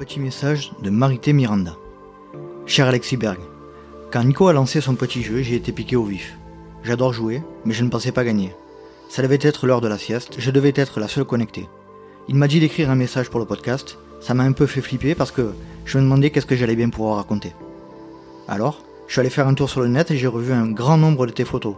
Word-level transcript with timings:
Petit 0.00 0.18
message 0.18 0.72
de 0.82 0.88
Marité 0.88 1.34
Miranda. 1.34 1.76
Cher 2.64 2.86
Alexis 2.86 3.18
Berg, 3.18 3.38
quand 4.10 4.24
Nico 4.24 4.48
a 4.48 4.54
lancé 4.54 4.80
son 4.80 4.94
petit 4.94 5.22
jeu, 5.22 5.42
j'ai 5.42 5.56
été 5.56 5.72
piqué 5.72 5.94
au 5.94 6.04
vif. 6.04 6.38
J'adore 6.82 7.12
jouer, 7.12 7.42
mais 7.66 7.74
je 7.74 7.84
ne 7.84 7.90
pensais 7.90 8.10
pas 8.10 8.24
gagner. 8.24 8.54
Ça 9.10 9.20
devait 9.20 9.38
être 9.42 9.66
l'heure 9.66 9.82
de 9.82 9.88
la 9.88 9.98
sieste, 9.98 10.36
je 10.38 10.50
devais 10.50 10.72
être 10.74 11.00
la 11.00 11.06
seule 11.06 11.26
connectée. 11.26 11.68
Il 12.28 12.36
m'a 12.36 12.48
dit 12.48 12.60
d'écrire 12.60 12.88
un 12.88 12.94
message 12.94 13.28
pour 13.28 13.40
le 13.40 13.44
podcast, 13.44 13.98
ça 14.22 14.32
m'a 14.32 14.44
un 14.44 14.52
peu 14.52 14.64
fait 14.64 14.80
flipper 14.80 15.14
parce 15.14 15.32
que 15.32 15.50
je 15.84 15.98
me 15.98 16.04
demandais 16.04 16.30
qu'est-ce 16.30 16.46
que 16.46 16.56
j'allais 16.56 16.76
bien 16.76 16.88
pouvoir 16.88 17.16
raconter. 17.16 17.52
Alors, 18.48 18.82
je 19.06 19.12
suis 19.12 19.20
allé 19.20 19.28
faire 19.28 19.48
un 19.48 19.54
tour 19.54 19.68
sur 19.68 19.82
le 19.82 19.88
net 19.88 20.10
et 20.10 20.16
j'ai 20.16 20.28
revu 20.28 20.54
un 20.54 20.70
grand 20.70 20.96
nombre 20.96 21.26
de 21.26 21.32
tes 21.32 21.44
photos. 21.44 21.74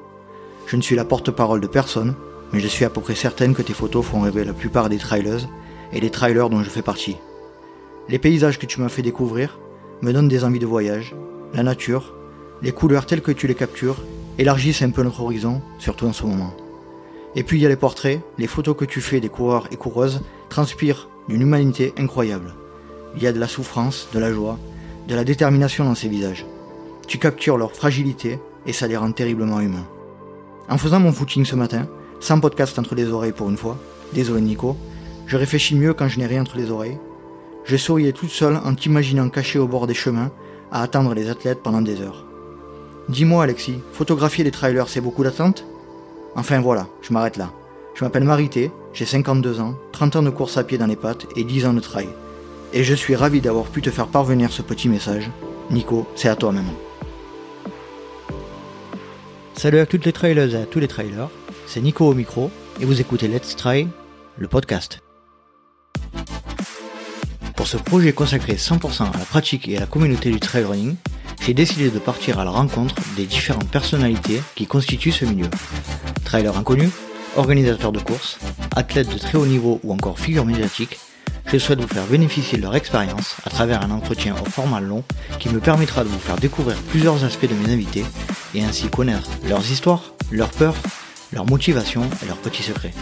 Je 0.69 0.77
ne 0.77 0.83
suis 0.83 0.95
la 0.95 1.05
porte-parole 1.05 1.61
de 1.61 1.67
personne, 1.67 2.15
mais 2.53 2.61
je 2.61 2.69
suis 2.69 2.85
à 2.85 2.91
peu 2.91 3.01
près 3.01 3.17
certaine 3.17 3.53
que 3.53 3.63
tes 3.63 3.75
photos 3.75 4.07
font 4.07 4.21
rêver 4.21 4.45
la 4.45 4.53
plupart 4.53 4.89
des 4.89 4.99
trailers 4.99 5.49
et 5.93 6.01
des 6.01 6.11
trailers 6.11 6.51
dont 6.51 6.63
je 6.63 6.71
fais 6.71 6.83
partie. 6.83 7.17
Les 8.13 8.19
paysages 8.19 8.59
que 8.59 8.67
tu 8.67 8.79
m'as 8.79 8.91
fait 8.91 9.01
découvrir 9.01 9.59
me 10.03 10.13
donnent 10.13 10.29
des 10.29 10.45
envies 10.45 10.59
de 10.59 10.67
voyage, 10.67 11.15
la 11.55 11.63
nature, 11.63 12.13
les 12.61 12.71
couleurs 12.71 13.07
telles 13.07 13.23
que 13.23 13.33
tu 13.33 13.47
les 13.47 13.55
captures 13.55 14.05
élargissent 14.37 14.83
un 14.83 14.91
peu 14.91 15.03
notre 15.03 15.23
horizon, 15.23 15.63
surtout 15.79 16.05
en 16.05 16.13
ce 16.13 16.27
moment. 16.27 16.55
Et 17.37 17.43
puis 17.43 17.57
il 17.57 17.63
y 17.63 17.67
a 17.67 17.71
les 17.71 17.77
portraits, 17.77 18.21
les 18.37 18.47
photos 18.47 18.77
que 18.77 18.85
tu 18.85 19.01
fais 19.01 19.21
des 19.21 19.31
coureurs 19.31 19.67
et 19.71 19.77
coureuses 19.77 20.21
transpirent 20.51 21.09
d'une 21.27 21.41
humanité 21.41 21.95
incroyable. 21.97 22.53
Il 23.17 23.23
y 23.23 23.27
a 23.27 23.33
de 23.33 23.41
la 23.41 23.49
souffrance, 23.49 24.09
de 24.13 24.19
la 24.19 24.31
joie, 24.31 24.59
de 25.09 25.15
la 25.15 25.25
détermination 25.25 25.87
dans 25.87 25.95
ces 25.95 26.11
visages. 26.11 26.45
Tu 27.09 27.17
captures 27.17 27.57
leur 27.57 27.73
fragilité 27.73 28.39
et 28.67 28.75
ça 28.75 28.89
les 28.89 28.97
rend 28.99 29.13
terriblement 29.13 29.61
humains. 29.61 29.89
En 30.69 30.77
faisant 30.77 31.01
mon 31.01 31.13
footing 31.13 31.47
ce 31.47 31.57
matin, 31.57 31.89
sans 32.21 32.41
podcast 32.41 32.79
entre 32.79 32.95
les 32.95 33.09
oreilles 33.09 33.33
pour 33.33 33.49
une 33.49 33.57
fois, 33.57 33.79
désolé 34.13 34.43
Nico, 34.43 34.77
je 35.27 35.39
réfléchis 35.39 35.77
mieux 35.77 35.95
quand 35.95 36.09
je 36.09 36.19
n'ai 36.19 36.27
rien 36.27 36.43
entre 36.43 36.59
les 36.59 36.71
oreilles. 36.71 36.99
Je 37.65 37.77
souriais 37.77 38.13
toute 38.13 38.31
seule 38.31 38.57
en 38.65 38.75
t'imaginant 38.75 39.29
caché 39.29 39.59
au 39.59 39.69
bord 39.69 39.87
des 39.87 39.95
chemins 39.95 40.31
à 40.71 40.83
attendre 40.83 41.15
les 41.15 41.31
athlètes 41.31 41.63
pendant 41.63 41.81
des 41.81 42.01
heures. 42.01 42.27
Dis-moi 43.09 43.45
Alexis, 43.45 43.79
photographier 43.93 44.45
les 44.45 44.51
trailers 44.51 44.89
c'est 44.89 45.01
beaucoup 45.01 45.23
d'attente 45.23 45.65
Enfin 46.35 46.61
voilà, 46.61 46.87
je 47.03 47.13
m'arrête 47.13 47.37
là. 47.37 47.51
Je 47.95 48.05
m'appelle 48.05 48.25
Marité, 48.25 48.71
j'ai 48.95 49.05
52 49.05 49.61
ans, 49.61 49.75
30 49.93 50.17
ans 50.17 50.23
de 50.23 50.31
course 50.31 50.57
à 50.57 50.65
pied 50.65 50.79
dans 50.79 50.87
les 50.87 50.97
pattes 50.97 51.27
et 51.37 51.45
10 51.45 51.67
ans 51.67 51.75
de 51.75 51.81
trail. 51.81 52.09
Et 52.73 52.85
je 52.85 52.95
suis 52.95 53.15
ravi 53.15 53.41
d'avoir 53.41 53.67
pu 53.67 53.83
te 53.83 53.91
faire 53.91 54.07
parvenir 54.07 54.51
ce 54.51 54.63
petit 54.63 54.89
message. 54.89 55.31
Nico, 55.71 56.07
c'est 56.17 56.29
à 56.29 56.37
toi 56.37 56.53
maintenant. 56.53 56.75
Salut 59.55 59.79
à 59.79 59.87
toutes 59.87 60.07
les 60.07 60.13
trailers 60.13 60.55
et 60.55 60.63
à 60.63 60.67
tous 60.67 60.81
les 60.81 60.89
trailers, 60.89 61.29
c'est 61.67 61.83
Nico 61.83 62.07
au 62.07 62.15
micro 62.15 62.51
et 62.81 62.85
vous 62.87 63.01
écoutez 63.01 63.29
Let's 63.29 63.55
Try, 63.55 63.87
le 64.39 64.49
podcast. 64.49 65.01
Pour 67.57 67.67
ce 67.67 67.77
projet 67.77 68.13
consacré 68.13 68.55
100% 68.55 69.03
à 69.03 69.19
la 69.19 69.25
pratique 69.25 69.69
et 69.69 69.77
à 69.77 69.81
la 69.81 69.87
communauté 69.87 70.31
du 70.31 70.41
trail 70.41 70.65
running, 70.65 70.97
j'ai 71.45 71.55
décidé 71.55 71.91
de 71.91 71.99
partir 71.99 72.39
à 72.39 72.45
la 72.45 72.51
rencontre 72.51 72.95
des 73.17 73.27
différentes 73.27 73.69
personnalités 73.69 74.43
qui 74.55 74.67
constituent 74.67 75.13
ce 75.13 75.25
milieu. 75.25 75.49
Trailers 76.25 76.57
inconnus, 76.57 76.91
organisateurs 77.37 77.93
de 77.93 78.01
courses, 78.01 78.39
athlètes 78.77 79.13
de 79.13 79.19
très 79.19 79.39
haut 79.39 79.47
niveau 79.47 79.81
ou 79.83 79.93
encore 79.93 80.19
figures 80.19 80.45
médiatiques, 80.45 80.99
je 81.47 81.59
souhaite 81.59 81.81
vous 81.81 81.89
faire 81.89 82.07
bénéficier 82.07 82.57
de 82.57 82.63
leur 82.63 82.75
expérience 82.75 83.37
à 83.45 83.51
travers 83.51 83.83
un 83.83 83.91
entretien 83.91 84.35
au 84.35 84.45
format 84.49 84.81
long 84.81 85.05
qui 85.39 85.49
me 85.49 85.61
permettra 85.61 86.05
de 86.05 86.09
vous 86.09 86.19
faire 86.19 86.37
découvrir 86.37 86.77
plusieurs 86.89 87.25
aspects 87.25 87.49
de 87.49 87.55
mes 87.55 87.73
invités 87.73 88.05
et 88.55 88.65
ainsi 88.65 88.89
connaître 88.89 89.29
leurs 89.49 89.71
histoires, 89.71 90.15
leurs 90.31 90.51
peurs, 90.51 90.77
leurs 91.33 91.47
motivations 91.47 92.09
et 92.23 92.27
leurs 92.27 92.39
petits 92.39 92.63
secrets. 92.63 92.95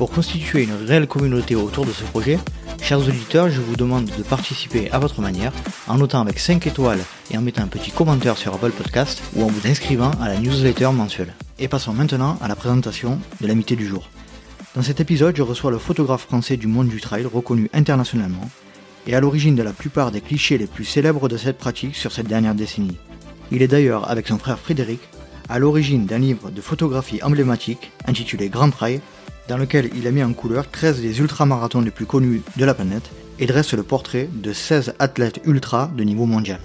Pour 0.00 0.10
constituer 0.10 0.62
une 0.62 0.72
réelle 0.86 1.06
communauté 1.06 1.54
autour 1.54 1.84
de 1.84 1.92
ce 1.92 2.04
projet, 2.04 2.38
chers 2.80 3.06
auditeurs, 3.06 3.50
je 3.50 3.60
vous 3.60 3.76
demande 3.76 4.06
de 4.06 4.22
participer 4.22 4.90
à 4.92 4.98
votre 4.98 5.20
manière 5.20 5.52
en 5.88 5.98
notant 5.98 6.22
avec 6.22 6.38
5 6.38 6.66
étoiles 6.66 7.02
et 7.30 7.36
en 7.36 7.42
mettant 7.42 7.64
un 7.64 7.66
petit 7.66 7.90
commentaire 7.90 8.38
sur 8.38 8.54
Apple 8.54 8.70
Podcast 8.70 9.22
ou 9.36 9.44
en 9.44 9.48
vous 9.48 9.68
inscrivant 9.68 10.12
à 10.12 10.28
la 10.28 10.38
newsletter 10.38 10.88
mensuelle. 10.92 11.34
Et 11.58 11.68
passons 11.68 11.92
maintenant 11.92 12.38
à 12.40 12.48
la 12.48 12.56
présentation 12.56 13.18
de 13.42 13.46
l'amitié 13.46 13.76
du 13.76 13.86
jour. 13.86 14.08
Dans 14.74 14.80
cet 14.80 15.00
épisode, 15.00 15.36
je 15.36 15.42
reçois 15.42 15.70
le 15.70 15.76
photographe 15.76 16.22
français 16.22 16.56
du 16.56 16.66
monde 16.66 16.88
du 16.88 17.02
trail 17.02 17.26
reconnu 17.26 17.68
internationalement 17.74 18.48
et 19.06 19.14
à 19.14 19.20
l'origine 19.20 19.54
de 19.54 19.62
la 19.62 19.74
plupart 19.74 20.12
des 20.12 20.22
clichés 20.22 20.56
les 20.56 20.66
plus 20.66 20.86
célèbres 20.86 21.28
de 21.28 21.36
cette 21.36 21.58
pratique 21.58 21.94
sur 21.94 22.10
cette 22.10 22.26
dernière 22.26 22.54
décennie. 22.54 22.96
Il 23.52 23.60
est 23.60 23.68
d'ailleurs, 23.68 24.10
avec 24.10 24.28
son 24.28 24.38
frère 24.38 24.60
Frédéric, 24.60 25.00
à 25.50 25.58
l'origine 25.58 26.06
d'un 26.06 26.20
livre 26.20 26.50
de 26.50 26.62
photographie 26.62 27.22
emblématique 27.22 27.92
intitulé 28.06 28.48
Grand 28.48 28.70
Trail, 28.70 29.02
dans 29.50 29.58
lequel 29.58 29.90
il 29.96 30.06
a 30.06 30.12
mis 30.12 30.22
en 30.22 30.32
couleur 30.32 30.70
13 30.70 31.00
des 31.02 31.18
ultramarathons 31.18 31.80
les 31.80 31.90
plus 31.90 32.06
connus 32.06 32.40
de 32.56 32.64
la 32.64 32.72
planète 32.72 33.10
et 33.40 33.46
dresse 33.46 33.74
le 33.74 33.82
portrait 33.82 34.28
de 34.32 34.52
16 34.52 34.94
athlètes 35.00 35.40
ultra 35.44 35.90
de 35.96 36.04
niveau 36.04 36.24
mondial. 36.24 36.60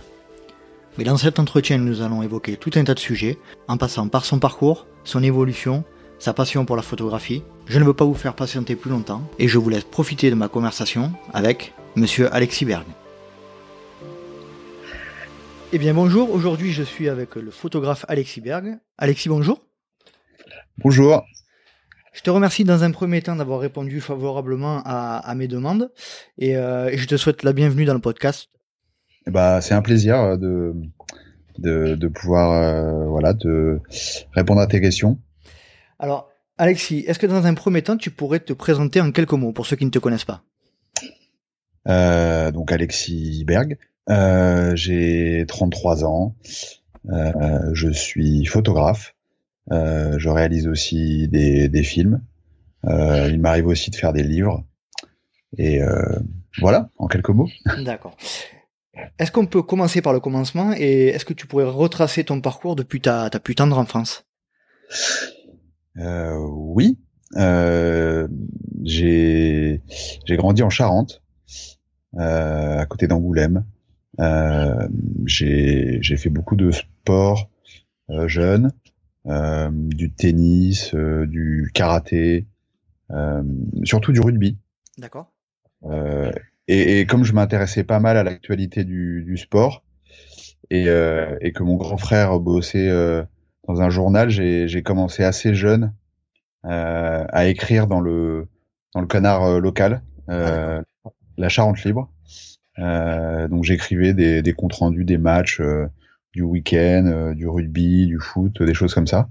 Mais 0.99 1.03
dans 1.03 1.17
cet 1.17 1.39
entretien, 1.39 1.79
nous 1.79 2.03
allons 2.03 2.21
évoquer 2.21 2.57
tout 2.57 2.69
un 2.75 2.83
tas 2.83 2.93
de 2.93 2.99
sujets, 2.99 3.39
en 3.67 3.77
passant 3.77 4.07
par 4.07 4.23
son 4.23 4.37
parcours, 4.37 4.85
son 5.03 5.23
évolution, 5.23 5.83
sa 6.19 6.33
passion 6.33 6.63
pour 6.63 6.75
la 6.75 6.83
photographie. 6.83 7.41
Je 7.65 7.79
ne 7.79 7.85
veux 7.85 7.95
pas 7.95 8.05
vous 8.05 8.13
faire 8.13 8.35
patienter 8.35 8.75
plus 8.75 8.91
longtemps 8.91 9.27
et 9.39 9.47
je 9.47 9.57
vous 9.57 9.69
laisse 9.69 9.83
profiter 9.83 10.29
de 10.29 10.35
ma 10.35 10.47
conversation 10.47 11.11
avec 11.33 11.73
monsieur 11.95 12.31
Alexis 12.35 12.65
Berg. 12.65 12.85
Eh 15.73 15.79
bien 15.79 15.95
bonjour, 15.95 16.31
aujourd'hui 16.31 16.71
je 16.71 16.83
suis 16.83 17.09
avec 17.09 17.33
le 17.33 17.49
photographe 17.49 18.05
Alexis 18.09 18.41
Berg. 18.41 18.77
Alexis, 18.99 19.27
bonjour. 19.27 19.59
Bonjour. 20.77 21.25
Je 22.15 22.21
te 22.21 22.29
remercie 22.29 22.63
dans 22.63 22.85
un 22.85 22.91
premier 22.91 23.21
temps 23.21 23.35
d'avoir 23.35 23.59
répondu 23.59 23.99
favorablement 23.99 24.81
à, 24.85 25.35
mes 25.35 25.49
demandes 25.49 25.91
et, 26.37 26.55
euh, 26.55 26.89
et, 26.89 26.97
je 26.97 27.05
te 27.07 27.17
souhaite 27.17 27.43
la 27.43 27.51
bienvenue 27.51 27.83
dans 27.83 27.93
le 27.93 27.99
podcast. 27.99 28.49
Bah, 29.27 29.59
c'est 29.59 29.73
un 29.73 29.81
plaisir 29.81 30.37
de, 30.37 30.73
de, 31.57 31.95
de 31.95 32.07
pouvoir 32.07 32.51
euh, 32.53 33.05
voilà, 33.07 33.33
de 33.33 33.81
répondre 34.31 34.61
à 34.61 34.67
tes 34.67 34.79
questions. 34.79 35.19
Alors, 35.99 36.29
Alexis, 36.57 37.03
est-ce 37.05 37.19
que 37.19 37.27
dans 37.27 37.45
un 37.45 37.53
premier 37.53 37.81
temps, 37.81 37.97
tu 37.97 38.11
pourrais 38.11 38.39
te 38.39 38.53
présenter 38.53 39.01
en 39.01 39.11
quelques 39.11 39.33
mots 39.33 39.51
pour 39.51 39.65
ceux 39.65 39.75
qui 39.75 39.85
ne 39.85 39.91
te 39.91 39.99
connaissent 39.99 40.23
pas? 40.23 40.41
Euh, 41.89 42.51
Donc, 42.51 42.71
Alexis 42.71 43.43
Berg, 43.43 43.77
euh, 44.09 44.73
j'ai 44.73 45.43
33 45.49 46.05
ans, 46.05 46.33
euh, 47.09 47.71
je 47.73 47.89
suis 47.89 48.45
photographe, 48.45 49.15
euh, 49.71 50.17
je 50.17 50.29
réalise 50.29 50.67
aussi 50.67 51.27
des, 51.27 51.69
des 51.69 51.83
films, 51.83 52.21
euh, 52.85 53.29
il 53.29 53.39
m'arrive 53.39 53.67
aussi 53.67 53.91
de 53.91 53.95
faire 53.95 54.13
des 54.13 54.23
livres, 54.23 54.63
et 55.57 55.79
voilà, 56.59 56.89
en 56.97 57.07
quelques 57.07 57.29
mots. 57.29 57.49
D'accord. 57.83 58.15
Est-ce 59.19 59.31
qu'on 59.31 59.45
peut 59.45 59.61
commencer 59.61 60.01
par 60.01 60.13
le 60.13 60.19
commencement 60.19 60.73
et 60.77 61.07
est-ce 61.07 61.25
que 61.25 61.33
tu 61.33 61.47
pourrais 61.47 61.65
retracer 61.65 62.23
ton 62.23 62.41
parcours 62.41 62.75
depuis 62.75 63.01
ta, 63.01 63.29
ta 63.29 63.39
plus 63.39 63.55
tendre 63.55 63.77
enfance? 63.77 64.25
Euh, 65.97 66.37
oui, 66.49 66.97
euh, 67.35 68.27
j'ai 68.83 69.81
j'ai 70.25 70.37
grandi 70.37 70.63
en 70.63 70.69
Charente, 70.69 71.23
euh, 72.17 72.77
à 72.79 72.85
côté 72.85 73.07
d'Angoulême. 73.07 73.65
Euh, 74.19 74.87
j'ai 75.25 75.97
j'ai 76.01 76.17
fait 76.17 76.29
beaucoup 76.29 76.55
de 76.55 76.71
sport 76.71 77.49
euh, 78.09 78.27
jeune, 78.27 78.67
euh, 78.67 78.84
du 79.25 80.13
tennis, 80.13 80.93
du 80.93 81.71
karaté, 81.73 82.47
surtout 83.83 84.11
du 84.11 84.19
rugby. 84.19 84.57
D'accord. 84.97 85.33
Et, 86.67 86.99
et, 86.99 87.05
comme 87.05 87.23
je 87.23 87.33
m'intéressais 87.33 87.83
pas 87.83 87.99
mal 87.99 88.17
à 88.17 88.23
l'actualité 88.23 88.83
du, 88.83 89.23
du 89.23 89.37
sport 89.37 89.83
et, 90.69 90.85
et 91.41 91.51
que 91.51 91.63
mon 91.63 91.75
grand 91.75 91.97
frère 91.97 92.39
bossait 92.39 92.89
dans 93.67 93.81
un 93.81 93.89
journal, 93.89 94.29
j'ai 94.29 94.83
commencé 94.83 95.23
assez 95.23 95.53
jeune 95.53 95.93
euh, 96.65 97.25
à 97.29 97.45
écrire 97.45 97.85
dans 97.85 98.01
le 98.01 98.47
dans 98.93 99.01
le 99.01 99.07
canard 99.07 99.43
euh, 99.43 99.59
local, 99.59 100.01
euh, 100.29 100.81
la 101.37 101.49
Charente 101.49 101.83
libre. 101.83 102.09
donc 102.77 103.63
j'écrivais 103.63 104.13
des, 104.13 104.41
des 104.41 104.53
comptes 104.53 104.73
rendus 104.73 105.05
des 105.05 105.19
matchs 105.19 105.61
du 106.35 106.43
week-end, 106.43 107.33
du 107.35 107.47
rugby, 107.47 108.05
du 108.05 108.19
foot, 108.19 108.61
des 108.61 108.73
choses 108.73 108.93
comme 108.93 109.07
ça. 109.07 109.29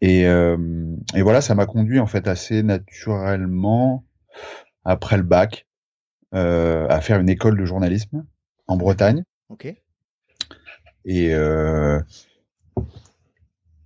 Et, 0.00 0.22
et 0.22 1.22
voilà, 1.22 1.40
ça 1.40 1.54
m'a 1.54 1.66
conduit 1.66 1.98
en 1.98 2.06
fait 2.06 2.26
assez 2.26 2.62
naturellement 2.62 4.04
après 4.84 5.16
le 5.16 5.22
bac 5.22 5.66
à 6.32 7.00
faire 7.00 7.20
une 7.20 7.28
école 7.28 7.58
de 7.58 7.64
journalisme 7.64 8.24
en 8.66 8.76
Bretagne. 8.76 9.24
Ok. 9.50 9.74
Et 11.04 11.34
euh, 11.34 12.00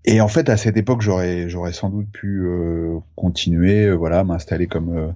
et 0.05 0.21
en 0.21 0.29
fait, 0.29 0.49
à 0.49 0.57
cette 0.57 0.77
époque, 0.77 1.03
j'aurais 1.03 1.49
j'aurais 1.49 1.73
sans 1.73 1.89
doute 1.89 2.11
pu 2.11 2.43
euh, 2.45 2.99
continuer, 3.15 3.87
euh, 3.87 3.95
voilà, 3.95 4.25
m'installer 4.25 4.67
comme 4.67 4.97
euh, 4.97 5.13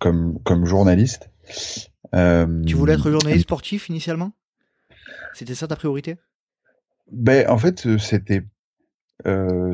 comme 0.00 0.40
comme 0.42 0.66
journaliste. 0.66 1.30
tu 2.12 2.74
voulais 2.74 2.94
être 2.94 3.10
journaliste 3.10 3.44
sportif 3.44 3.88
initialement? 3.88 4.32
C'était 5.34 5.54
ça 5.54 5.66
ta 5.66 5.76
priorité? 5.76 6.16
Ben 7.10 7.48
en 7.48 7.58
fait, 7.58 7.98
c'était 7.98 8.44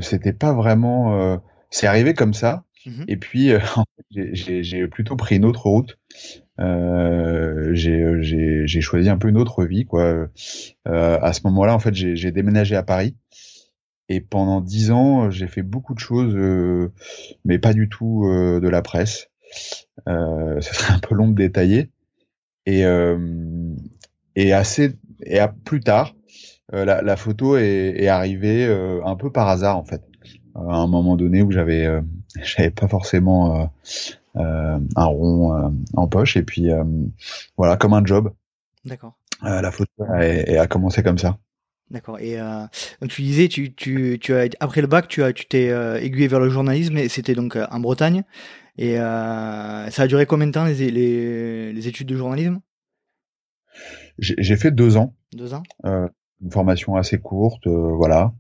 c'était 0.01 0.33
pas 0.33 0.53
vraiment. 0.53 1.41
c'est 1.71 1.87
arrivé 1.87 2.15
comme 2.15 2.35
ça. 2.35 2.65
Mmh 2.87 3.05
et 3.09 3.17
puis 3.17 3.51
j'ai 4.11 4.87
plutôt 4.89 5.17
pris 5.17 5.37
une 5.37 5.47
autre 5.47 5.67
route. 5.67 5.99
j'ai 7.73 8.81
choisi 8.81 9.09
un 9.09 9.17
peu 9.17 9.29
une 9.29 9.39
autre 9.39 9.65
vie 9.65 9.87
quoi. 9.87 10.29
à 10.85 11.33
ce 11.33 11.41
moment-là, 11.45 11.75
en 11.75 11.79
fait, 11.79 11.95
j'ai 11.95 12.31
déménagé 12.31 12.77
à 12.77 12.83
Paris 12.83 13.17
et 14.09 14.21
pendant 14.21 14.61
dix 14.61 14.91
ans, 14.91 15.31
j'ai 15.31 15.49
fait 15.49 15.63
beaucoup 15.63 15.95
de 15.95 15.99
choses, 15.99 16.35
mais 17.45 17.59
pas 17.59 17.73
du 17.73 17.89
tout 17.89 18.25
de 18.27 18.69
la 18.69 18.83
presse. 18.83 19.31
Ce 20.07 20.61
serait 20.61 20.95
un 20.95 20.99
peu 20.99 21.15
long 21.15 21.29
de 21.29 21.35
détailler. 21.35 21.91
Et, 22.67 22.85
et 24.37 24.53
assez 24.53 24.95
et 25.25 25.39
à 25.39 25.49
plus 25.49 25.81
tard, 25.81 26.15
euh, 26.73 26.85
la, 26.85 27.03
la, 27.03 27.17
photo 27.17 27.57
est, 27.57 27.95
est 27.97 28.09
arrivée 28.09 28.67
euh, 28.67 29.05
un 29.05 29.17
peu 29.17 29.31
par 29.31 29.49
hasard 29.49 29.77
en 29.77 29.85
fait. 29.85 30.03
à 30.55 30.77
un 30.77 30.87
moment 30.87 31.17
donné 31.17 31.43
où 31.43 31.51
j'avais 31.51 31.89
j'avais 32.43 32.71
pas 32.71 32.89
forcément 32.89 33.71
un 34.35 35.05
rond 35.05 35.75
en 35.95 36.09
poche 36.09 36.37
et 36.37 36.43
puis 36.43 36.69
voilà 37.57 37.77
comme 37.77 37.95
un 37.95 38.05
job. 38.05 38.33
D'accord. 38.85 39.17
la 39.43 39.71
photo 39.71 39.91
a, 40.09 40.19
a, 40.19 40.67
commencé 40.67 41.03
comme 41.03 41.19
ça. 41.19 41.39
D'accord. 41.91 42.19
Et 42.19 42.41
euh, 42.41 42.67
donc 43.01 43.11
tu 43.11 43.23
disais, 43.23 43.49
tu, 43.49 43.75
tu, 43.75 44.19
tu 44.21 44.35
as 44.35 44.49
après 44.61 44.81
le 44.81 44.87
bac, 44.87 45.07
tu 45.07 45.23
as, 45.23 45.33
tu 45.33 45.47
t'es 45.47 45.71
euh, 45.71 46.01
aiguillé 46.01 46.29
vers 46.29 46.41
le 46.41 46.49
journalisme 46.49 46.97
et 46.97 47.09
c'était 47.09 47.35
donc 47.35 47.57
en 47.57 47.81
Bretagne. 47.81 48.25
Et 48.79 48.99
euh, 48.99 49.91
ça 49.91 50.03
a 50.03 50.07
duré 50.07 50.27
combien 50.27 50.47
de 50.47 50.53
temps 50.53 50.65
les, 50.65 50.91
les, 50.91 51.73
les 51.73 51.89
études 51.89 52.09
de 52.09 52.17
journalisme? 52.17 52.61
J'ai 54.19 54.57
fait 54.57 54.71
deux 54.71 54.97
ans. 54.97 55.15
Deux 55.33 55.55
ans. 55.55 55.63
Euh, 55.85 56.09
une 56.43 56.51
formation 56.51 56.97
assez 56.97 57.19
courte, 57.19 57.67
euh, 57.67 57.93
voilà. 57.95 58.33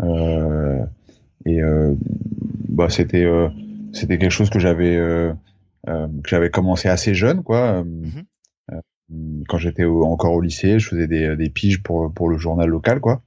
Euh, 0.00 0.84
et 1.46 1.60
bah 2.68 2.88
c'était 2.90 3.26
c'était 3.92 4.18
quelque 4.18 4.30
chose 4.30 4.50
que 4.50 4.58
j'avais 4.58 4.96
que 5.86 6.28
j'avais 6.28 6.50
commencé 6.50 6.88
assez 6.88 7.14
jeune, 7.14 7.42
quoi. 7.42 7.82
Mm-hmm. 7.82 8.80
Quand 9.48 9.58
j'étais 9.58 9.84
encore 9.84 10.34
au 10.34 10.40
lycée, 10.40 10.78
je 10.78 10.88
faisais 10.88 11.06
des, 11.06 11.36
des 11.36 11.48
piges 11.50 11.82
pour 11.82 12.12
pour 12.12 12.28
le 12.28 12.36
journal 12.36 12.68
local, 12.68 13.00
quoi. 13.00 13.22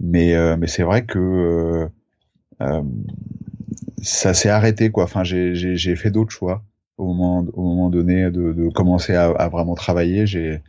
Mais 0.00 0.34
mais 0.56 0.66
c'est 0.66 0.82
vrai 0.82 1.04
que 1.04 1.88
ça 4.02 4.34
s'est 4.34 4.48
arrêté 4.48 4.90
quoi. 4.90 5.04
Enfin, 5.04 5.24
j'ai 5.24 5.96
fait 5.96 6.10
d'autres 6.10 6.32
choix 6.32 6.64
au 7.00 7.06
moment 7.06 7.46
au 7.54 7.62
moment 7.62 7.90
donné 7.90 8.30
de, 8.30 8.52
de 8.52 8.68
commencer 8.68 9.14
à, 9.14 9.26
à, 9.26 9.48
vraiment 9.48 9.74
travailler. 9.74 10.26
J'ai 10.26 10.60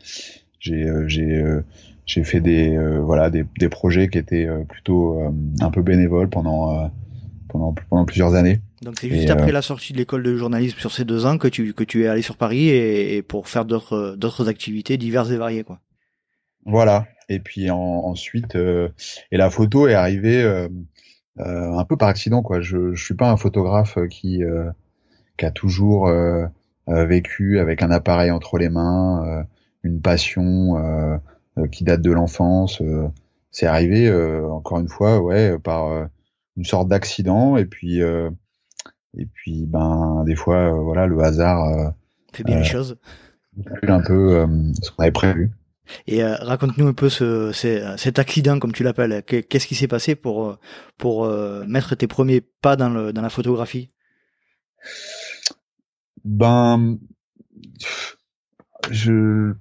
j'ai 0.59 0.83
euh, 0.83 1.07
j'ai 1.07 1.35
euh, 1.35 1.63
j'ai 2.05 2.23
fait 2.23 2.39
des 2.39 2.75
euh, 2.75 2.99
voilà 2.99 3.29
des, 3.29 3.45
des 3.59 3.69
projets 3.69 4.07
qui 4.07 4.17
étaient 4.17 4.47
plutôt 4.69 5.21
un 5.59 5.71
peu 5.71 5.81
bénévoles 5.81 6.29
pendant 6.29 6.89
pendant 7.49 7.75
pendant 7.89 8.05
plusieurs 8.05 8.33
années. 8.35 8.59
Donc 8.81 8.95
c'est 8.99 9.09
juste 9.09 9.29
après 9.29 9.51
la 9.51 9.61
sortie 9.61 9.93
de 9.93 9.97
l'école 9.97 10.23
de 10.23 10.35
journalisme 10.35 10.79
sur 10.79 10.91
ces 10.91 11.05
deux 11.05 11.25
ans 11.25 11.37
que 11.37 11.47
tu 11.47 11.73
que 11.73 11.83
tu 11.83 12.03
es 12.03 12.07
allé 12.07 12.21
sur 12.21 12.37
Paris 12.37 12.69
et, 12.69 13.17
et 13.17 13.21
pour 13.21 13.47
faire 13.47 13.65
d'autres 13.65 14.15
d'autres 14.17 14.47
activités 14.49 14.97
diverses 14.97 15.31
et 15.31 15.37
variées 15.37 15.63
quoi. 15.63 15.79
Voilà. 16.65 17.07
Et 17.29 17.39
puis 17.39 17.69
en, 17.69 17.77
ensuite 17.77 18.55
et 18.55 19.37
la 19.37 19.49
photo 19.49 19.87
est 19.87 19.93
arrivée 19.93 20.41
euh, 20.43 20.67
un 21.37 21.85
peu 21.85 21.97
par 21.97 22.09
accident 22.09 22.41
quoi. 22.41 22.61
Je, 22.61 22.93
je 22.93 23.03
suis 23.03 23.15
pas 23.15 23.29
un 23.31 23.37
photographe 23.37 23.97
qui 24.09 24.43
qui 25.41 25.45
a 25.47 25.51
toujours 25.51 26.07
vécu 26.87 27.59
avec 27.59 27.81
un 27.81 27.89
appareil 27.89 28.29
entre 28.29 28.59
les 28.59 28.69
mains, 28.69 29.45
une 29.81 29.99
passion 29.99 31.19
qui 31.71 31.83
date 31.83 32.01
de 32.01 32.11
l'enfance. 32.11 32.79
c'est 33.49 33.65
arrivé 33.65 34.13
encore 34.43 34.79
une 34.79 34.87
fois, 34.87 35.19
ouais, 35.19 35.57
par 35.57 36.07
une 36.57 36.63
sorte 36.63 36.87
d'accident 36.87 37.57
et 37.57 37.65
puis 37.65 38.01
et 38.01 39.25
puis 39.25 39.65
ben 39.65 40.23
des 40.25 40.35
fois 40.35 40.71
voilà 40.73 41.07
le 41.07 41.19
hasard 41.21 41.93
fait 42.31 42.43
bien 42.43 42.59
les 42.59 42.63
choses 42.63 42.99
un 43.87 44.01
peu 44.01 44.45
ce 44.79 44.91
qu'on 44.91 45.01
avait 45.01 45.11
prévu 45.11 45.51
et 46.07 46.23
euh, 46.23 46.35
raconte-nous 46.35 46.87
un 46.87 46.93
peu 46.93 47.09
ce, 47.09 47.51
cet 47.97 48.19
accident, 48.19 48.59
comme 48.59 48.73
tu 48.73 48.83
l'appelles. 48.83 49.23
Qu'est-ce 49.23 49.67
qui 49.67 49.75
s'est 49.75 49.87
passé 49.87 50.15
pour, 50.15 50.47
euh, 50.47 50.59
pour 50.97 51.25
euh, 51.25 51.63
mettre 51.67 51.95
tes 51.95 52.07
premiers 52.07 52.41
pas 52.41 52.75
dans, 52.75 52.89
le, 52.89 53.13
dans 53.13 53.21
la 53.21 53.29
photographie? 53.29 53.89
Ben, 56.23 56.97
je 58.89 59.53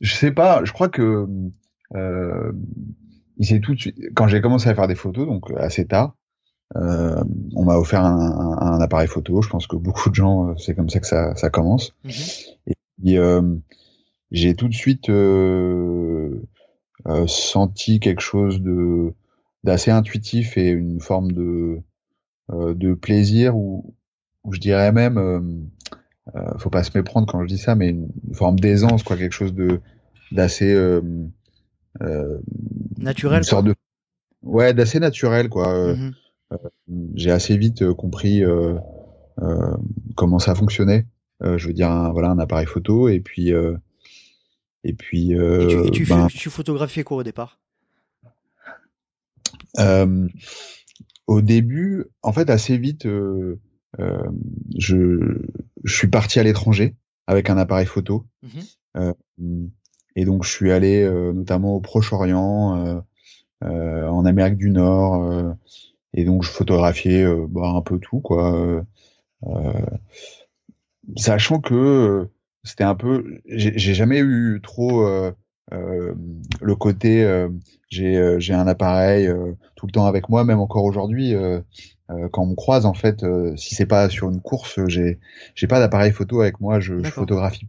je 0.00 0.14
sais 0.14 0.32
pas. 0.32 0.64
Je 0.64 0.72
crois 0.72 0.88
que 0.88 1.26
euh, 1.94 2.52
il 3.36 3.60
tout 3.60 3.74
de 3.74 3.80
suite. 3.80 3.96
Quand 4.14 4.28
j'ai 4.28 4.40
commencé 4.40 4.68
à 4.68 4.74
faire 4.74 4.88
des 4.88 4.94
photos, 4.94 5.26
donc 5.26 5.50
assez 5.56 5.86
tard, 5.86 6.16
euh, 6.76 7.22
on 7.54 7.64
m'a 7.64 7.76
offert 7.76 8.04
un, 8.04 8.58
un, 8.60 8.80
appareil 8.80 9.08
photo. 9.08 9.42
Je 9.42 9.48
pense 9.48 9.66
que 9.66 9.76
beaucoup 9.76 10.10
de 10.10 10.14
gens, 10.14 10.56
c'est 10.56 10.74
comme 10.74 10.88
ça 10.88 11.00
que 11.00 11.06
ça, 11.06 11.34
ça 11.36 11.50
commence. 11.50 11.94
Mmh 12.04 12.10
et 12.66 12.74
puis, 13.02 13.18
j'ai 14.34 14.56
tout 14.56 14.68
de 14.68 14.74
suite 14.74 15.08
euh, 15.10 16.42
euh, 17.06 17.26
senti 17.26 18.00
quelque 18.00 18.20
chose 18.20 18.60
de 18.60 19.14
d'assez 19.62 19.90
intuitif 19.90 20.58
et 20.58 20.70
une 20.70 21.00
forme 21.00 21.32
de 21.32 21.80
euh, 22.50 22.74
de 22.74 22.94
plaisir 22.94 23.56
ou, 23.56 23.94
je 24.50 24.58
dirais 24.58 24.92
même 24.92 25.70
euh, 26.34 26.58
faut 26.58 26.70
pas 26.70 26.82
se 26.82 26.96
méprendre 26.96 27.26
quand 27.26 27.42
je 27.42 27.48
dis 27.48 27.58
ça 27.58 27.74
mais 27.74 27.90
une, 27.90 28.08
forme 28.32 28.58
d'aisance 28.58 29.02
quoi 29.02 29.16
quelque 29.16 29.32
chose 29.32 29.54
de 29.54 29.80
d'assez 30.32 30.74
naturel 32.98 33.38
une 33.38 33.44
sorte 33.44 33.66
de 33.66 33.74
ouais 34.42 34.74
d'assez 34.74 35.00
naturel 35.00 35.48
quoi 35.48 35.94
mmh 35.94 36.12
j'ai 37.14 37.32
assez 37.32 37.56
vite 37.56 37.92
compris 37.94 38.44
comment 40.14 40.38
ça 40.38 40.54
fonctionnait. 40.54 41.06
Je 41.40 41.66
veux 41.66 41.72
dire 41.72 41.90
un, 41.90 42.12
voilà 42.12 42.28
un 42.28 42.38
appareil 42.38 42.66
photo 42.66 43.08
et 43.08 43.18
puis 43.18 43.52
et 44.84 44.92
puis. 44.92 45.34
Euh, 45.34 45.84
et 45.86 45.90
tu, 45.90 46.06
ben 46.06 46.28
tu, 46.28 46.50
photographiais 46.50 47.02
quoi 47.02 47.16
au 47.18 47.22
départ? 47.22 47.58
Euh, 49.78 50.28
Au 51.26 51.40
début, 51.40 52.04
en 52.22 52.32
fait, 52.32 52.50
assez 52.50 52.76
vite, 52.76 53.06
euh, 53.06 53.10
euh 53.10 53.60
je, 54.78 55.38
je 55.84 55.94
suis 55.94 56.08
parti 56.08 56.40
à 56.40 56.42
l'étranger 56.42 56.96
avec 57.26 57.50
un 57.50 57.56
appareil 57.56 57.86
photo. 57.86 58.26
Mmh 58.42 59.12
et 60.16 60.24
donc, 60.24 60.44
je 60.44 60.50
suis 60.50 60.70
allé 60.70 61.04
notamment 61.34 61.74
au 61.74 61.80
Proche-Orient, 61.80 63.02
en 63.62 64.24
Amérique 64.24 64.56
du 64.56 64.70
Nord. 64.70 65.56
et 66.12 66.24
donc, 66.24 66.44
je 66.44 66.50
photographiais 66.50 67.26
bah, 67.48 67.72
un 67.74 67.82
peu 67.82 67.98
tout, 67.98 68.20
quoi. 68.20 68.84
sachant 71.16 71.60
que 71.60 72.28
c'était 72.64 72.84
un 72.84 72.94
peu, 72.94 73.40
j'ai 73.46 73.94
jamais 73.94 74.18
eu 74.20 74.60
trop 74.62 75.06
euh, 75.06 75.32
euh, 75.72 76.14
le 76.60 76.74
côté, 76.74 77.22
euh, 77.22 77.48
j'ai 77.90 78.36
j'ai 78.40 78.54
un 78.54 78.66
appareil 78.66 79.30
tout 79.76 79.86
le 79.86 79.92
temps 79.92 80.06
avec 80.06 80.28
moi, 80.30 80.44
même 80.44 80.60
encore 80.60 80.84
aujourd'hui. 80.84 81.34
Quand 82.32 82.42
on 82.42 82.46
me 82.46 82.54
croise, 82.54 82.86
en 82.86 82.94
fait, 82.94 83.24
si 83.56 83.74
c'est 83.74 83.86
pas 83.86 84.08
sur 84.08 84.30
une 84.30 84.40
course, 84.40 84.78
j'ai 84.88 85.18
j'ai 85.54 85.66
pas 85.66 85.78
d'appareil 85.80 86.12
photo 86.12 86.42
avec 86.42 86.60
moi. 86.60 86.80
Je, 86.80 87.02
je 87.02 87.10
photographie 87.10 87.66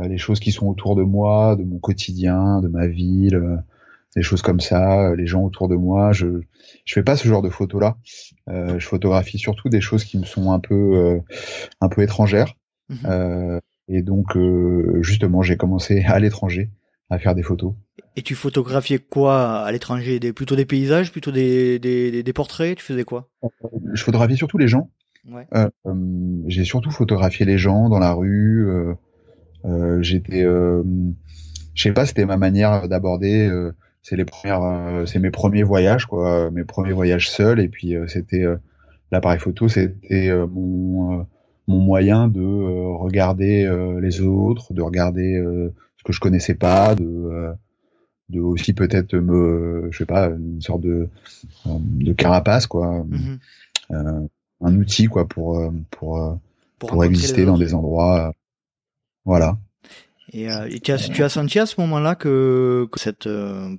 les 0.00 0.18
choses 0.18 0.40
qui 0.40 0.50
sont 0.50 0.66
autour 0.66 0.96
de 0.96 1.02
moi, 1.02 1.54
de 1.56 1.62
mon 1.62 1.78
quotidien, 1.78 2.60
de 2.60 2.68
ma 2.68 2.86
ville, 2.86 3.62
des 4.16 4.22
choses 4.22 4.42
comme 4.42 4.60
ça, 4.60 5.14
les 5.14 5.26
gens 5.26 5.42
autour 5.42 5.68
de 5.68 5.76
moi. 5.76 6.12
Je 6.12 6.40
je 6.84 6.94
fais 6.94 7.02
pas 7.02 7.16
ce 7.16 7.28
genre 7.28 7.42
de 7.42 7.50
photos 7.50 7.80
là. 7.80 7.96
Euh, 8.48 8.78
je 8.78 8.86
photographie 8.86 9.38
surtout 9.38 9.68
des 9.68 9.80
choses 9.80 10.04
qui 10.04 10.18
me 10.18 10.24
sont 10.24 10.50
un 10.50 10.58
peu 10.60 11.20
un 11.80 11.88
peu 11.88 12.02
étrangères. 12.02 12.54
Mmh 12.88 12.94
euh, 13.06 13.60
et 13.88 14.02
donc, 14.02 14.36
euh, 14.36 14.98
justement, 15.02 15.42
j'ai 15.42 15.56
commencé 15.56 16.02
à 16.06 16.18
l'étranger 16.18 16.70
à 17.10 17.18
faire 17.18 17.34
des 17.34 17.42
photos. 17.42 17.74
Et 18.16 18.22
tu 18.22 18.34
photographiais 18.34 18.98
quoi 18.98 19.58
à 19.60 19.72
l'étranger? 19.72 20.20
Des, 20.20 20.32
Plutôt 20.32 20.56
des 20.56 20.64
paysages, 20.64 21.12
plutôt 21.12 21.32
des, 21.32 21.78
des, 21.78 22.22
des 22.22 22.32
portraits? 22.32 22.76
Tu 22.76 22.84
faisais 22.84 23.04
quoi? 23.04 23.28
Je 23.92 24.02
photographiais 24.02 24.36
surtout 24.36 24.58
les 24.58 24.68
gens. 24.68 24.90
Ouais. 25.30 25.46
Euh, 25.54 25.68
j'ai 26.46 26.64
surtout 26.64 26.90
photographié 26.90 27.46
les 27.46 27.58
gens 27.58 27.88
dans 27.88 27.98
la 27.98 28.12
rue. 28.12 28.68
Euh, 28.68 28.94
euh, 29.64 30.02
J'étais, 30.02 30.42
je 30.42 31.82
sais 31.82 31.92
pas, 31.92 32.06
c'était 32.06 32.26
ma 32.26 32.36
manière 32.36 32.88
d'aborder. 32.88 33.50
c'est 34.02 34.16
les 34.16 34.24
premières, 34.24 35.06
c'est 35.06 35.18
mes 35.18 35.30
premiers 35.30 35.62
voyages, 35.62 36.06
quoi, 36.06 36.50
mes 36.50 36.64
premiers 36.64 36.92
voyages 36.92 37.30
seuls. 37.30 37.60
Et 37.60 37.68
puis 37.68 37.94
c'était 38.06 38.44
l'appareil 39.10 39.40
photo, 39.40 39.66
c'était 39.68 40.30
mon 40.52 41.26
mon 41.66 41.78
moyen 41.78 42.28
de 42.28 42.40
euh, 42.40 42.96
regarder 42.96 43.64
euh, 43.64 44.00
les 44.00 44.20
autres, 44.20 44.74
de 44.74 44.82
regarder 44.82 45.36
euh, 45.36 45.72
que 46.04 46.12
je 46.12 46.20
connaissais 46.20 46.54
pas, 46.54 46.94
de 46.94 47.52
de 48.30 48.40
aussi 48.40 48.72
peut-être 48.72 49.14
me, 49.16 49.88
je 49.90 49.98
sais 49.98 50.06
pas, 50.06 50.28
une 50.28 50.62
sorte 50.62 50.82
de 50.82 51.08
de 51.66 52.12
carapace 52.12 52.66
quoi, 52.66 53.04
mmh 53.04 53.38
un 54.60 54.76
outil 54.76 55.06
quoi 55.06 55.28
pour 55.28 55.72
pour 55.90 56.38
pour, 56.78 57.04
exister 57.04 57.44
dans 57.44 57.58
des 57.58 57.74
endroits, 57.74 58.32
voilà. 59.24 59.58
Et, 60.32 60.48
tu, 60.80 60.90
as, 60.90 60.98
tu, 60.98 61.22
as, 61.22 61.28
senti 61.28 61.58
à 61.58 61.66
ce 61.66 61.80
moment-là 61.80 62.14
que, 62.14 62.88
que 62.90 62.98
cette 62.98 63.28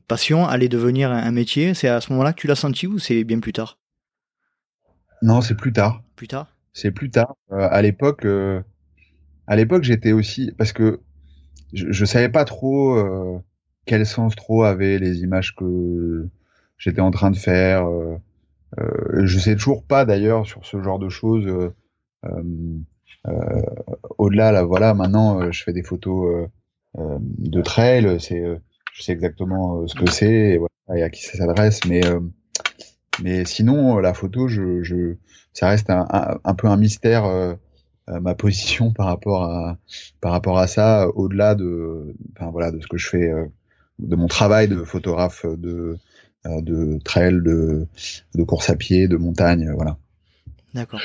passion 0.08 0.48
allait 0.48 0.70
devenir 0.70 1.12
un 1.12 1.32
métier? 1.32 1.74
C'est 1.74 1.90
à 1.90 2.00
ce 2.02 2.12
moment-là 2.14 2.34
que 2.34 2.40
tu 2.40 2.48
l'as 2.48 2.56
senti 2.56 2.88
ou 2.88 2.98
c'est 2.98 3.24
bien 3.24 3.40
plus 3.40 3.52
tard? 3.52 3.78
Non, 5.22 5.42
c'est 5.42 5.56
plus 5.56 5.74
tard. 5.74 6.04
Plus 6.16 6.28
tard? 6.28 6.48
C'est 6.74 6.92
plus 6.92 7.10
tard. 7.10 7.36
Euh, 7.52 7.68
à 7.72 7.82
l'époque, 7.82 8.26
euh, 8.26 8.62
à 9.48 9.56
l'époque, 9.56 9.84
j'étais 9.84 10.12
aussi 10.12 10.52
parce 10.58 10.74
que 10.74 11.00
je, 11.74 11.92
je 11.92 12.06
savais 12.06 12.30
pas 12.30 12.46
trop 12.46 12.98
euh, 12.98 13.40
quel 13.86 14.06
sens 14.06 14.36
trop 14.36 14.64
avaient 14.64 15.00
les 15.00 15.20
images 15.20 15.56
que 15.56 16.28
j'étais 16.78 17.02
en 17.02 17.12
train 17.12 17.32
de 17.32 17.38
faire. 17.38 17.88
Euh, 17.88 18.18
euh, 18.80 19.26
je 19.26 19.40
sais 19.40 19.56
toujours 19.56 19.84
pas 19.84 20.06
d'ailleurs 20.06 20.46
sur 20.46 20.66
ce 20.66 20.82
genre 20.82 21.00
de 21.00 21.10
choses. 21.10 21.48
Au-delà, 24.18 24.52
là, 24.52 24.64
voilà, 24.64 24.94
maintenant, 24.94 25.52
je 25.52 25.64
fais 25.64 25.74
des 25.74 25.84
photos 25.84 26.48
de 26.98 27.62
trail. 27.62 28.20
C'est, 28.20 28.44
je 28.94 29.02
sais 29.02 29.12
exactement 29.12 29.88
ce 29.88 29.96
que 29.96 30.10
c'est 30.10 30.54
et, 30.54 30.58
voilà, 30.58 31.00
et 31.00 31.04
à 31.04 31.10
qui 31.10 31.24
ça 31.24 31.38
s'adresse, 31.38 31.82
mais 31.86 32.02
mais 33.22 33.46
sinon, 33.46 33.98
la 34.00 34.14
photo, 34.14 34.48
je, 34.48 34.84
je 34.84 35.16
ça 35.54 35.70
reste 35.70 35.90
un, 35.90 36.06
un, 36.44 36.54
peu 36.54 36.68
un 36.68 36.78
mystère 36.78 37.26
euh, 37.26 37.56
ma 38.08 38.36
position 38.36 38.92
par 38.92 39.08
rapport 39.08 39.44
à 39.44 39.78
par 40.22 40.32
rapport 40.32 40.60
à 40.60 40.68
ça 40.68 41.08
au-delà 41.16 41.56
de 41.56 42.14
enfin 42.36 42.52
voilà 42.52 42.72
de 42.72 42.80
ce 42.80 42.88
que 42.88 42.98
je 42.98 43.10
fais 43.10 43.32
euh, 43.32 43.46
de 44.00 44.16
mon 44.16 44.28
travail 44.28 44.68
de 44.68 44.84
photographe 44.84 45.46
de 45.46 45.98
euh, 46.46 46.62
de 46.62 47.00
trail 47.04 47.42
de 47.42 47.88
de 48.36 48.44
course 48.44 48.70
à 48.70 48.76
pied 48.76 49.08
de 49.08 49.18
montagne 49.18 49.72
voilà 49.74 49.98
d'accord 50.74 51.02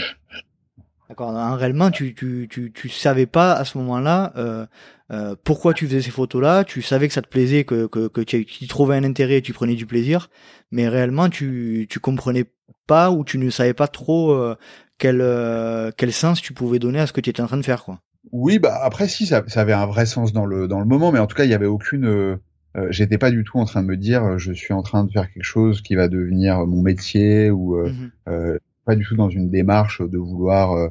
D'accord. 1.10 1.34
Réellement, 1.56 1.90
tu, 1.90 2.14
tu, 2.14 2.46
tu, 2.48 2.70
tu 2.72 2.88
savais 2.88 3.26
pas 3.26 3.54
à 3.54 3.64
ce 3.64 3.76
moment-là 3.78 4.32
euh, 4.36 4.64
euh, 5.10 5.34
pourquoi 5.42 5.74
tu 5.74 5.88
faisais 5.88 6.02
ces 6.02 6.12
photos-là. 6.12 6.62
Tu 6.62 6.82
savais 6.82 7.08
que 7.08 7.14
ça 7.14 7.20
te 7.20 7.28
plaisait, 7.28 7.64
que, 7.64 7.88
que, 7.88 8.06
que 8.06 8.20
tu, 8.20 8.46
y 8.60 8.68
trouvais 8.68 8.94
un 8.94 9.02
intérêt 9.02 9.38
et 9.38 9.42
tu 9.42 9.52
prenais 9.52 9.74
du 9.74 9.86
plaisir. 9.86 10.30
Mais 10.70 10.88
réellement, 10.88 11.28
tu, 11.28 11.88
tu 11.90 11.98
comprenais 11.98 12.44
pas 12.86 13.10
ou 13.10 13.24
tu 13.24 13.38
ne 13.38 13.50
savais 13.50 13.74
pas 13.74 13.88
trop 13.88 14.30
euh, 14.30 14.54
quel, 15.00 15.20
euh, 15.20 15.90
quel 15.96 16.12
sens 16.12 16.40
tu 16.40 16.52
pouvais 16.52 16.78
donner 16.78 17.00
à 17.00 17.08
ce 17.08 17.12
que 17.12 17.20
tu 17.20 17.30
étais 17.30 17.42
en 17.42 17.46
train 17.46 17.56
de 17.56 17.64
faire, 17.64 17.82
quoi. 17.84 17.98
Oui, 18.32 18.60
bah 18.60 18.78
après 18.82 19.08
si 19.08 19.26
ça, 19.26 19.42
ça 19.48 19.62
avait 19.62 19.72
un 19.72 19.86
vrai 19.86 20.04
sens 20.04 20.32
dans 20.32 20.44
le 20.44 20.68
dans 20.68 20.78
le 20.78 20.84
moment, 20.84 21.10
mais 21.10 21.18
en 21.18 21.26
tout 21.26 21.34
cas 21.34 21.44
il 21.44 21.50
y 21.50 21.54
avait 21.54 21.66
aucune. 21.66 22.04
Euh, 22.04 22.36
euh 22.76 22.86
J'étais 22.90 23.16
pas 23.16 23.30
du 23.30 23.42
tout 23.42 23.58
en 23.58 23.64
train 23.64 23.82
de 23.82 23.88
me 23.88 23.96
dire 23.96 24.38
je 24.38 24.52
suis 24.52 24.74
en 24.74 24.82
train 24.82 25.04
de 25.04 25.10
faire 25.10 25.32
quelque 25.32 25.42
chose 25.42 25.80
qui 25.80 25.94
va 25.94 26.06
devenir 26.06 26.66
mon 26.66 26.82
métier 26.82 27.50
ou 27.50 27.76
mmh 27.76 28.58
pas 28.86 28.96
du 28.96 29.04
tout 29.04 29.14
dans 29.14 29.28
une 29.28 29.50
démarche 29.50 30.00
de 30.00 30.18
vouloir 30.18 30.90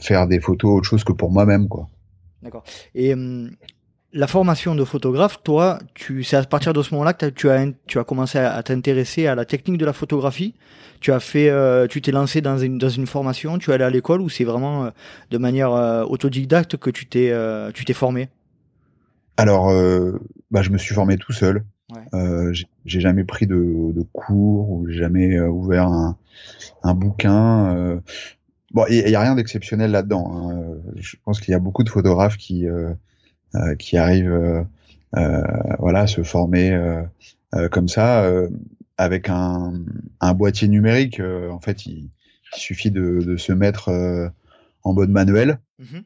faire 0.00 0.26
des 0.26 0.40
photos 0.40 0.78
autre 0.78 0.88
chose 0.88 1.04
que 1.04 1.12
pour 1.12 1.30
moi-même 1.30 1.68
quoi. 1.68 1.88
D'accord. 2.42 2.64
Et 2.94 3.12
hum, 3.12 3.50
la 4.12 4.26
formation 4.26 4.74
de 4.74 4.84
photographe, 4.84 5.42
toi, 5.42 5.78
tu, 5.94 6.24
c'est 6.24 6.36
à 6.36 6.42
partir 6.44 6.72
de 6.72 6.82
ce 6.82 6.92
moment-là 6.94 7.12
que 7.12 7.26
tu 7.26 7.48
as, 7.48 7.66
tu 7.86 7.98
as 7.98 8.04
commencé 8.04 8.38
à, 8.38 8.62
t'intéresser 8.62 9.26
à 9.26 9.34
la 9.34 9.44
technique 9.44 9.78
de 9.78 9.86
la 9.86 9.92
photographie. 9.92 10.54
Tu 11.00 11.12
as 11.12 11.20
fait, 11.20 11.48
euh, 11.48 11.86
tu 11.86 12.02
t'es 12.02 12.12
lancé 12.12 12.40
dans 12.40 12.58
une, 12.58 12.76
dans 12.76 12.88
une 12.88 13.06
formation, 13.06 13.58
tu 13.58 13.70
es 13.70 13.74
allé 13.74 13.84
à 13.84 13.90
l'école 13.90 14.20
ou 14.20 14.28
c'est 14.28 14.44
vraiment 14.44 14.84
euh, 14.84 14.90
de 15.30 15.38
manière 15.38 15.72
euh, 15.72 16.04
autodidacte 16.04 16.76
que 16.76 16.90
tu 16.90 17.06
t'es, 17.06 17.32
tu 17.72 17.84
t'es 17.84 17.92
formé? 17.92 18.28
Alors, 19.36 19.72
bah, 20.50 20.60
je 20.62 20.70
me 20.70 20.76
suis 20.76 20.94
formé 20.94 21.16
tout 21.16 21.32
seul. 21.32 21.64
Ouais. 21.92 22.52
j'ai 22.84 23.00
jamais 23.00 23.24
pris 23.24 23.46
de, 23.46 23.56
de 23.92 24.04
cours 24.12 24.70
ou 24.70 24.86
jamais 24.88 25.40
ouvert 25.40 25.86
un, 25.86 26.16
un 26.82 26.94
bouquin. 26.94 28.00
Bon, 28.72 28.84
il 28.88 29.08
y, 29.08 29.16
a 29.16 29.20
rien 29.20 29.34
d'exceptionnel 29.34 29.90
là-dedans. 29.90 30.30
Hein. 30.32 30.78
Je 30.94 31.16
pense 31.24 31.40
qu'il 31.40 31.50
y 31.50 31.54
a 31.54 31.58
beaucoup 31.58 31.82
de 31.82 31.88
photographes 31.88 32.36
qui 32.36 32.68
euh, 32.68 32.92
qui 33.78 33.96
arrivent 33.96 34.32
euh, 34.32 34.62
euh, 35.16 35.42
voilà, 35.78 36.00
à 36.00 36.06
se 36.06 36.22
former 36.22 36.78
comme 37.70 37.88
ça 37.88 38.24
avec 38.96 39.28
un, 39.28 39.74
un, 40.20 40.34
boîtier 40.34 40.68
numérique. 40.68 41.20
en 41.20 41.60
fait, 41.60 41.86
il, 41.86 42.10
suffit 42.52 42.90
de, 42.90 43.20
de, 43.20 43.36
se 43.36 43.52
mettre 43.52 43.90
en 44.82 44.92
mode 44.92 45.10
manuel. 45.10 45.58
Mmh 45.78 46.00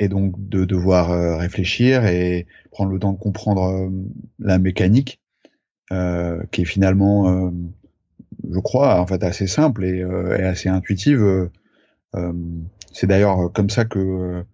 et 0.00 0.08
donc 0.08 0.34
de 0.48 0.64
devoir 0.64 1.40
réfléchir 1.40 2.06
et 2.06 2.46
prendre 2.70 2.92
le 2.92 3.00
temps 3.00 3.12
de 3.12 3.18
comprendre 3.18 3.90
la 4.38 4.60
mécanique, 4.60 5.20
euh, 5.90 6.42
qui 6.50 6.62
est 6.62 6.66
finalement, 6.66 7.28
euh, 7.30 7.50
je 8.52 8.58
crois, 8.58 9.00
en 9.00 9.06
fait 9.06 9.24
assez 9.24 9.46
simple 9.46 9.86
et, 9.86 10.00
et 10.00 10.42
assez 10.42 10.68
intuitive. 10.68 11.48
Euh, 12.14 12.32
c'est 12.92 13.06
d'ailleurs 13.06 13.50
comme 13.52 13.70
ça 13.70 13.84
que 13.86 14.44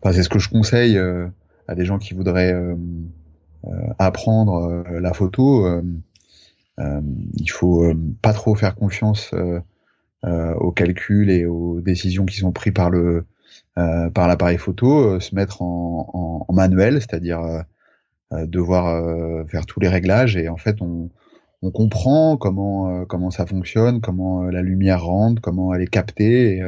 Enfin, 0.00 0.14
c'est 0.14 0.22
ce 0.22 0.28
que 0.28 0.38
je 0.38 0.48
conseille 0.48 0.96
euh, 0.96 1.26
à 1.66 1.74
des 1.74 1.84
gens 1.84 1.98
qui 1.98 2.14
voudraient 2.14 2.52
euh, 2.52 2.76
euh, 3.66 3.70
apprendre 3.98 4.84
la 4.88 5.12
photo. 5.12 5.66
il 6.78 7.50
faut 7.50 7.92
pas 8.22 8.32
trop 8.32 8.54
faire 8.54 8.76
confiance 8.76 9.34
aux 10.24 10.72
calculs 10.72 11.30
et 11.30 11.44
aux 11.46 11.80
décisions 11.80 12.24
qui 12.24 12.36
sont 12.36 12.52
prises 12.52 12.72
par 12.72 12.90
le 12.90 13.26
par 13.74 14.28
l'appareil 14.28 14.58
photo, 14.58 15.20
se 15.20 15.34
mettre 15.34 15.62
en, 15.62 16.44
en, 16.48 16.52
manuel, 16.52 17.00
c'est-à-dire 17.00 17.40
devoir 18.32 19.46
faire 19.48 19.66
tous 19.66 19.80
les 19.80 19.88
réglages 19.88 20.36
et 20.36 20.48
en 20.48 20.56
fait 20.56 20.80
on, 20.80 21.10
on 21.62 21.70
comprend 21.72 22.36
comment 22.36 23.04
comment 23.06 23.30
ça 23.30 23.44
fonctionne, 23.46 24.00
comment 24.00 24.44
la 24.44 24.62
lumière 24.62 25.04
rentre, 25.04 25.42
comment 25.42 25.74
elle 25.74 25.82
est 25.82 25.90
captée. 25.90 26.62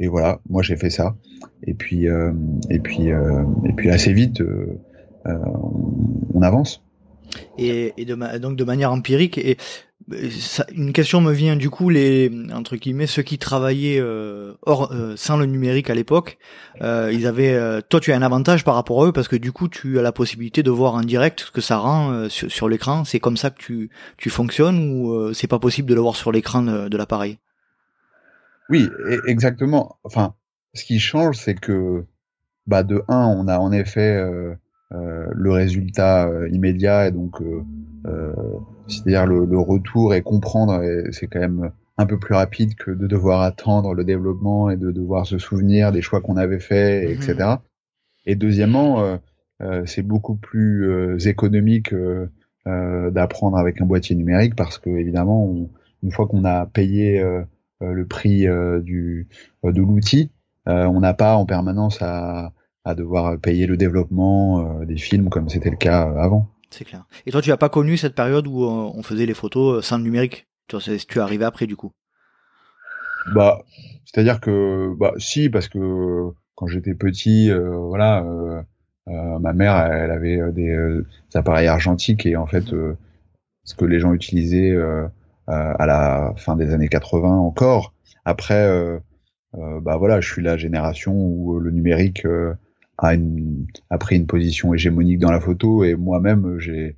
Et 0.00 0.08
voilà, 0.08 0.40
moi 0.48 0.62
j'ai 0.62 0.76
fait 0.76 0.90
ça. 0.90 1.14
Et 1.62 1.74
puis, 1.74 2.08
euh, 2.08 2.32
et 2.70 2.78
puis, 2.78 3.12
euh, 3.12 3.44
et 3.66 3.72
puis 3.74 3.90
assez 3.90 4.14
vite, 4.14 4.40
euh, 4.40 4.80
on, 5.26 6.40
avance. 6.40 6.82
Et, 7.58 7.92
et 7.98 8.06
de 8.06 8.38
donc 8.38 8.56
de 8.56 8.64
manière 8.64 8.90
empirique. 8.90 9.36
Et 9.36 9.58
ça, 10.40 10.64
une 10.74 10.94
question 10.94 11.20
me 11.20 11.32
vient 11.32 11.54
du 11.54 11.68
coup 11.68 11.90
les 11.90 12.32
entre 12.52 12.76
guillemets 12.76 13.06
ceux 13.06 13.22
qui 13.22 13.38
travaillaient 13.38 14.02
hors 14.62 14.92
sans 15.14 15.36
le 15.36 15.44
numérique 15.44 15.90
à 15.90 15.94
l'époque 15.94 16.38
ils 16.80 17.26
avaient 17.26 17.80
toi 17.88 18.00
tu 18.00 18.10
as 18.10 18.16
un 18.16 18.22
avantage 18.22 18.64
par 18.64 18.74
rapport 18.74 19.04
à 19.04 19.08
eux 19.08 19.12
parce 19.12 19.28
que 19.28 19.36
du 19.36 19.52
coup 19.52 19.68
tu 19.68 19.98
as 20.00 20.02
la 20.02 20.10
possibilité 20.10 20.64
de 20.64 20.70
voir 20.70 20.94
en 20.94 21.02
direct 21.02 21.40
ce 21.40 21.50
que 21.52 21.60
ça 21.60 21.76
rend 21.76 22.28
sur, 22.28 22.50
sur 22.50 22.68
l'écran 22.68 23.04
c'est 23.04 23.20
comme 23.20 23.36
ça 23.36 23.50
que 23.50 23.60
tu 23.60 23.90
tu 24.16 24.30
fonctionnes 24.30 24.90
ou 24.90 25.32
c'est 25.34 25.46
pas 25.46 25.60
possible 25.60 25.88
de 25.88 25.94
le 25.94 26.00
voir 26.00 26.16
sur 26.16 26.32
l'écran 26.32 26.62
de, 26.62 26.88
de 26.88 26.96
l'appareil? 26.96 27.38
Oui, 28.70 28.88
e-, 28.98 29.22
exactement. 29.26 29.98
Enfin, 30.04 30.34
ce 30.74 30.84
qui 30.84 30.98
change, 30.98 31.36
c'est 31.36 31.54
que 31.54 32.04
bah, 32.66 32.82
de 32.82 33.02
un, 33.08 33.26
on 33.26 33.48
a 33.48 33.58
en 33.58 33.72
effet 33.72 34.16
euh, 34.16 34.54
euh, 34.92 35.26
le 35.32 35.52
résultat 35.52 36.28
euh, 36.28 36.48
immédiat 36.50 37.08
et 37.08 37.10
donc 37.10 37.42
c'est-à-dire 38.88 39.26
le, 39.26 39.58
retour 39.58 40.14
et 40.14 40.22
comprendre, 40.22 40.82
c'est 41.12 41.26
quand 41.26 41.38
même 41.38 41.70
un 41.98 42.06
peu 42.06 42.18
plus 42.18 42.34
rapide 42.34 42.74
que 42.74 42.90
de 42.90 43.06
devoir 43.06 43.42
attendre 43.42 43.92
le 43.92 44.04
développement 44.04 44.70
et 44.70 44.76
de 44.76 44.90
devoir 44.90 45.26
se 45.26 45.36
souvenir 45.38 45.92
des 45.92 46.00
choix 46.00 46.20
qu'on 46.20 46.38
avait 46.38 46.60
faits, 46.60 47.06
mmh 47.06 47.12
etc. 47.12 47.48
Et 48.24 48.36
deuxièmement, 48.36 49.20
c'est 49.84 50.02
beaucoup 50.02 50.34
plus 50.34 51.18
économique 51.26 51.94
d'apprendre 52.64 53.58
avec 53.58 53.82
un 53.82 53.86
boîtier 53.86 54.16
numérique 54.16 54.56
parce 54.56 54.78
que 54.78 54.88
évidemment, 54.88 55.68
une 56.02 56.10
fois 56.10 56.26
qu'on 56.26 56.44
a 56.44 56.66
payé 56.66 57.20
euh, 57.20 57.42
le 57.80 58.06
prix 58.06 58.46
euh, 58.46 58.80
du, 58.80 59.28
euh, 59.64 59.72
de 59.72 59.80
l'outil. 59.80 60.30
on 60.66 61.00
n'a 61.00 61.14
pas 61.14 61.36
en 61.36 61.46
permanence 61.46 62.00
à, 62.02 62.52
à 62.84 62.94
devoir 62.94 63.38
payer 63.38 63.66
le 63.66 63.76
développement 63.76 64.84
des 64.84 64.96
films 64.96 65.30
comme 65.30 65.48
c'était 65.48 65.70
le 65.70 65.76
cas 65.76 66.02
avant. 66.18 66.48
C'est 66.70 66.84
clair. 66.84 67.04
Et 67.26 67.32
toi, 67.32 67.42
tu 67.42 67.50
n'as 67.50 67.56
pas 67.56 67.68
connu 67.68 67.96
cette 67.96 68.14
période 68.14 68.46
où 68.46 68.62
on 68.62 69.02
faisait 69.02 69.26
les 69.26 69.34
photos 69.34 69.84
sans 69.84 69.98
le 69.98 70.04
numérique? 70.04 70.46
Tu 70.68 70.76
es 70.76 71.18
arrivé 71.18 71.44
après, 71.44 71.66
du 71.66 71.74
coup? 71.74 71.92
Bah, 73.34 73.64
c'est-à-dire 74.04 74.40
que, 74.40 74.94
bah, 74.96 75.12
si, 75.18 75.50
parce 75.50 75.68
que 75.68 76.28
quand 76.54 76.68
j'étais 76.68 76.94
petit, 76.94 77.50
voilà, 77.52 78.24
euh, 79.08 79.38
ma 79.40 79.52
mère, 79.52 79.76
elle 79.76 80.12
avait 80.12 80.52
des, 80.52 81.02
des, 81.32 81.38
appareils 81.38 81.66
argentiques 81.66 82.24
et 82.24 82.36
en 82.36 82.46
fait, 82.46 82.72
ce 83.64 83.74
que 83.74 83.84
les 83.84 84.00
gens 84.00 84.12
utilisaient 84.12 84.72
euh, 84.72 85.06
à 85.50 85.86
la 85.86 86.32
fin 86.36 86.56
des 86.56 86.72
années 86.72 86.88
80 86.88 87.28
encore. 87.28 87.94
Après, 88.24 88.66
euh, 88.66 88.98
euh, 89.58 89.80
bah 89.80 89.96
voilà, 89.96 90.20
je 90.20 90.30
suis 90.30 90.42
la 90.42 90.56
génération 90.56 91.12
où 91.12 91.58
le 91.58 91.70
numérique 91.70 92.26
a, 92.98 93.14
une, 93.14 93.66
a 93.90 93.98
pris 93.98 94.16
une 94.16 94.26
position 94.26 94.74
hégémonique 94.74 95.18
dans 95.18 95.32
la 95.32 95.40
photo 95.40 95.84
et 95.84 95.94
moi-même 95.94 96.58
j'ai 96.58 96.96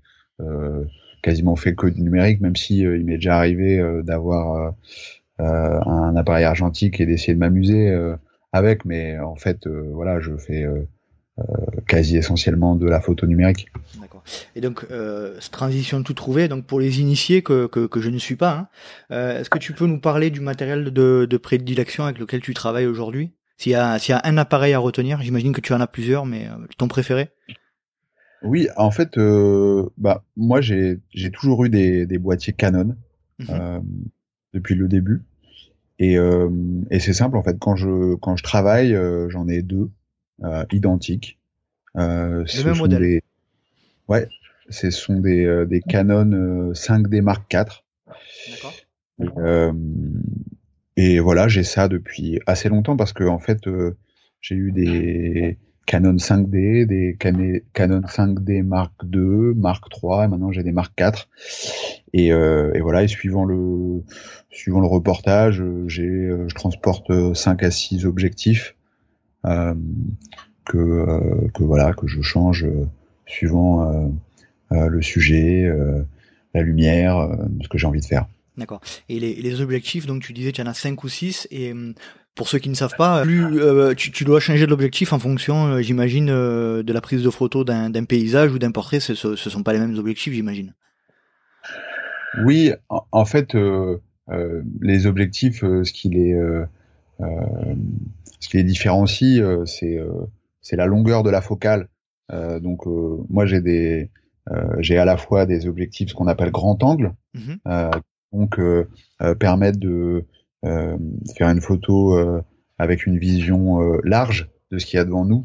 quasiment 1.22 1.54
fait 1.54 1.76
que 1.76 1.86
du 1.86 2.02
numérique, 2.02 2.40
même 2.40 2.56
si 2.56 2.80
il 2.80 3.04
m'est 3.04 3.14
déjà 3.14 3.36
arrivé 3.36 3.80
d'avoir 4.02 4.74
un 5.38 6.16
appareil 6.16 6.44
argentique 6.44 7.00
et 7.00 7.06
d'essayer 7.06 7.34
de 7.34 7.38
m'amuser 7.38 7.96
avec, 8.52 8.84
mais 8.84 9.20
en 9.20 9.36
fait, 9.36 9.68
voilà, 9.68 10.18
je 10.18 10.36
fais 10.36 10.66
quasi 11.86 12.16
essentiellement 12.16 12.76
de 12.76 12.86
la 12.86 13.00
photo 13.00 13.26
numérique. 13.26 13.68
Et 14.54 14.60
donc, 14.60 14.86
euh, 14.90 15.38
transition 15.50 16.02
tout 16.02 16.14
trouvé. 16.14 16.48
Donc, 16.48 16.66
pour 16.66 16.78
les 16.78 17.00
initiés 17.00 17.42
que, 17.42 17.66
que, 17.66 17.86
que 17.86 18.00
je 18.00 18.10
ne 18.10 18.18
suis 18.18 18.36
pas, 18.36 18.52
hein, 18.52 18.68
euh, 19.10 19.40
est-ce 19.40 19.50
que 19.50 19.58
tu 19.58 19.72
peux 19.72 19.86
nous 19.86 20.00
parler 20.00 20.30
du 20.30 20.40
matériel 20.40 20.84
de, 20.84 21.26
de 21.28 21.36
prédilection 21.36 22.04
avec 22.04 22.18
lequel 22.18 22.40
tu 22.40 22.54
travailles 22.54 22.86
aujourd'hui? 22.86 23.32
S'il 23.56 23.72
y, 23.72 23.74
a, 23.74 23.98
s'il 23.98 24.12
y 24.12 24.14
a 24.14 24.20
un 24.24 24.36
appareil 24.36 24.74
à 24.74 24.78
retenir, 24.78 25.22
j'imagine 25.22 25.52
que 25.52 25.60
tu 25.60 25.72
en 25.72 25.80
as 25.80 25.86
plusieurs, 25.86 26.26
mais 26.26 26.46
euh, 26.46 26.66
ton 26.78 26.88
préféré? 26.88 27.30
Oui, 28.42 28.68
en 28.76 28.90
fait, 28.90 29.16
euh, 29.18 29.88
bah, 29.96 30.24
moi, 30.36 30.60
j'ai, 30.60 31.00
j'ai 31.14 31.30
toujours 31.30 31.64
eu 31.64 31.68
des, 31.68 32.06
des 32.06 32.18
boîtiers 32.18 32.52
Canon 32.52 32.96
mhm. 33.38 33.46
euh, 33.50 33.80
depuis 34.52 34.74
le 34.74 34.88
début. 34.88 35.22
Et, 35.98 36.16
et 36.90 36.98
c'est 36.98 37.12
simple 37.12 37.36
en 37.36 37.44
fait. 37.44 37.56
Quand 37.60 37.76
je 37.76 38.16
quand 38.16 38.34
je 38.34 38.42
travaille, 38.42 38.98
j'en 39.28 39.46
ai 39.46 39.62
deux 39.62 39.88
identiques. 40.70 41.38
le 41.94 42.64
même 42.64 42.78
modèle. 42.78 43.02
Des... 43.02 43.22
Ouais, 44.08 44.28
ce 44.68 44.90
sont 44.90 45.20
des 45.20 45.64
des 45.68 45.80
Canon 45.80 46.72
5D 46.72 47.20
Mark 47.22 47.52
IV. 47.52 47.82
D'accord. 48.50 48.72
Euh, 49.38 49.72
et 50.96 51.20
voilà, 51.20 51.48
j'ai 51.48 51.64
ça 51.64 51.88
depuis 51.88 52.40
assez 52.46 52.68
longtemps 52.68 52.96
parce 52.96 53.12
que 53.12 53.24
en 53.24 53.38
fait, 53.38 53.66
euh, 53.66 53.96
j'ai 54.40 54.54
eu 54.54 54.72
des 54.72 55.58
Canon 55.86 56.16
5D, 56.16 56.86
des 56.86 57.16
Canon 57.18 58.00
5D 58.00 58.62
Mark 58.62 58.92
II, 59.12 59.54
Mark 59.56 59.84
III, 59.90 60.24
et 60.24 60.28
maintenant 60.28 60.52
j'ai 60.52 60.62
des 60.62 60.72
Mark 60.72 60.92
IV. 60.98 61.28
Et, 62.12 62.32
euh, 62.32 62.72
et, 62.74 62.80
voilà, 62.80 63.02
et 63.02 63.08
suivant 63.08 63.44
le 63.44 64.02
suivant 64.50 64.80
le 64.80 64.86
reportage, 64.86 65.62
j'ai 65.86 66.30
je 66.46 66.54
transporte 66.54 67.34
5 67.34 67.62
à 67.62 67.70
6 67.70 68.04
objectifs 68.04 68.74
euh, 68.74 68.81
que 69.44 71.06
que 71.54 71.62
voilà 71.62 71.92
que 71.92 72.06
je 72.06 72.22
change 72.22 72.66
suivant 73.26 74.12
le 74.70 75.02
sujet, 75.02 75.70
la 76.54 76.62
lumière, 76.62 77.28
ce 77.62 77.68
que 77.68 77.78
j'ai 77.78 77.86
envie 77.86 78.00
de 78.00 78.06
faire. 78.06 78.26
D'accord. 78.56 78.80
Et 79.08 79.18
les, 79.18 79.34
les, 79.34 79.60
objectifs, 79.62 80.04
donc 80.04 80.22
tu 80.22 80.34
disais 80.34 80.52
qu'il 80.52 80.62
y 80.62 80.68
en 80.68 80.70
a 80.70 80.74
5 80.74 81.02
ou 81.02 81.08
6, 81.08 81.48
et 81.50 81.72
pour 82.34 82.48
ceux 82.48 82.58
qui 82.58 82.70
ne 82.70 82.74
savent 82.74 82.96
pas, 82.96 83.22
plus 83.22 83.60
euh, 83.60 83.94
tu, 83.94 84.10
tu, 84.10 84.24
dois 84.24 84.40
changer 84.40 84.64
de 84.64 84.70
l'objectif 84.70 85.12
en 85.12 85.18
fonction, 85.18 85.66
euh, 85.66 85.82
j'imagine, 85.82 86.30
euh, 86.30 86.82
de 86.82 86.92
la 86.92 87.00
prise 87.00 87.22
de 87.22 87.30
photo 87.30 87.62
d'un 87.64 88.04
paysage 88.04 88.52
ou 88.52 88.58
d'un 88.58 88.70
portrait. 88.70 89.00
Ce, 89.00 89.12
ne 89.12 89.36
sont 89.36 89.62
pas 89.62 89.72
les 89.72 89.78
mêmes 89.78 89.98
objectifs, 89.98 90.32
j'imagine. 90.32 90.74
Oui, 92.44 92.72
en, 92.88 93.24
fait, 93.26 93.54
les 94.80 95.06
objectifs, 95.06 95.60
ce 95.60 95.92
qui 95.92 96.08
les, 96.08 96.34
ce 98.42 98.48
qui 98.48 98.56
les 98.56 98.64
différencie, 98.64 99.40
c'est 99.66 99.98
c'est 100.60 100.76
la 100.76 100.86
longueur 100.86 101.22
de 101.22 101.30
la 101.30 101.40
focale. 101.40 101.88
donc 102.30 102.86
moi, 103.28 103.46
j'ai 103.46 103.60
des 103.60 104.10
j'ai 104.80 104.98
à 104.98 105.04
la 105.04 105.16
fois 105.16 105.46
des 105.46 105.66
objectifs 105.66 106.10
ce 106.10 106.14
qu'on 106.14 106.26
appelle 106.26 106.50
grand 106.50 106.82
angle, 106.82 107.14
mmh 107.34 107.54
donc 108.32 108.58
euh, 108.58 108.88
euh, 109.20 109.34
permettre 109.34 109.78
de 109.78 110.24
euh, 110.64 110.96
faire 111.36 111.50
une 111.50 111.60
photo 111.60 112.18
avec 112.78 113.06
une 113.06 113.18
vision 113.18 113.78
large 114.04 114.48
de 114.70 114.78
ce 114.78 114.86
qu'il 114.86 114.96
y 114.96 115.00
a 115.00 115.04
devant 115.04 115.26
nous. 115.26 115.44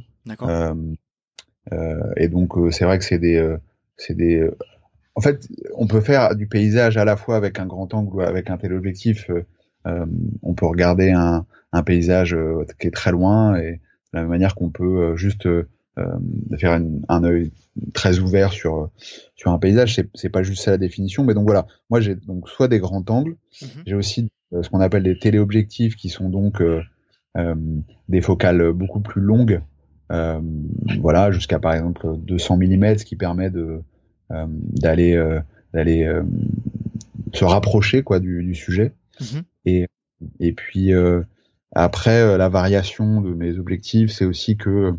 et 2.16 2.28
donc 2.30 2.54
c'est 2.72 2.86
vrai 2.86 2.98
que 2.98 3.04
c'est 3.04 3.20
des 3.20 3.56
c'est 3.98 4.16
des 4.16 4.50
en 5.18 5.22
fait, 5.22 5.48
on 5.74 5.88
peut 5.88 6.00
faire 6.00 6.36
du 6.36 6.48
paysage 6.48 6.96
à 6.96 7.04
la 7.04 7.18
fois 7.18 7.38
avec 7.38 7.58
un 7.58 7.66
grand 7.66 7.92
angle 7.96 8.16
ou 8.16 8.22
avec 8.22 8.52
un 8.52 8.58
téléobjectif. 8.58 9.32
Euh, 9.88 10.06
on 10.44 10.54
peut 10.54 10.68
regarder 10.68 11.12
un, 11.12 11.48
un 11.78 11.84
paysage 11.84 12.36
qui 12.80 12.88
est 12.88 12.92
très 12.92 13.12
loin 13.12 13.56
et 13.56 13.74
de 13.74 13.80
la 14.14 14.22
même 14.22 14.30
manière 14.30 14.56
qu'on 14.56 14.70
peut 14.70 15.16
juste 15.16 15.48
faire 16.58 16.80
un 17.10 17.24
œil 17.24 17.52
très 17.94 18.20
ouvert 18.20 18.52
sur 18.52 18.90
sur 19.36 19.52
un 19.52 19.60
paysage. 19.60 20.02
C'est 20.14 20.30
pas 20.30 20.44
juste 20.44 20.64
ça 20.64 20.72
la 20.72 20.78
définition, 20.78 21.24
mais 21.24 21.34
donc 21.34 21.46
voilà. 21.46 21.68
Moi 21.90 22.02
j'ai 22.02 22.16
donc 22.16 22.50
soit 22.50 22.68
des 22.68 22.80
grands 22.80 23.04
angles, 23.10 23.36
mhm. 23.62 23.84
j'ai 23.86 23.96
aussi 23.96 24.30
euh, 24.54 24.64
ce 24.64 24.70
qu'on 24.70 24.80
appelle 24.80 25.04
des 25.04 25.18
téléobjectifs 25.18 25.96
qui 25.96 26.10
sont 26.10 26.30
donc 26.30 26.62
euh, 26.62 26.82
euh, 27.38 27.56
des 28.10 28.22
focales 28.22 28.72
beaucoup 28.72 29.02
plus 29.02 29.22
longues, 29.22 29.62
voilà 30.10 31.32
jusqu'à 31.32 31.60
par 31.60 31.74
exemple 31.74 32.16
200 32.18 32.58
mm, 32.58 32.98
ce 32.98 33.06
qui 33.06 33.16
permet 33.16 33.50
de 33.50 33.82
d'aller 34.30 35.40
d'aller 35.74 36.10
se 37.34 37.44
rapprocher 37.44 38.04
quoi 38.04 38.20
du, 38.20 38.44
du 38.44 38.56
sujet. 38.56 38.94
Mhm. 39.20 39.44
Et 39.66 39.88
et 40.40 40.54
puis 40.54 40.92
après 41.74 42.38
la 42.38 42.50
variation 42.50 43.22
de 43.22 43.34
mes 43.34 43.58
objectifs, 43.60 44.12
c'est 44.12 44.26
aussi 44.26 44.58
que 44.58 44.94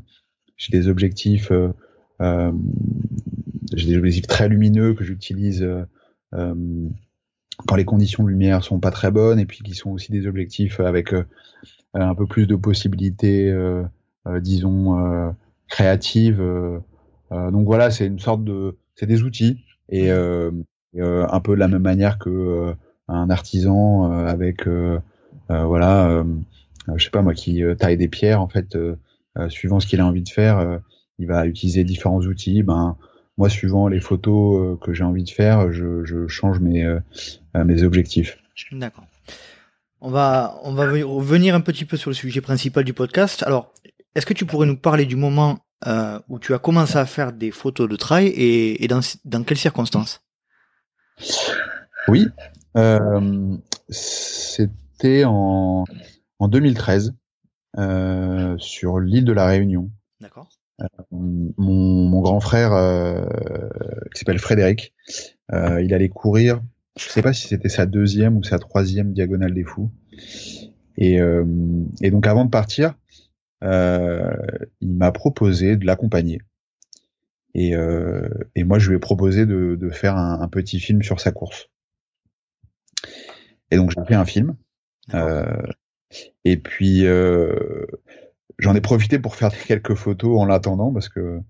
j'ai 0.56 0.76
des 0.76 0.88
objectifs 0.88 1.50
euh, 2.20 2.52
j'ai 3.74 3.88
des 3.88 3.98
objectifs 3.98 4.26
très 4.26 4.48
lumineux 4.48 4.94
que 4.94 5.04
j'utilise 5.04 5.62
euh, 5.62 5.84
euh, 6.34 6.54
quand 7.66 7.76
les 7.76 7.84
conditions 7.84 8.24
de 8.24 8.28
lumière 8.28 8.64
sont 8.64 8.80
pas 8.80 8.90
très 8.90 9.10
bonnes 9.10 9.38
et 9.38 9.46
puis 9.46 9.60
qui 9.62 9.74
sont 9.74 9.90
aussi 9.90 10.12
des 10.12 10.26
objectifs 10.26 10.80
avec 10.80 11.12
un 11.94 12.14
peu 12.14 12.26
plus 12.26 12.46
de 12.46 12.54
possibilités, 12.54 13.52
disons, 14.40 15.34
créatives. 15.66 16.40
donc 17.32 17.66
voilà, 17.66 17.90
c'est 17.90 18.06
une 18.06 18.20
sorte 18.20 18.44
de, 18.44 18.76
c'est 18.94 19.06
des 19.06 19.24
outils 19.24 19.64
et 19.88 20.08
un 20.12 21.40
peu 21.42 21.54
de 21.54 21.58
la 21.58 21.66
même 21.66 21.82
manière 21.82 22.20
que 22.20 22.72
un 23.08 23.28
artisan 23.28 24.12
avec, 24.12 24.68
voilà, 25.48 26.24
je 26.94 27.04
sais 27.04 27.10
pas 27.10 27.22
moi, 27.22 27.34
qui 27.34 27.62
taille 27.78 27.96
des 27.96 28.08
pierres 28.08 28.40
en 28.40 28.48
fait, 28.48 28.76
suivant 29.48 29.80
ce 29.80 29.86
qu'il 29.86 30.00
a 30.00 30.06
envie 30.06 30.22
de 30.22 30.28
faire 30.28 30.80
il 31.18 31.26
va 31.26 31.46
utiliser 31.46 31.84
différents 31.84 32.20
outils. 32.20 32.62
Ben, 32.62 32.96
moi, 33.36 33.48
suivant 33.48 33.88
les 33.88 34.00
photos 34.00 34.60
euh, 34.60 34.76
que 34.76 34.92
j'ai 34.92 35.04
envie 35.04 35.24
de 35.24 35.30
faire, 35.30 35.72
je, 35.72 36.04
je 36.04 36.26
change 36.26 36.58
mes, 36.60 36.84
euh, 36.84 37.00
mes 37.54 37.82
objectifs. 37.82 38.38
D'accord. 38.72 39.04
On 40.00 40.10
va, 40.10 40.58
on 40.62 40.72
va 40.72 40.84
revenir 40.90 41.54
un 41.54 41.60
petit 41.60 41.84
peu 41.84 41.96
sur 41.96 42.10
le 42.10 42.14
sujet 42.14 42.40
principal 42.40 42.84
du 42.84 42.92
podcast. 42.92 43.42
Alors, 43.44 43.72
est-ce 44.14 44.26
que 44.26 44.34
tu 44.34 44.46
pourrais 44.46 44.66
nous 44.66 44.76
parler 44.76 45.06
du 45.06 45.16
moment 45.16 45.58
euh, 45.86 46.18
où 46.28 46.38
tu 46.38 46.54
as 46.54 46.58
commencé 46.58 46.96
à 46.96 47.06
faire 47.06 47.32
des 47.32 47.50
photos 47.50 47.88
de 47.88 47.96
trail 47.96 48.28
et, 48.28 48.84
et 48.84 48.88
dans, 48.88 49.00
dans, 49.24 49.42
quelles 49.44 49.58
circonstances? 49.58 50.20
Oui, 52.06 52.28
euh, 52.76 53.56
c'était 54.98 55.24
en, 55.24 55.84
en 56.40 56.48
2013 56.48 57.14
euh, 57.78 58.56
sur 58.58 58.98
l'île 58.98 59.24
de 59.24 59.32
la 59.32 59.46
Réunion. 59.46 59.90
D'accord. 60.20 60.48
Euh, 60.80 60.86
mon, 61.12 62.08
mon, 62.08 62.20
grand 62.20 62.40
frère, 62.40 62.72
euh, 62.72 63.24
qui 64.12 64.18
s'appelle 64.18 64.40
Frédéric, 64.40 64.92
il 65.52 65.94
allait 65.94 66.08
courir. 66.08 66.60
Je 66.98 67.08
sais 67.08 67.22
pas 67.22 67.32
si 67.32 67.46
c'était 67.46 67.68
sa 67.68 67.86
deuxième 67.86 68.36
ou 68.36 68.42
sa 68.42 68.58
troisième 68.58 69.12
diagonale 69.12 69.54
des 69.54 69.62
fous. 69.62 69.90
Et, 70.96 71.18
et 72.02 72.10
donc 72.10 72.26
avant 72.26 72.44
de 72.44 72.50
partir, 72.50 72.94
il 73.62 73.68
m'a 74.94 75.12
proposé 75.12 75.76
de 75.76 75.86
l'accompagner. 75.86 76.40
Et, 77.54 77.72
et, 78.56 78.64
moi, 78.64 78.80
je 78.80 78.88
lui 78.90 78.96
ai 78.96 78.98
proposé 78.98 79.46
de, 79.46 79.76
de 79.80 79.90
faire 79.90 80.16
un, 80.16 80.40
un, 80.40 80.48
petit 80.48 80.80
film 80.80 81.02
sur 81.02 81.20
sa 81.20 81.30
course. 81.30 81.70
Et 83.70 83.76
donc, 83.76 83.90
j'ai 83.90 84.04
fait 84.04 84.14
un 84.14 84.24
film. 84.24 84.56
Euh, 85.14 85.62
et 86.44 86.56
puis, 86.56 87.06
euh, 87.06 87.86
j'en 88.58 88.74
ai 88.74 88.80
profité 88.80 89.18
pour 89.18 89.36
faire 89.36 89.52
quelques 89.52 89.94
photos 89.94 90.40
en 90.40 90.44
l'attendant 90.44 90.92
parce 90.92 91.08
que 91.08 91.40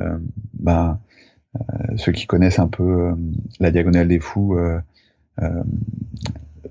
euh, 0.00 0.18
bah, 0.54 1.00
euh, 1.56 1.96
ceux 1.96 2.12
qui 2.12 2.26
connaissent 2.26 2.58
un 2.58 2.68
peu 2.68 2.82
euh, 2.82 3.14
la 3.60 3.70
diagonale 3.70 4.08
des 4.08 4.20
fous 4.20 4.58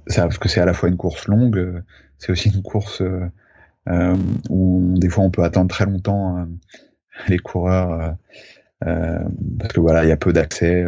savent 0.08 0.38
que 0.38 0.50
c'est 0.50 0.62
à 0.62 0.66
la 0.66 0.74
fois 0.74 0.90
une 0.90 0.98
course 0.98 1.28
longue, 1.28 1.84
c'est 2.18 2.32
aussi 2.32 2.50
une 2.50 2.62
course 2.62 3.02
où 4.50 4.94
des 4.98 5.10
fois 5.10 5.24
on 5.24 5.30
peut 5.30 5.44
attendre 5.44 5.70
très 5.70 5.86
longtemps 5.86 6.46
les 7.28 7.40
coureurs 7.40 8.16
parce 8.80 9.74
que 9.74 9.80
voilà 9.80 10.04
il 10.04 10.10
y 10.10 10.12
a 10.12 10.18
peu 10.18 10.34
d'accès, 10.34 10.86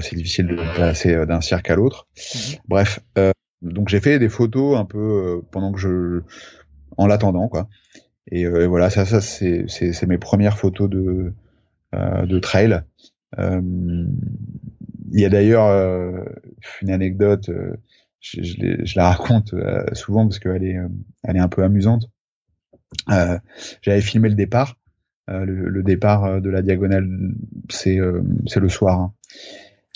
c'est 0.00 0.16
difficile 0.16 0.48
de 0.48 0.56
passer 0.76 1.26
d'un 1.26 1.40
cirque 1.40 1.70
à 1.70 1.76
l'autre. 1.76 2.08
Mhm. 2.16 2.56
Bref, 2.68 3.00
donc 3.62 3.88
j'ai 3.88 4.00
fait 4.00 4.18
des 4.18 4.28
photos 4.28 4.76
un 4.76 4.84
peu 4.84 5.42
pendant 5.50 5.72
que 5.72 5.78
je 5.78 6.22
en 6.96 7.06
l'attendant 7.06 7.48
quoi. 7.48 7.68
Et, 8.30 8.46
euh, 8.46 8.66
voilà, 8.66 8.90
ça, 8.90 9.04
ça 9.04 9.20
c'est, 9.20 9.64
c'est, 9.68 10.06
mes 10.06 10.18
premières 10.18 10.58
photos 10.58 10.88
de, 10.88 11.32
euh, 11.94 12.26
de 12.26 12.38
trail. 12.38 12.82
Euh, 13.38 13.60
il 15.12 15.20
y 15.20 15.24
a 15.24 15.28
d'ailleurs 15.28 15.68
une 16.80 16.90
anecdote, 16.90 17.50
je, 18.20 18.42
je, 18.42 18.96
la 18.96 19.10
raconte 19.10 19.54
souvent 19.92 20.26
parce 20.26 20.38
qu'elle 20.38 20.64
est, 20.64 20.78
elle 21.24 21.36
est 21.36 21.40
un 21.40 21.48
peu 21.48 21.62
amusante. 21.62 22.08
j'avais 23.08 24.00
filmé 24.00 24.30
le 24.30 24.34
départ. 24.34 24.76
le, 25.28 25.82
départ 25.82 26.40
de 26.40 26.48
la 26.48 26.62
diagonale, 26.62 27.06
c'est 27.68 27.98
c'est 28.46 28.60
le 28.60 28.68
soir. 28.70 29.12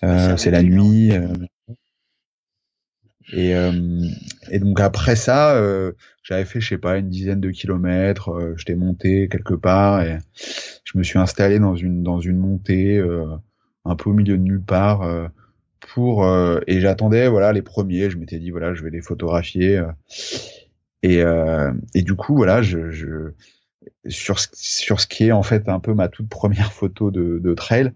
Hein. 0.03 0.37
c'est 0.37 0.51
la 0.51 0.63
nuit. 0.63 1.13
Et, 3.33 3.57
euh, 3.57 3.73
et 4.51 4.59
donc 4.59 4.81
après 4.81 5.17
ça, 5.17 5.57
euh, 5.57 5.93
j'avais 6.23 6.45
fait, 6.45 6.61
je 6.61 6.69
sais 6.69 6.79
pas, 6.79 6.99
une 6.99 7.09
dizaine 7.09 7.41
de 7.41 7.51
kilomètres. 7.51 8.31
Euh, 8.31 8.55
J'étais 8.57 8.77
monté 8.77 9.29
quelque 9.29 9.55
part 9.55 10.03
et 10.03 10.19
je 10.85 10.97
me 10.99 11.03
suis 11.03 11.19
installé 11.19 11.59
dans 11.59 11.75
une 11.75 12.03
dans 12.03 12.21
une 12.21 12.39
montée 12.39 12.99
euh, 12.99 13.27
un 13.85 13.97
peu 13.97 14.11
au 14.11 14.13
milieu 14.13 14.37
de 14.37 14.43
nulle 14.43 14.63
part 14.63 15.09
pour 15.81 16.27
et 16.67 16.81
j'attendais 16.81 17.29
voilà 17.29 17.53
les 17.53 17.63
premiers. 17.63 18.11
Je 18.11 18.19
m'étais 18.19 18.39
dit 18.39 18.51
voilà, 18.51 18.75
je 18.75 18.83
vais 18.83 18.91
les 18.91 19.03
photographier. 19.03 19.81
et 21.03 21.23
et 21.95 22.03
du 22.03 22.15
coup 22.15 22.35
voilà, 22.35 22.63
je, 22.63 22.91
je 22.91 23.33
sur 24.09 24.41
ce, 24.41 24.49
sur 24.53 25.01
ce 25.01 25.07
qui 25.07 25.27
est 25.27 25.33
en 25.33 25.45
fait 25.45 25.69
un 25.69 25.79
peu 25.79 25.95
ma 25.95 26.09
toute 26.09 26.29
première 26.29 26.73
photo 26.73 27.13
de, 27.13 27.39
de 27.39 27.55
trail, 27.55 27.93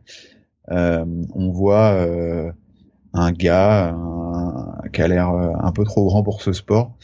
on 0.69 1.51
voit 1.51 2.07
un 3.13 3.33
gars 3.33 3.97
qui 4.93 5.03
a 5.03 5.09
l'air 5.09 5.29
un 5.29 5.73
peu 5.73 5.85
trop 5.85 6.07
grand 6.07 6.23
pour 6.23 6.43
ce 6.43 6.53
sport, 6.53 6.97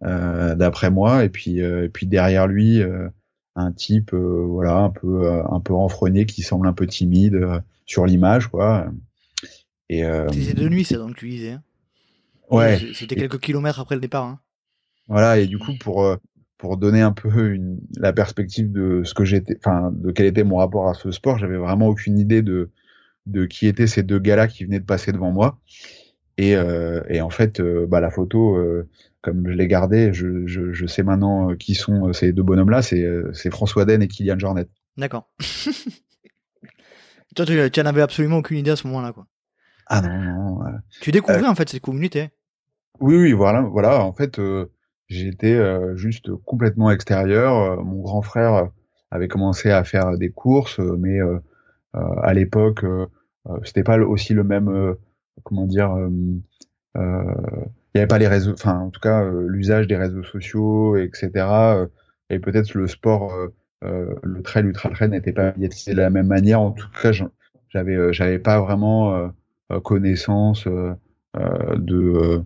d'après 0.00 0.90
moi. 0.90 1.24
Et 1.24 1.28
puis, 1.28 1.58
et 1.58 1.88
puis 1.88 2.06
derrière 2.06 2.46
lui, 2.46 2.82
un 3.54 3.72
type, 3.72 4.14
voilà, 4.14 4.76
un 4.78 4.90
peu, 4.90 5.30
un 5.30 5.60
peu 5.60 5.74
renfrogné, 5.74 6.26
qui 6.26 6.42
semble 6.42 6.66
un 6.66 6.72
peu 6.72 6.86
timide 6.86 7.62
sur 7.86 8.06
l'image, 8.06 8.48
quoi. 8.48 8.86
Et 9.88 10.02
c'est 10.32 10.54
de 10.54 10.68
nuit, 10.68 10.84
ça 10.84 10.96
donc 10.96 11.16
tu 11.16 11.28
disais. 11.28 11.52
Hein 11.52 11.62
ouais. 12.50 12.80
C'était 12.94 13.16
quelques 13.16 13.40
kilomètres 13.40 13.80
après 13.80 13.94
le 13.94 14.00
départ. 14.00 14.24
Hein. 14.24 14.40
Voilà, 15.08 15.38
et 15.38 15.46
du 15.46 15.58
coup 15.58 15.72
pour 15.80 16.16
pour 16.58 16.76
donner 16.76 17.00
un 17.00 17.10
peu 17.10 17.52
une, 17.52 17.80
la 17.96 18.12
perspective 18.12 18.70
de 18.70 19.02
ce 19.04 19.14
que 19.14 19.24
j'étais, 19.24 19.56
enfin 19.58 19.90
de 19.92 20.12
quel 20.12 20.26
était 20.26 20.44
mon 20.44 20.58
rapport 20.58 20.88
à 20.88 20.94
ce 20.94 21.10
sport, 21.10 21.36
j'avais 21.36 21.56
vraiment 21.56 21.88
aucune 21.88 22.18
idée 22.18 22.40
de 22.40 22.70
de 23.26 23.46
qui 23.46 23.66
étaient 23.66 23.88
ces 23.88 24.04
deux 24.04 24.20
gars-là 24.20 24.46
qui 24.46 24.64
venaient 24.64 24.80
de 24.80 24.84
passer 24.84 25.10
devant 25.10 25.32
moi. 25.32 25.58
Et, 26.38 26.56
euh, 26.56 27.02
et 27.08 27.20
en 27.20 27.30
fait, 27.30 27.60
euh, 27.60 27.86
bah, 27.86 28.00
la 28.00 28.10
photo, 28.10 28.56
euh, 28.56 28.88
comme 29.20 29.46
je 29.46 29.52
l'ai 29.52 29.68
gardée, 29.68 30.12
je, 30.12 30.46
je, 30.46 30.72
je, 30.72 30.86
sais 30.86 31.02
maintenant 31.02 31.54
qui 31.54 31.74
sont 31.74 32.12
ces 32.12 32.32
deux 32.32 32.42
bonhommes-là. 32.42 32.82
C'est, 32.82 33.50
François 33.50 33.84
Den 33.84 34.02
et 34.02 34.08
Kylian 34.08 34.38
Jornet. 34.38 34.66
D'accord. 34.96 35.30
Toi, 37.34 37.46
tu, 37.46 37.70
tu 37.70 37.80
en 37.80 37.86
avais 37.86 38.02
absolument 38.02 38.38
aucune 38.38 38.58
idée 38.58 38.70
à 38.70 38.76
ce 38.76 38.86
moment-là, 38.88 39.12
quoi. 39.12 39.26
Ah 39.86 40.00
non, 40.00 40.18
non. 40.18 40.60
Tu 41.00 41.10
découvrais 41.12 41.46
en 41.46 41.54
fait 41.54 41.68
cette 41.68 41.82
communauté. 41.82 42.30
Oui, 43.00 43.16
oui, 43.16 43.32
voilà, 43.32 43.62
voilà. 43.62 44.04
En 44.04 44.12
fait, 44.12 44.38
J'étais 45.12 45.54
euh, 45.54 45.94
juste 45.94 46.34
complètement 46.46 46.90
extérieur. 46.90 47.54
Euh, 47.54 47.82
mon 47.82 48.00
grand 48.00 48.22
frère 48.22 48.70
avait 49.10 49.28
commencé 49.28 49.70
à 49.70 49.84
faire 49.84 50.16
des 50.16 50.30
courses, 50.30 50.80
euh, 50.80 50.96
mais 50.98 51.18
à 51.92 52.32
l'époque, 52.32 52.86
c'était 53.64 53.82
pas 53.82 53.98
aussi 53.98 54.32
le 54.32 54.44
même, 54.44 54.96
comment 55.44 55.66
dire, 55.66 55.96
il 56.94 57.00
n'y 57.94 58.00
avait 58.00 58.06
pas 58.06 58.18
les 58.18 58.28
réseaux, 58.28 58.52
enfin 58.52 58.78
en 58.78 58.90
tout 58.90 59.00
cas 59.00 59.24
l'usage 59.24 59.86
des 59.86 59.96
réseaux 59.96 60.22
sociaux, 60.22 60.96
etc. 60.96 61.30
et 62.30 62.38
peut-être 62.38 62.74
le 62.74 62.86
sport, 62.86 63.32
le 63.82 64.42
trail, 64.42 64.64
l'ultra 64.64 64.90
trail 64.90 65.10
n'était 65.10 65.32
pas 65.32 65.52
médiatisé 65.52 65.92
de 65.92 65.98
la 65.98 66.10
même 66.10 66.26
manière. 66.26 66.60
En 66.60 66.72
tout 66.72 66.88
cas, 67.02 67.12
j'avais, 67.68 68.12
j'avais 68.12 68.38
pas 68.38 68.60
vraiment 68.60 69.30
connaissance 69.82 70.66
de 70.66 72.44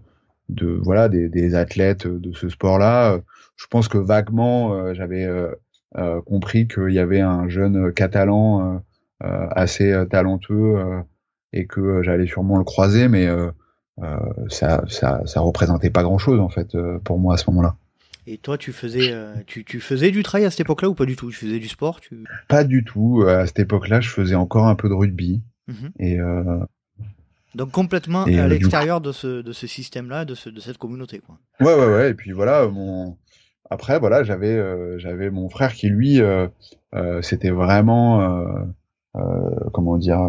de 0.49 0.79
voilà 0.83 1.09
des, 1.09 1.55
athlètes 1.55 2.07
de 2.07 2.33
ce 2.33 2.49
sport-là. 2.49 3.21
Je 3.57 3.67
pense 3.67 3.89
que 3.89 3.99
vaguement 3.99 4.75
euh, 4.75 4.95
j'avais 4.95 5.25
euh, 5.25 5.51
euh, 5.97 6.21
compris 6.23 6.69
qu'il 6.69 6.91
y 6.91 6.99
avait 6.99 7.21
un 7.21 7.49
jeune 7.49 7.93
catalan 7.93 8.83
assez 9.21 9.95
talentueux 10.11 10.77
et 11.53 11.67
que 11.67 12.03
j'allais 12.03 12.27
sûrement 12.27 12.59
le 12.59 12.65
croiser, 12.65 13.09
mais 13.09 13.29
ça, 14.49 14.85
ça, 14.89 15.23
ça 15.25 15.41
représentait 15.41 15.91
pas 15.91 16.03
grand-chose 16.03 16.41
en 16.41 16.49
fait 16.49 16.77
pour 17.05 17.19
moi 17.19 17.35
à 17.35 17.37
ce 17.37 17.49
moment-là. 17.51 17.77
Et 18.27 18.39
toi, 18.39 18.59
tu 18.59 18.73
faisais, 18.73 19.15
tu, 19.47 19.65
tu, 19.65 19.81
faisais 19.81 20.11
du 20.11 20.23
trail 20.23 20.45
à 20.45 20.51
cette 20.51 20.61
époque-là 20.61 20.89
ou 20.89 20.95
pas 20.95 21.07
du 21.07 21.17
tout? 21.17 21.31
Tu 21.31 21.37
faisais 21.37 21.61
du 21.61 21.69
sport 21.69 22.01
tu... 22.01 22.25
Pas 22.49 22.65
du 22.65 22.85
tout. 22.85 23.25
À 23.27 23.47
cette 23.47 23.61
époque-là, 23.61 24.01
je 24.01 24.11
faisais 24.11 24.35
encore 24.35 24.67
un 24.67 24.75
peu 24.75 24.89
de 24.89 24.95
rugby. 24.95 25.41
Mmh 25.69 25.89
et 25.99 26.19
donc 27.57 27.71
complètement 27.71 28.25
à 28.25 28.29
euh, 28.29 28.49
l'extérieur 28.49 29.01
de 29.01 29.13
ce, 29.13 29.41
de 29.41 29.53
ce 29.53 29.67
système-là, 29.67 30.27
de, 30.27 30.35
ce, 30.35 30.51
de 30.51 30.61
cette 30.61 30.77
communauté. 30.77 31.21
Quoi. 31.21 31.39
Ouais, 31.61 31.75
ouais, 31.75 31.95
ouais. 31.95 32.11
Et 32.11 32.15
puis 32.15 32.33
voilà, 32.33 32.67
mon... 32.67 33.17
après, 33.71 33.99
voilà, 33.99 34.25
j'avais 34.25 34.53
euh, 34.53 34.99
j'avais 34.99 35.31
mon 35.31 35.49
frère 35.49 35.73
qui, 35.73 35.89
lui, 35.89 36.21
euh, 36.21 36.49
euh 36.95 37.23
c'était 37.23 37.51
vraiment, 37.51 38.45
comment 39.73 39.97
dire, 39.97 40.21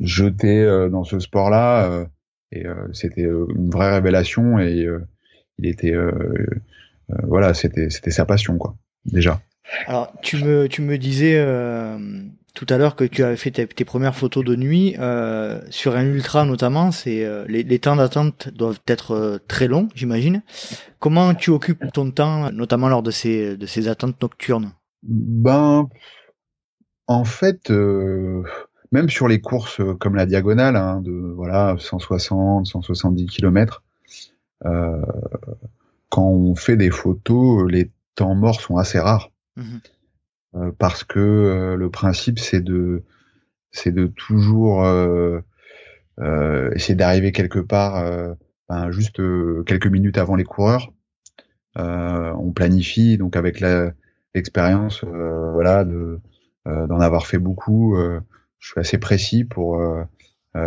jeté 0.00 0.64
dans 0.90 1.04
ce 1.04 1.18
sport-là. 1.18 2.06
et 2.52 2.64
c'était 2.92 3.22
une 3.22 3.70
vraie 3.70 3.92
révélation. 3.92 4.58
Et 4.58 4.86
il 5.58 5.66
était, 5.66 5.94
voilà, 7.24 7.54
c'était 7.54 7.90
c'était 7.90 8.10
sa 8.10 8.24
passion, 8.24 8.58
quoi, 8.58 8.76
déjà. 9.04 9.40
Alors, 9.86 10.12
tu 10.22 10.42
me, 10.42 10.68
tu 10.68 10.82
me 10.82 10.98
disais 10.98 11.38
tout 12.54 12.66
à 12.68 12.78
l'heure 12.78 12.96
que 12.96 13.04
tu 13.04 13.22
avais 13.22 13.36
fait 13.36 13.50
tes, 13.50 13.84
premières 13.84 14.14
photos 14.14 14.44
de 14.44 14.56
nuit 14.56 14.96
euh, 14.98 15.60
sur 15.70 15.96
un 15.96 16.04
ultra 16.04 16.44
notamment, 16.44 16.90
c'est 16.90 17.24
euh, 17.24 17.44
les, 17.48 17.78
temps 17.78 17.96
d'attente 17.96 18.48
doivent 18.48 18.80
être 18.86 19.12
euh, 19.12 19.38
très 19.46 19.68
longs, 19.68 19.88
j'imagine. 19.94 20.42
Comment 20.98 21.34
tu 21.34 21.50
occupes 21.50 21.92
ton 21.92 22.10
temps, 22.10 22.50
notamment 22.52 22.88
lors 22.88 23.02
de 23.02 23.10
ces 23.10 23.56
de 23.56 23.66
ces 23.66 23.88
attentes 23.88 24.20
nocturnes? 24.20 24.72
Ben, 25.02 25.88
en 27.06 27.24
fait, 27.24 27.72
même 28.92 29.08
sur 29.08 29.28
les 29.28 29.40
courses 29.40 29.80
comme 29.98 30.16
la 30.16 30.26
diagonale, 30.26 30.76
hein, 30.76 31.00
de 31.00 31.12
voilà 31.12 31.76
160, 31.78 32.66
170 32.66 33.26
km, 33.26 33.82
quand 34.62 36.26
on 36.26 36.54
fait 36.54 36.76
des 36.76 36.90
photos, 36.90 37.70
les 37.70 37.90
temps 38.14 38.34
morts 38.34 38.60
sont 38.60 38.76
assez 38.76 38.98
rares. 38.98 39.30
Mmh 39.56 39.78
euh, 40.56 40.72
parce 40.78 41.04
que 41.04 41.20
euh, 41.20 41.76
le 41.76 41.90
principe 41.90 42.38
c'est 42.40 42.60
de 42.60 43.04
c'est 43.70 43.92
de 43.92 44.08
toujours 44.08 44.84
euh, 44.84 45.40
essayer 46.74 46.96
d'arriver 46.96 47.30
quelque 47.30 47.60
part 47.60 48.04
ben, 48.68 48.90
juste 48.90 49.22
quelques 49.64 49.86
minutes 49.86 50.18
avant 50.18 50.34
les 50.34 50.44
coureurs. 50.44 50.92
on 51.76 52.52
planifie 52.52 53.16
donc 53.16 53.36
avec 53.36 53.62
l'expérience 54.34 55.04
voilà 55.04 55.84
de 55.84 56.20
d'en 56.66 57.00
avoir 57.00 57.26
fait 57.26 57.38
beaucoup. 57.38 57.96
Je 58.60 58.68
suis 58.68 58.80
assez 58.80 58.98
précis 58.98 59.44
pour 59.44 59.82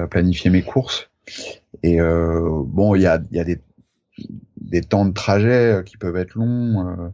planifier 0.10 0.49
mes 0.49 0.62
courses. 0.62 1.10
Et 1.84 1.99
bon, 1.99 2.95
il 2.95 3.01
y 3.01 3.08
a, 3.08 3.21
y 3.32 3.39
a 3.39 3.43
des, 3.43 3.62
des 4.60 4.82
temps 4.82 5.06
de 5.06 5.13
trajet 5.13 5.84
qui 5.86 5.97
peuvent 5.97 6.17
être 6.17 6.36
longs 6.36 7.13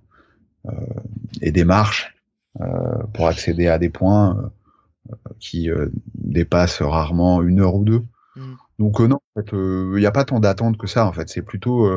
et 1.41 1.51
des 1.51 1.63
marches 1.63 2.15
euh, 2.61 3.03
pour 3.13 3.27
accéder 3.27 3.67
à 3.67 3.77
des 3.77 3.89
points 3.89 4.51
euh, 5.09 5.15
qui 5.39 5.69
euh, 5.69 5.87
dépassent 6.15 6.81
rarement 6.81 7.41
une 7.41 7.61
heure 7.61 7.75
ou 7.75 7.85
deux. 7.85 8.03
Mm. 8.35 8.53
Donc 8.79 8.99
non, 8.99 9.19
en 9.35 9.41
fait, 9.41 9.51
il 9.53 9.99
n'y 9.99 10.05
a 10.05 10.11
pas 10.11 10.25
tant 10.25 10.39
d'attente 10.39 10.77
que 10.77 10.87
ça. 10.87 11.05
En 11.05 11.13
fait, 11.13 11.29
c'est 11.29 11.41
plutôt, 11.41 11.89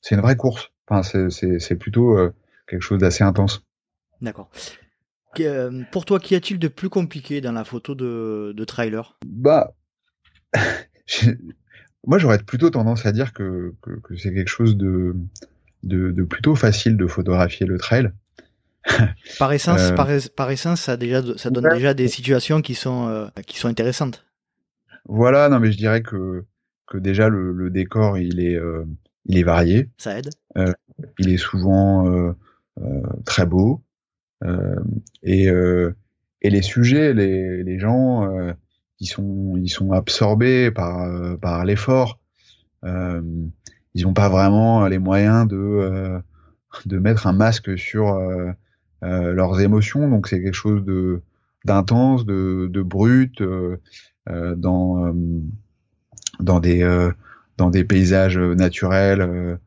c'est 0.00 0.14
une 0.14 0.20
vraie 0.22 0.36
course. 0.36 0.72
Enfin, 0.88 1.02
c'est 1.02 1.76
plutôt 1.76 2.16
quelque 2.66 2.80
chose 2.80 2.98
d'assez 2.98 3.24
intense. 3.24 3.62
D'accord. 4.22 4.50
Pour 5.92 6.04
toi, 6.04 6.20
qu'y 6.20 6.34
a-t-il 6.34 6.58
de 6.58 6.68
plus 6.68 6.88
compliqué 6.88 7.40
dans 7.40 7.52
la 7.52 7.64
photo 7.64 7.94
de, 7.94 8.52
de 8.56 8.64
trailer? 8.64 9.18
Bah, 9.26 9.74
moi 12.06 12.18
j'aurais 12.18 12.38
plutôt 12.38 12.70
tendance 12.70 13.06
à 13.06 13.12
dire 13.12 13.32
que, 13.32 13.74
que, 13.82 13.92
que 14.00 14.16
c'est 14.16 14.32
quelque 14.34 14.48
chose 14.48 14.76
de, 14.76 15.14
de, 15.82 16.10
de, 16.10 16.22
plutôt 16.24 16.54
facile 16.54 16.96
de 16.96 17.06
photographier 17.06 17.66
le 17.66 17.78
trail. 17.78 18.10
par 19.38 19.52
essence, 19.52 19.90
euh, 19.90 19.94
par, 20.34 20.50
essence, 20.50 20.80
ça 20.80 20.96
déjà, 20.96 21.22
ça 21.36 21.50
donne 21.50 21.68
déjà 21.72 21.92
des 21.92 22.08
situations 22.08 22.62
qui 22.62 22.74
sont, 22.74 23.08
euh, 23.08 23.26
qui 23.46 23.58
sont 23.58 23.68
intéressantes. 23.68 24.24
Voilà, 25.06 25.48
non, 25.48 25.60
mais 25.60 25.70
je 25.70 25.76
dirais 25.76 26.02
que, 26.02 26.44
que 26.86 26.98
déjà 26.98 27.28
le, 27.28 27.70
décor, 27.70 28.18
il 28.18 28.40
est, 28.40 28.56
euh, 28.56 28.84
il 29.26 29.38
est 29.38 29.42
varié. 29.42 29.90
Ça 29.98 30.18
aide. 30.18 30.30
il 31.18 31.28
est 31.28 31.36
souvent 31.36 32.34
très 33.26 33.44
beau. 33.44 33.82
Et, 35.22 35.46
et 35.46 36.50
les 36.50 36.62
sujets, 36.62 37.12
les, 37.14 37.78
gens, 37.78 38.28
ils 38.98 39.06
sont, 39.06 39.56
ils 39.56 39.68
sont 39.68 39.92
absorbés 39.92 40.70
par, 40.70 41.38
par 41.38 41.64
l'effort. 41.64 42.18
ils 42.82 44.02
n'ont 44.02 44.14
pas 44.14 44.28
vraiment 44.28 44.86
les 44.86 44.98
moyens 44.98 45.46
de, 45.46 46.20
de 46.86 46.98
mettre 46.98 47.26
un 47.26 47.32
masque 47.32 47.78
sur 47.78 48.18
euh, 49.02 49.32
leurs 49.32 49.60
émotions. 49.60 50.08
Donc 50.08 50.28
c'est 50.28 50.42
quelque 50.42 50.54
chose 50.54 50.84
de 50.84 51.22
d'intense, 51.64 52.24
de, 52.24 52.68
de 52.70 52.82
brut, 52.82 53.40
euh, 53.40 53.76
euh, 54.28 54.54
dans 54.54 55.14
dans 56.38 56.60
des 56.60 57.10
dans 57.56 57.70
des 57.70 57.84
paysages 57.84 58.38
naturels 58.38 59.58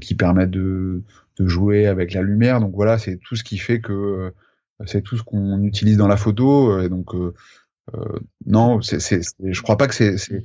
qui 0.00 0.14
permettent 0.14 0.50
de, 0.50 1.02
de 1.38 1.46
jouer 1.46 1.86
avec 1.86 2.12
la 2.14 2.22
lumière. 2.22 2.60
Donc 2.60 2.74
voilà, 2.74 2.98
c'est 2.98 3.16
tout 3.16 3.36
ce 3.36 3.44
qui 3.44 3.58
fait 3.58 3.80
que 3.80 4.32
c'est 4.86 5.02
tout 5.02 5.16
ce 5.16 5.22
qu'on 5.22 5.62
utilise 5.62 5.96
dans 5.96 6.08
la 6.08 6.16
photo. 6.16 6.80
Et 6.80 6.88
donc 6.88 7.14
euh, 7.14 7.32
non, 8.46 8.80
c'est, 8.82 9.20
je 9.42 9.62
crois 9.62 9.76
pas 9.76 9.88
que 9.88 9.94
c'est, 9.94 10.16
c'est, 10.16 10.44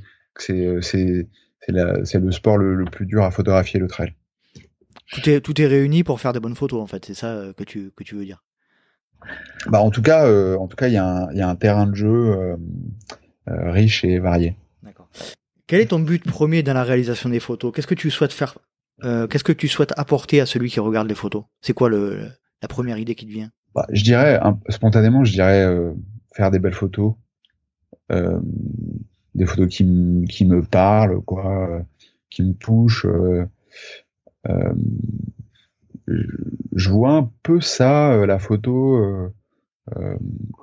le 1.70 2.32
sport 2.32 2.58
le, 2.58 2.76
le, 2.76 2.86
plus 2.86 3.06
dur 3.06 3.24
à 3.24 3.32
photographier 3.32 3.80
le 3.80 3.88
trail 3.88 4.14
tout 5.12 5.30
est, 5.30 5.42
tout 5.42 5.60
est 5.62 5.68
réuni 5.68 6.04
pour 6.04 6.20
faire 6.20 6.34
des 6.34 6.40
bonnes 6.40 6.56
photos, 6.56 6.82
en 6.82 6.88
fait. 6.88 7.06
C'est 7.06 7.14
ça 7.14 7.28
euh, 7.28 7.54
que 7.54 7.64
tu, 7.64 7.92
que 7.96 8.04
tu 8.04 8.16
veux 8.16 8.26
dire. 8.26 8.44
Bah, 9.68 9.80
en 9.82 9.90
tout 9.90 10.02
cas, 10.02 10.26
euh, 10.26 10.58
en 10.58 10.68
tout 10.68 10.76
cas, 10.76 10.88
il 10.88 10.92
y, 10.92 10.96
y, 10.96 10.98
a 11.42 11.50
un 11.50 11.56
terrain 11.56 11.88
de 11.88 11.96
jeu 11.96 12.08
euh, 12.08 12.56
euh, 13.50 13.72
riche 13.72 14.04
et 14.04 14.20
varié. 14.20 14.56
D'accord. 14.84 15.10
Quel 15.66 15.82
est 15.82 15.88
ton 15.88 16.00
but 16.00 16.24
premier 16.24 16.64
dans 16.64 16.74
la 16.74 16.84
réalisation 16.84 17.30
des 17.30 17.40
photos? 17.40 17.74
Qu'est-ce 17.74 17.88
que 17.88 17.96
tu 17.96 18.10
souhaites 18.10 18.34
faire 18.34 18.58
euh, 19.04 19.28
Qu'est-ce 19.28 19.44
que 19.44 19.52
tu 19.52 19.68
souhaites 19.68 19.94
apporter 19.98 20.42
à 20.42 20.46
celui 20.46 20.70
qui 20.70 20.80
regarde 20.80 21.08
les 21.08 21.16
photos? 21.16 21.44
C'est 21.62 21.74
quoi 21.74 21.90
le, 21.90 22.30
la 22.62 22.68
première 22.68 22.98
idée 22.98 23.16
qui 23.16 23.26
te 23.26 23.32
vient? 23.32 23.52
Bah, 23.76 23.86
Je 23.92 24.04
dirais, 24.04 24.40
spontanément, 24.70 25.24
je 25.24 25.34
dirais 25.34 25.68
faire 26.34 26.52
des 26.52 26.60
belles 26.60 26.74
photos, 26.74 27.14
des 28.10 29.46
photos 29.46 29.68
qui, 29.68 30.26
qui 30.30 30.46
me 30.46 30.64
parlent, 30.64 31.22
quoi, 31.22 31.84
qui 32.30 32.44
me 32.44 32.54
touchent. 32.54 33.06
je 36.06 36.90
vois 36.90 37.12
un 37.12 37.32
peu 37.44 37.62
ça, 37.62 38.26
la 38.26 38.40
photo, 38.40 39.32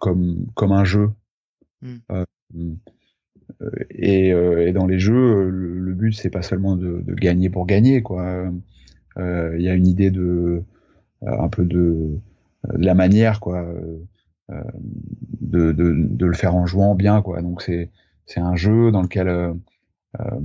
comme, 0.00 0.46
comme 0.54 0.72
un 0.72 0.84
jeu. 0.84 1.10
Hmm. 1.82 1.98
Et, 3.90 4.28
et, 4.28 4.72
dans 4.72 4.86
les 4.86 4.98
jeux, 4.98 5.48
le, 5.48 5.92
but 5.94 6.12
c'est 6.12 6.30
pas 6.30 6.42
seulement 6.42 6.76
de, 6.76 7.02
de, 7.06 7.14
gagner 7.14 7.50
pour 7.50 7.66
gagner, 7.66 8.02
quoi. 8.02 8.50
Il 9.16 9.60
y 9.60 9.68
a 9.68 9.74
une 9.74 9.86
idée 9.86 10.10
de 10.10 10.62
un 11.26 11.48
peu 11.48 11.64
de, 11.64 12.18
de 12.72 12.84
la 12.84 12.94
manière, 12.94 13.40
quoi. 13.40 13.64
Euh, 14.50 14.62
de, 15.40 15.72
de, 15.72 15.94
de, 15.96 16.26
le 16.26 16.34
faire 16.34 16.54
en 16.54 16.66
jouant 16.66 16.94
bien 16.94 17.22
quoi. 17.22 17.40
Donc 17.40 17.62
c'est 17.62 17.90
c'est 18.26 18.40
un 18.40 18.56
jeu 18.56 18.90
dans 18.90 19.00
lequel 19.00 19.28
euh, 19.28 19.54
euh, 20.20 20.38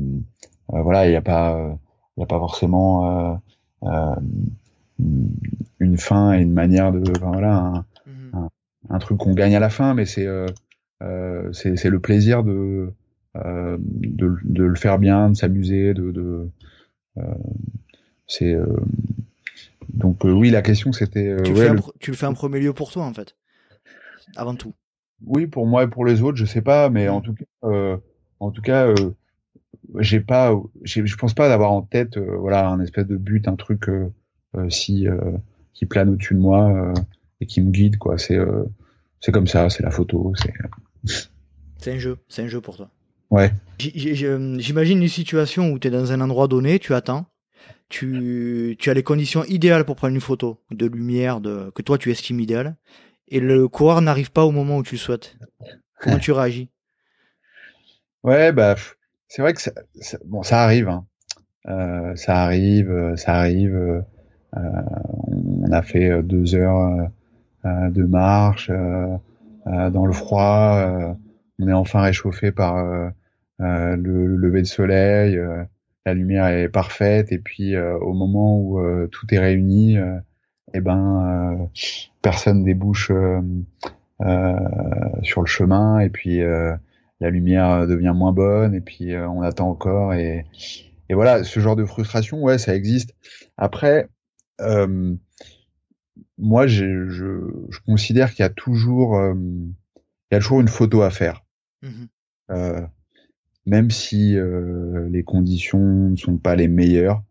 voilà 0.70 1.06
il 1.06 1.10
n'y 1.10 1.18
a 1.18 1.22
pas 1.22 1.78
il 2.16 2.22
y 2.22 2.24
a 2.24 2.26
pas 2.26 2.40
forcément 2.40 3.42
une 5.80 5.98
fin 5.98 6.34
et 6.34 6.42
une 6.42 6.54
manière 6.54 6.94
de 6.94 7.02
enfin, 7.18 7.32
voilà 7.32 7.58
un, 7.58 7.86
mmh 8.06 8.48
un, 8.90 9.00
truc 9.00 9.18
qu'on 9.18 9.34
gagne 9.34 9.56
à 9.56 9.60
la 9.60 9.70
fin 9.70 9.94
mais 9.94 10.06
c'est 10.06 10.26
euh, 10.26 10.48
c'est 11.52 11.90
le 11.90 12.00
plaisir 12.00 12.44
de, 12.44 12.92
euh, 13.36 13.78
de, 13.80 14.38
de 14.44 14.64
le 14.64 14.76
faire 14.76 15.00
bien 15.00 15.30
de 15.30 15.36
s'amuser 15.36 15.94
de, 15.94 16.12
de 16.12 16.50
euh, 17.18 17.22
c'est 18.28 18.56
donc 19.94 20.24
oui 20.24 20.50
la 20.50 20.62
question 20.62 20.92
c'était 20.92 21.36
tu, 21.44 21.54
ouais, 21.54 21.72
tu 22.00 22.12
le 22.12 22.18
fais 22.18 22.26
en 22.26 22.34
premier 22.34 22.60
lieu 22.60 22.74
pour 22.74 22.92
toi 22.92 23.06
en 23.06 23.14
fait 23.14 23.36
avant 24.36 24.56
tout. 24.56 24.74
Oui, 25.26 25.48
pour 25.48 25.68
moi 25.68 25.84
et 25.84 25.88
pour 25.88 26.06
les 26.06 26.22
autres, 26.22 26.38
je 26.38 26.46
sais 26.46 26.62
pas, 26.62 26.90
mais 26.90 27.10
en 27.10 27.22
tout 27.22 27.34
cas, 27.34 27.46
euh, 27.66 27.98
en 28.40 28.52
tout 28.52 28.62
cas, 28.62 28.88
euh, 28.88 29.12
j'ai 30.00 30.20
pas, 30.20 30.54
je 30.84 31.16
pense 31.16 31.34
pas 31.34 31.50
d'avoir 31.50 31.72
en 31.72 31.82
tête, 31.82 32.18
euh, 32.18 32.38
voilà, 32.38 32.68
un 32.70 32.80
espèce 32.80 33.06
de 33.08 33.18
but, 33.18 33.48
un 33.48 33.56
truc 33.56 33.90
euh, 33.90 34.14
euh, 34.56 34.70
si 34.70 35.08
qui 35.74 35.86
plane 35.86 36.10
au-dessus 36.10 36.36
de 36.36 36.40
moi 36.40 36.94
et 37.42 37.46
qui 37.46 37.62
me 37.62 37.72
guide, 37.72 37.98
quoi. 37.98 38.18
C'est 38.18 38.38
c'est 39.20 39.32
comme 39.32 39.48
ça, 39.48 39.70
c'est 39.70 39.84
la 39.84 39.92
photo, 39.92 40.34
c'est. 40.36 40.54
C'est 41.78 41.94
un 41.94 42.00
jeu, 42.00 42.18
c'est 42.28 42.44
un 42.44 42.48
jeu 42.48 42.62
pour 42.62 42.78
toi. 42.78 42.90
Ouais. 43.30 43.52
J'imagine 43.80 45.02
une 45.02 45.08
situation 45.08 45.72
où 45.72 45.80
tu 45.80 45.88
es 45.88 45.92
dans 45.92 46.12
un 46.12 46.22
endroit 46.22 46.48
donné, 46.48 46.80
tu 46.80 46.94
attends, 46.94 47.28
tu, 47.88 48.76
tu 48.80 48.90
as 48.90 48.94
les 48.94 49.04
conditions 49.04 49.44
idéales 49.46 49.86
pour 49.86 49.96
prendre 49.96 50.14
une 50.14 50.22
photo, 50.22 50.62
de 50.72 50.86
lumière, 50.86 51.42
de, 51.42 51.72
que 51.76 51.82
toi 51.82 51.98
tu 51.98 52.12
estimes 52.12 52.40
idéale, 52.40 52.76
et 53.28 53.40
le 53.40 53.68
coureur 53.68 54.02
n'arrive 54.02 54.32
pas 54.32 54.46
au 54.46 54.52
moment 54.52 54.78
où 54.78 54.84
tu 54.84 54.96
le 54.96 55.00
souhaites. 55.00 55.38
Comment 56.02 56.18
tu 56.18 56.32
réagis? 56.32 56.70
Ouais, 58.24 58.52
bah, 58.52 58.76
c'est 59.28 59.42
vrai 59.42 59.54
que 59.54 59.62
ça, 59.62 59.72
bon, 60.26 60.44
ça 60.44 60.64
arrive. 60.64 60.90
Hein. 60.90 61.06
Euh, 61.68 62.16
ça 62.16 62.44
arrive, 62.44 62.92
euh, 62.92 63.16
ça 63.16 63.36
arrive. 63.36 63.76
Euh, 63.76 64.02
on 64.56 65.72
a 65.72 65.82
fait 65.82 66.24
deux 66.24 66.56
heures 66.56 67.10
de 67.64 68.04
marche 68.04 68.72
dans 69.70 70.06
le 70.06 70.14
froid. 70.14 71.16
on 71.60 71.68
est 71.68 71.74
enfin 71.74 72.02
réchauffé 72.02 72.52
par 72.52 72.84
le, 73.60 73.96
lever 73.98 74.62
de 74.62 74.68
soleil. 74.68 75.40
la 76.06 76.14
lumière 76.14 76.48
est 76.48 76.70
parfaite. 76.70 77.32
Et 77.32 77.40
puis 77.40 77.78
au 77.78 78.14
moment 78.14 78.60
où 78.60 78.82
tout 79.08 79.34
est 79.34 79.40
réuni, 79.40 79.98
eh 80.74 80.82
ben 80.82 81.70
personne 82.22 82.64
débouche 82.64 83.12
euh, 83.12 83.42
euh, 84.22 84.56
sur 85.24 85.42
le 85.42 85.48
chemin 85.48 86.00
et 86.00 86.10
puis 86.10 86.42
euh, 86.42 86.76
la 87.20 87.30
lumière 87.30 87.88
devient 87.88 88.14
moins 88.16 88.34
bonne 88.34 88.76
et 88.76 88.82
puis 88.82 89.16
on 89.16 89.42
attend 89.42 89.70
encore 89.70 90.14
et, 90.14 90.46
et 91.10 91.14
voilà 91.14 91.44
ce 91.44 91.60
genre 91.60 91.76
de 91.76 91.86
frustration 91.86 92.42
ouais 92.42 92.58
ça 92.58 92.76
existe 92.76 93.14
après 93.58 94.08
moi 96.38 96.68
je, 96.68 97.08
je, 97.10 97.80
considère 97.86 98.34
qu'il 98.34 98.44
y 98.44 98.46
a 98.46 98.50
toujours 98.50 99.20
il 99.36 100.34
y 100.34 100.36
a 100.36 100.40
toujours 100.40 100.62
une 100.62 100.68
photo 100.68 101.02
à 101.02 101.10
faire 101.10 101.46
mmh 101.84 102.06
même 103.66 103.92
si 103.92 104.36
les 105.12 105.24
conditions 105.24 106.10
ne 106.10 106.16
sont 106.16 106.38
pas 106.38 106.56
les 106.56 106.68
meilleures 106.68 107.22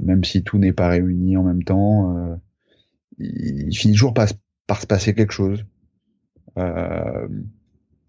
même 0.00 0.22
si 0.22 0.44
tout 0.44 0.58
n'est 0.58 0.72
pas 0.72 0.88
réuni 0.88 1.36
en 1.36 1.42
même 1.42 1.64
temps 1.64 2.38
il 3.18 3.76
finit 3.76 3.94
toujours 3.94 4.14
par, 4.14 4.28
par 4.66 4.80
se 4.80 4.86
passer 4.86 5.14
quelque 5.14 5.32
chose. 5.32 5.64
Euh, 6.56 7.28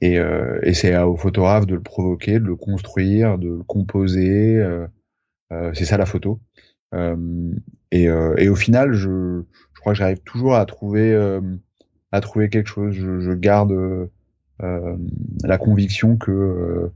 et, 0.01 0.17
euh, 0.17 0.59
et 0.63 0.73
c'est 0.73 0.97
au 0.97 1.17
photographe 1.17 1.65
de 1.65 1.75
le 1.75 1.81
provoquer, 1.81 2.33
de 2.33 2.45
le 2.45 2.55
construire, 2.55 3.37
de 3.37 3.49
le 3.49 3.63
composer. 3.63 4.57
Euh, 4.57 4.87
euh 5.51 5.71
c'est 5.73 5.85
ça 5.85 5.97
la 5.97 6.05
photo. 6.05 6.39
Euh, 6.93 7.51
et, 7.91 8.03
et, 8.03 8.49
au 8.49 8.55
final, 8.55 8.93
je, 8.93 9.41
je 9.73 9.79
crois 9.79 9.93
que 9.93 9.99
j'arrive 9.99 10.21
toujours 10.21 10.55
à 10.55 10.65
trouver, 10.65 11.15
à 12.11 12.21
trouver 12.21 12.49
quelque 12.49 12.67
chose. 12.67 12.93
Je, 12.93 13.19
je 13.19 13.31
garde 13.31 13.73
la 14.59 15.57
conviction 15.57 16.17
que, 16.17 16.91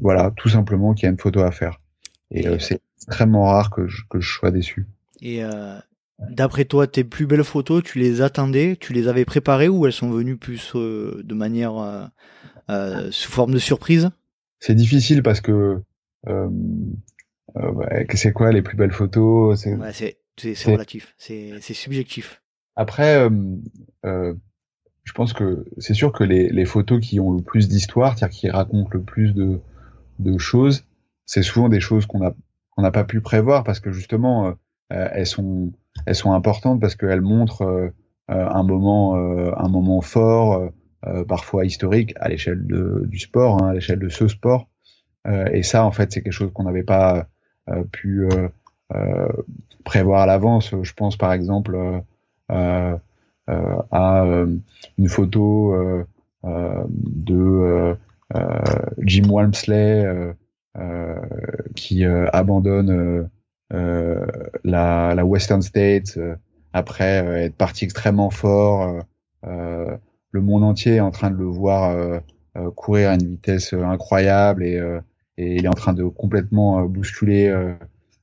voilà, 0.00 0.32
tout 0.36 0.48
simplement 0.48 0.94
qu'il 0.94 1.04
y 1.04 1.06
a 1.06 1.10
une 1.10 1.18
photo 1.18 1.40
à 1.40 1.50
faire. 1.50 1.80
Et, 2.30 2.58
c'est 2.58 2.80
extrêmement 2.96 3.44
rare 3.44 3.70
que 3.70 3.86
je, 3.86 4.02
que 4.10 4.20
je 4.20 4.30
sois 4.30 4.50
déçu. 4.50 4.86
Et 5.22 5.44
euh, 5.44 5.78
D'après 6.18 6.64
toi, 6.64 6.86
tes 6.86 7.04
plus 7.04 7.26
belles 7.26 7.44
photos, 7.44 7.82
tu 7.82 7.98
les 7.98 8.22
attendais, 8.22 8.76
tu 8.80 8.92
les 8.94 9.06
avais 9.06 9.26
préparées 9.26 9.68
ou 9.68 9.84
elles 9.86 9.92
sont 9.92 10.10
venues 10.10 10.38
plus 10.38 10.72
euh, 10.74 11.20
de 11.22 11.34
manière 11.34 11.76
euh, 11.76 12.04
euh, 12.70 13.08
sous 13.10 13.30
forme 13.30 13.52
de 13.52 13.58
surprise? 13.58 14.10
C'est 14.58 14.74
difficile 14.74 15.22
parce 15.22 15.40
que 15.40 15.82
c'est 18.14 18.32
quoi 18.32 18.52
les 18.52 18.62
plus 18.62 18.76
belles 18.76 18.92
photos 18.92 19.60
C'est 19.60 19.74
relatif, 20.70 21.14
c'est 21.18 21.60
subjectif. 21.60 22.42
Après, 22.76 23.28
je 24.02 25.12
pense 25.14 25.32
que 25.32 25.64
c'est 25.78 25.94
sûr 25.94 26.12
que 26.12 26.24
les, 26.24 26.48
les, 26.48 26.64
photos 26.64 27.00
qui 27.00 27.20
ont 27.20 27.32
le 27.32 27.42
plus 27.42 27.68
d'histoire, 27.68 28.18
c'est-à-dire 28.18 28.36
qui 28.38 28.50
racontent 28.50 28.90
le 28.92 29.02
plus 29.02 29.32
de, 29.32 29.60
de 30.18 30.38
choses, 30.38 30.84
c'est 31.24 31.42
souvent 31.42 31.68
des 31.68 31.80
choses 31.80 32.06
qu'on 32.06 32.24
a 32.24 32.34
qu'on 32.70 32.82
n'a 32.82 32.90
pas 32.90 33.04
pu 33.04 33.20
prévoir 33.20 33.64
parce 33.64 33.80
que 33.80 33.90
justement 33.90 34.54
elles 34.90 35.26
sont 35.26 35.72
elles 36.04 36.14
sont 36.14 36.32
importantes 36.32 36.80
parce 36.80 36.94
qu'elles 36.94 37.22
montrent 37.22 37.62
euh, 37.62 37.88
euh, 38.30 38.48
un 38.48 38.62
moment, 38.64 39.16
euh, 39.16 39.52
un 39.56 39.68
moment 39.68 40.00
fort, 40.00 40.70
parfois 41.28 41.64
historique 41.64 42.14
à 42.16 42.28
l'échelle 42.28 42.66
du 42.66 43.18
sport, 43.20 43.62
hein, 43.62 43.68
à 43.68 43.74
l'échelle 43.74 44.00
de 44.00 44.08
ce 44.08 44.26
sport. 44.26 44.68
et 45.52 45.62
ça, 45.62 45.84
en 45.84 45.92
fait, 45.92 46.10
c'est 46.12 46.20
quelque 46.20 46.32
chose 46.32 46.50
qu'on 46.52 46.64
n'avait 46.64 46.82
pas 46.82 47.28
pu 47.90 48.28
prévoir 49.84 50.22
à 50.22 50.26
l'avance. 50.26 50.74
Je 50.82 50.92
pense 50.94 51.16
par 51.16 51.32
exemple 51.32 52.02
à 52.48 52.98
une 54.98 55.08
photo 55.08 55.74
de 56.44 57.96
Jim 58.98 59.28
Walmsley 59.28 60.34
qui 61.74 62.04
abandonne 62.04 63.28
euh, 63.72 64.26
la, 64.64 65.24
Western 65.24 65.62
States, 65.62 66.16
euh, 66.16 66.36
après 66.72 67.26
euh, 67.26 67.36
être 67.44 67.56
parti 67.56 67.84
extrêmement 67.84 68.30
fort, 68.30 69.00
le 69.42 70.40
monde 70.40 70.64
entier 70.64 70.96
est 70.96 71.00
en 71.00 71.10
train 71.10 71.30
de 71.30 71.36
le 71.36 71.44
voir 71.44 72.20
courir 72.74 73.10
à 73.10 73.14
une 73.14 73.26
vitesse 73.26 73.72
incroyable 73.72 74.64
et, 74.64 74.80
et, 75.38 75.56
il 75.56 75.64
est 75.64 75.68
en 75.68 75.72
train 75.72 75.92
de 75.92 76.04
complètement 76.04 76.84
bousculer 76.84 77.54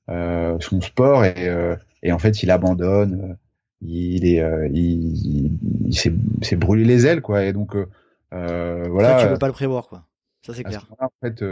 son 0.08 0.82
sport 0.82 1.26
et, 1.26 1.76
et, 2.04 2.12
en 2.12 2.20
fait 2.20 2.44
il 2.44 2.52
abandonne 2.52 3.38
il 3.82 4.26
est 4.26 4.44
il, 4.72 5.58
il, 5.88 5.94
s'est 5.94 6.56
brûlé 6.56 6.86
les 6.86 7.06
ailes 7.06 7.22
quoi. 7.22 7.44
Et 7.44 7.54
donc 7.54 7.76
euh, 7.76 8.88
voilà. 8.90 9.20
Ça, 9.20 9.26
tu 9.26 9.32
peux 9.32 9.40
pas 9.40 9.48
le 9.48 9.54
prévoir 9.54 9.88
quoi. 9.88 10.06
Ça 10.42 10.54
c'est 10.54 10.64
clair. 10.64 10.88
en 11.00 11.10
fait 11.22 11.44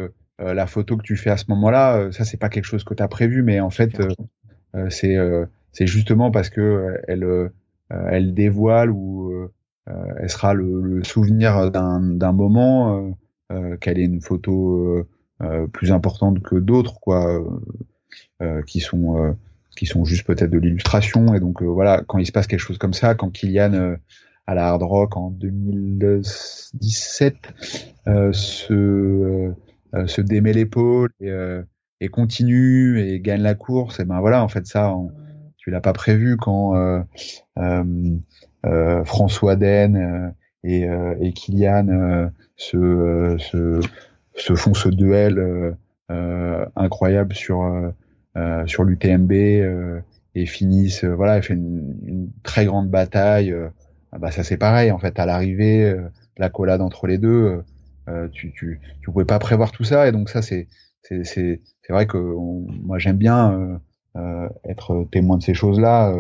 euh, 0.42 0.54
la 0.54 0.66
photo 0.66 0.98
que 0.98 1.04
tu 1.04 1.18
fais 1.18 1.30
à 1.30 1.38
ce 1.38 1.46
moment-là, 1.50 1.98
euh, 1.98 2.12
ça 2.12 2.26
c'est 2.26 2.38
pas 2.38 2.50
quelque 2.50 2.66
chose 2.66 2.84
que 2.84 2.94
tu 2.94 3.04
as 3.04 3.08
prévu, 3.08 3.44
mais 3.44 3.60
en 3.60 3.70
fait 3.70 4.00
euh, 4.00 4.90
c'est 4.90 5.18
c'est 5.72 5.88
justement 5.88 6.32
parce 6.32 6.50
que 6.50 7.00
elle 7.08 7.52
elle 7.90 8.34
dévoile 8.34 8.90
ou 8.90 9.50
elle 9.86 10.30
sera 10.30 10.54
le, 10.54 11.04
souvenir 11.04 11.72
d'un 11.72 12.32
moment 12.32 13.18
qu'elle 13.82 14.00
est 14.00 14.06
une 14.06 14.22
photo 14.22 15.06
plus 15.74 15.92
importante 15.92 16.42
que 16.42 16.56
d'autres 16.56 17.00
quoi 17.00 17.44
qui 18.68 18.80
sont 18.80 19.36
qui 19.76 19.86
sont 19.86 20.06
juste 20.06 20.26
peut-être 20.28 20.52
de 20.52 20.58
l'illustration. 20.58 21.34
Et 21.34 21.40
donc 21.40 21.64
voilà 21.64 22.04
quand 22.08 22.18
il 22.18 22.26
se 22.26 22.32
passe 22.32 22.48
quelque 22.48 22.60
chose 22.60 22.78
comme 22.78 22.94
ça 22.94 23.16
quand 23.16 23.30
Kylian 23.30 23.96
à 24.48 24.56
la 24.56 24.70
Hard 24.70 24.84
Rock 24.84 25.18
en 25.18 25.32
2017 25.32 27.36
se 28.32 29.54
euh, 29.94 30.08
se 30.08 30.22
démet 30.22 30.54
l'épaule 30.54 31.10
et, 31.20 31.30
euh, 31.30 31.64
continue 32.12 33.02
et 33.02 33.20
gagne 33.20 33.42
la 33.42 33.56
course, 33.56 34.00
et 34.00 34.06
ben 34.06 34.22
voilà, 34.22 34.44
en 34.44 34.48
fait 34.48 34.66
ça, 34.66 34.96
tu 35.58 35.70
l'as 35.70 35.82
pas 35.82 35.94
prévu 35.94 36.38
quand 36.38 37.04
euh, 37.60 39.04
François 39.04 39.56
Den 39.56 40.34
et, 40.64 40.88
et 41.20 41.34
Kylian 41.34 42.32
se, 42.56 43.82
se 44.36 44.56
font 44.56 44.74
ce 44.74 44.90
duel 44.90 45.76
incroyable 46.76 47.34
sur 47.34 47.94
sur 48.66 48.84
l'UTMB 48.84 49.32
et 49.32 50.46
finissent 50.46 51.04
voilà, 51.04 51.38
elle 51.38 51.44
fait 51.44 51.54
une, 51.54 52.30
très 52.44 52.66
grande 52.66 52.90
bataille. 52.90 53.56
bah 54.18 54.32
ça 54.32 54.44
c'est 54.44 54.58
pareil 54.58 54.92
en 54.92 55.00
fait 55.00 55.20
à 55.20 55.26
l'arrivée, 55.26 55.96
la 56.38 56.50
collade 56.50 56.82
entre 56.82 57.08
les 57.08 57.18
deux. 57.18 57.64
tu, 58.34 58.52
tu, 58.52 58.80
tu 59.02 59.12
pouvais 59.12 59.26
pas 59.26 59.40
prévoir 59.40 59.72
tout 59.72 59.84
ça 59.84 60.08
et 60.08 60.12
donc 60.12 60.30
ça 60.30 60.42
c'est 60.42 60.68
c'est 61.04 61.24
c'est 61.24 61.94
vrai 61.94 62.06
que 62.08 62.18
moi 62.18 63.00
j'aime 63.00 63.18
bien 63.18 63.80
euh, 64.16 64.50
être 64.66 65.08
témoin 65.12 65.38
de 65.38 65.44
ces 65.44 65.54
choses-là 65.54 66.14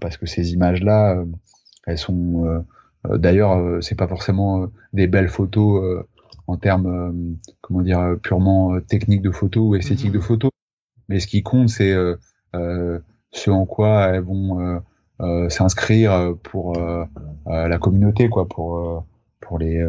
parce 0.00 0.16
que 0.16 0.26
ces 0.26 0.52
images-là 0.52 1.22
elles 1.86 1.98
sont 1.98 2.64
d'ailleurs 3.04 3.82
c'est 3.82 3.94
pas 3.94 4.08
forcément 4.08 4.68
des 4.92 5.06
belles 5.06 5.28
photos 5.28 6.04
en 6.46 6.56
termes 6.56 7.36
comment 7.60 7.82
dire 7.82 8.16
purement 8.22 8.80
techniques 8.80 9.22
de 9.22 9.30
photo 9.30 9.68
ou 9.68 9.74
esthétique 9.74 10.12
de 10.12 10.18
mmh 10.18 10.22
photo 10.22 10.50
mais 11.08 11.20
ce 11.20 11.26
qui 11.26 11.42
compte 11.42 11.68
c'est 11.68 11.94
ce 12.52 13.50
en 13.50 13.66
quoi 13.66 14.08
elles 14.08 14.22
vont 14.22 14.82
s'inscrire 15.48 16.34
pour 16.42 16.78
la 17.46 17.78
communauté 17.78 18.28
quoi 18.28 18.48
pour 18.48 19.04
pour 19.40 19.58
les 19.58 19.84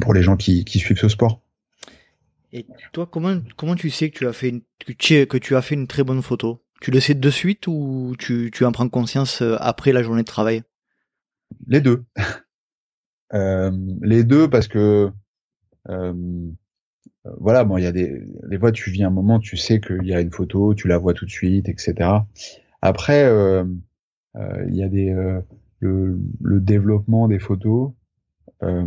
pour 0.00 0.14
les 0.14 0.22
gens 0.22 0.36
qui, 0.36 0.64
qui 0.64 0.78
suivent 0.78 0.98
ce 0.98 1.08
sport. 1.08 1.40
Et 2.52 2.66
toi, 2.92 3.06
comment, 3.06 3.40
comment 3.56 3.74
tu 3.74 3.90
sais 3.90 4.10
que 4.10 4.18
tu 4.18 4.26
as 4.26 4.32
fait 4.32 4.48
une, 4.48 4.62
que 4.84 4.92
tu, 4.92 5.26
que 5.26 5.36
tu 5.36 5.56
as 5.56 5.62
fait 5.62 5.74
une 5.74 5.86
très 5.86 6.04
bonne 6.04 6.22
photo? 6.22 6.62
Tu 6.80 6.90
le 6.90 7.00
sais 7.00 7.14
de 7.14 7.30
suite 7.30 7.66
ou 7.66 8.14
tu, 8.18 8.50
tu 8.52 8.64
en 8.64 8.72
prends 8.72 8.88
conscience 8.88 9.42
euh, 9.42 9.56
après 9.58 9.92
la 9.92 10.02
journée 10.02 10.22
de 10.22 10.26
travail? 10.26 10.62
Les 11.66 11.80
deux. 11.80 12.04
euh, 13.34 13.70
les 14.00 14.24
deux 14.24 14.48
parce 14.48 14.68
que 14.68 14.78
euh, 14.78 15.10
voilà, 17.38 17.64
bon, 17.64 17.76
il 17.76 17.84
y 17.84 17.86
a 17.86 17.92
des, 17.92 18.22
des 18.48 18.58
fois 18.58 18.72
tu 18.72 18.90
vis 18.90 19.04
un 19.04 19.10
moment, 19.10 19.38
tu 19.38 19.56
sais 19.56 19.80
qu'il 19.80 20.04
y 20.04 20.14
a 20.14 20.20
une 20.20 20.32
photo, 20.32 20.74
tu 20.74 20.88
la 20.88 20.98
vois 20.98 21.14
tout 21.14 21.26
de 21.26 21.30
suite, 21.30 21.68
etc. 21.68 22.10
Après, 22.80 23.24
euh, 23.24 23.64
euh, 24.36 24.64
il 24.68 24.76
y 24.76 24.82
a 24.82 24.88
des 24.88 25.14
le, 25.80 26.18
le 26.40 26.60
développement 26.60 27.28
des 27.28 27.38
photos. 27.38 27.92
Euh, 28.62 28.86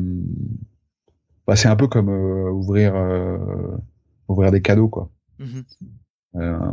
bah, 1.48 1.56
c'est 1.56 1.68
un 1.68 1.76
peu 1.76 1.88
comme 1.88 2.10
euh, 2.10 2.50
ouvrir 2.52 2.96
euh, 2.96 3.78
ouvrir 4.28 4.52
des 4.52 4.62
cadeaux 4.62 4.90
quoi. 4.90 5.10
Mmh 5.40 5.62
euh, 6.36 6.72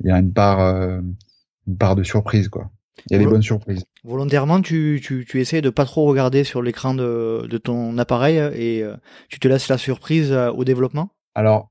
il 0.00 0.06
y 0.06 0.10
a 0.10 0.18
une 0.18 0.32
part 0.32 0.60
une 1.66 1.76
part 1.78 1.96
de 1.96 2.02
surprise 2.02 2.48
quoi. 2.48 2.70
Il 3.08 3.12
y 3.12 3.16
a 3.16 3.18
des 3.18 3.26
bonnes 3.26 3.42
surprises. 3.42 3.84
Volontairement, 4.04 4.60
tu, 4.60 5.00
tu, 5.02 5.24
tu 5.26 5.40
essaies 5.40 5.60
de 5.60 5.70
pas 5.70 5.84
trop 5.84 6.06
regarder 6.06 6.44
sur 6.44 6.62
l'écran 6.62 6.94
de, 6.94 7.46
de 7.46 7.58
ton 7.58 7.96
appareil 7.98 8.38
et 8.38 8.84
tu 9.28 9.38
te 9.38 9.48
laisses 9.48 9.68
la 9.68 9.78
surprise 9.78 10.32
au 10.32 10.64
développement? 10.64 11.10
Alors, 11.34 11.70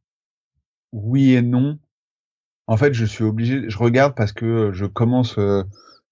oui 0.91 1.33
et 1.33 1.41
non. 1.41 1.77
En 2.67 2.77
fait, 2.77 2.93
je 2.93 3.05
suis 3.05 3.23
obligé, 3.23 3.67
je 3.67 3.77
regarde 3.77 4.13
parce 4.15 4.31
que 4.31 4.71
je 4.73 4.85
commence, 4.85 5.37
euh, 5.39 5.63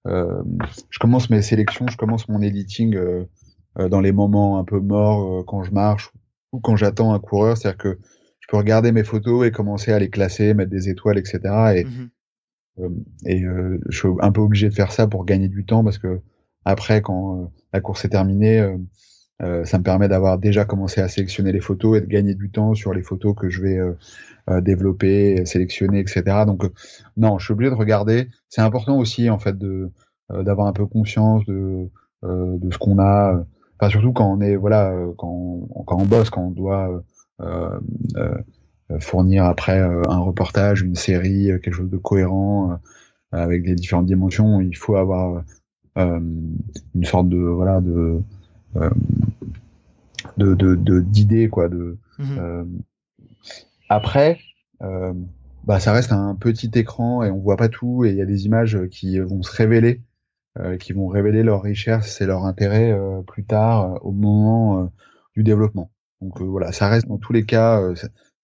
je 0.06 1.00
commence 1.00 1.30
mes 1.30 1.42
sélections, 1.42 1.88
je 1.88 1.98
commence 1.98 2.28
mon 2.30 2.42
editing 2.42 2.96
euh, 3.80 3.90
dans 3.90 4.02
les 4.02 4.12
moments 4.12 4.58
un 4.58 4.64
peu 4.64 4.80
morts 4.80 5.40
euh, 5.40 5.44
quand 5.44 5.64
je 5.64 5.72
marche 5.72 6.12
ou 6.52 6.60
quand 6.60 6.76
j'attends 6.76 7.14
un 7.14 7.20
coureur. 7.20 7.58
C'est-à-dire 7.58 7.78
que 7.78 8.00
je 8.40 8.48
peux 8.48 8.58
regarder 8.58 8.92
mes 8.92 9.04
photos 9.04 9.46
et 9.46 9.52
commencer 9.52 9.92
à 9.92 10.00
les 10.00 10.10
classer, 10.10 10.54
mettre 10.54 10.72
des 10.72 10.90
étoiles, 10.90 11.18
etc. 11.18 11.40
Et, 11.76 11.84
mmh 11.84 11.88
euh, 11.88 12.08
et 13.26 13.42
je 13.42 13.98
suis 13.98 14.10
un 14.20 14.32
peu 14.32 14.42
obligé 14.42 14.70
de 14.70 14.74
faire 14.74 14.92
ça 14.92 15.08
pour 15.08 15.26
gagner 15.26 15.48
du 15.48 15.66
temps 15.66 15.84
parce 15.84 15.98
que 15.98 16.20
après, 16.66 17.02
quand 17.02 17.52
la 17.74 17.82
course 17.82 18.06
est 18.06 18.10
terminée, 18.10 18.76
euh, 19.42 19.66
ça 19.66 19.78
me 19.78 19.84
permet 19.84 20.08
d'avoir 20.08 20.38
déjà 20.38 20.66
commencé 20.66 21.00
à 21.02 21.08
sélectionner 21.08 21.52
les 21.52 21.60
photos 21.60 21.98
et 21.98 22.02
de 22.02 22.08
gagner 22.08 22.36
du 22.36 22.50
temps 22.50 22.74
sur 22.74 22.94
les 22.94 23.04
photos 23.04 23.36
que 23.36 23.50
je 23.50 23.62
vais 23.62 23.78
euh, 23.78 24.62
développer, 24.62 25.46
sélectionner, 25.46 26.00
etc. 26.00 26.24
Donc 26.46 26.64
non, 27.16 27.38
je 27.38 27.46
suis 27.46 27.54
obligé 27.54 27.70
de 27.70 27.76
regarder. 27.76 28.28
C'est 28.50 28.62
important 28.62 28.98
aussi 28.98 29.30
en 29.30 29.40
fait 29.40 29.58
de 29.58 29.92
d'avoir 30.30 30.68
un 30.68 30.74
peu 30.74 30.86
conscience 30.86 31.46
de 31.46 31.90
de 32.24 32.72
ce 32.72 32.78
qu'on 32.78 33.00
a. 33.00 33.46
Enfin, 33.80 33.90
surtout 33.92 34.12
quand 34.12 34.30
on 34.30 34.42
est, 34.42 34.56
voilà, 34.56 34.92
euh, 34.92 35.14
quand 35.18 35.68
quand 35.86 36.02
on 36.02 36.06
bosse, 36.06 36.30
quand 36.30 36.42
on 36.42 36.52
doit 36.52 37.04
euh, 37.42 37.80
euh, 38.18 38.38
fournir 39.00 39.46
après 39.46 39.80
un 39.80 40.20
reportage, 40.20 40.82
une 40.82 40.96
série, 40.96 41.48
quelque 41.62 41.74
chose 41.74 41.90
de 41.90 41.98
cohérent 41.98 42.80
avec 43.32 43.64
des 43.64 43.76
différentes 43.76 44.06
dimensions, 44.06 44.62
il 44.62 44.76
faut 44.76 44.96
avoir 44.96 45.44
une 45.98 47.04
sorte 47.04 47.28
de 47.30 47.38
voilà 47.38 47.82
de 47.82 48.22
d'idées 51.02 51.50
quoi 51.50 51.68
de 51.68 51.98
mmh 52.20 52.66
après 53.90 54.40
bah 54.80 55.80
ça 55.80 55.92
reste 55.94 56.12
un 56.12 56.36
petit 56.36 56.72
écran 56.76 57.24
et 57.24 57.32
on 57.32 57.40
voit 57.40 57.58
pas 57.58 57.70
tout 57.70 58.06
et 58.06 58.10
il 58.10 58.16
y 58.16 58.22
a 58.22 58.26
des 58.26 58.46
images 58.46 58.78
qui 58.90 59.20
vont 59.20 59.44
se 59.44 59.56
révéler 59.56 60.02
euh, 60.60 60.78
qui 60.78 60.92
vont 60.92 61.08
révéler 61.08 61.44
leur 61.44 61.62
richesse 61.62 62.20
et 62.20 62.26
leur 62.26 62.46
intérêt 62.46 62.92
euh, 62.92 63.22
plus 63.22 63.44
tard 63.44 63.94
euh, 63.94 63.98
au 64.02 64.12
moment 64.12 64.92
du 65.36 65.44
développement. 65.44 65.92
Donc 66.22 66.42
voilà, 66.42 66.72
ça 66.72 66.88
reste 66.88 67.08
dans 67.08 67.20
tous 67.20 67.32
les 67.32 67.46
cas, 67.46 67.80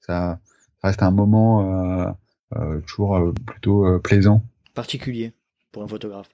ça, 0.06 0.40
ça, 0.82 0.88
reste 0.88 1.04
un 1.04 1.12
moment 1.12 2.16
toujours 2.86 3.34
plutôt 3.46 4.00
plaisant. 4.00 4.44
Particulier 4.74 5.34
pour 5.74 5.84
un 5.84 5.88
photographe. 5.88 6.30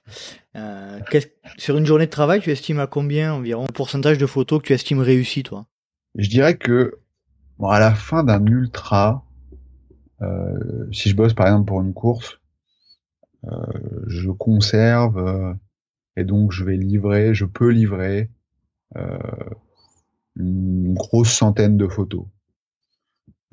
Euh, 0.54 1.00
sur 1.56 1.76
une 1.76 1.86
journée 1.86 2.06
de 2.06 2.10
travail, 2.10 2.40
tu 2.40 2.50
estimes 2.50 2.78
à 2.78 2.86
combien 2.86 3.32
environ 3.32 3.64
le 3.66 3.72
pourcentage 3.72 4.18
de 4.18 4.26
photos 4.26 4.60
que 4.60 4.66
tu 4.68 4.72
estimes 4.74 5.00
réussi, 5.00 5.42
toi? 5.42 5.66
Je 6.14 6.28
dirais 6.28 6.56
que 6.56 6.98
bon, 7.58 7.68
à 7.68 7.80
la 7.80 7.94
fin 7.94 8.22
d'un 8.22 8.44
ultra, 8.46 9.24
euh, 10.20 10.86
si 10.92 11.08
je 11.08 11.16
bosse 11.16 11.34
par 11.34 11.46
exemple 11.46 11.66
pour 11.66 11.80
une 11.80 11.94
course, 11.94 12.38
euh, 13.46 13.56
je 14.06 14.30
conserve 14.30 15.56
et 16.16 16.24
donc 16.24 16.52
je 16.52 16.62
vais 16.62 16.76
livrer, 16.76 17.34
je 17.34 17.46
peux 17.46 17.70
livrer 17.70 18.28
euh, 18.96 19.18
une 20.36 20.92
grosse 20.92 21.32
centaine 21.32 21.78
de 21.78 21.88
photos. 21.88 22.24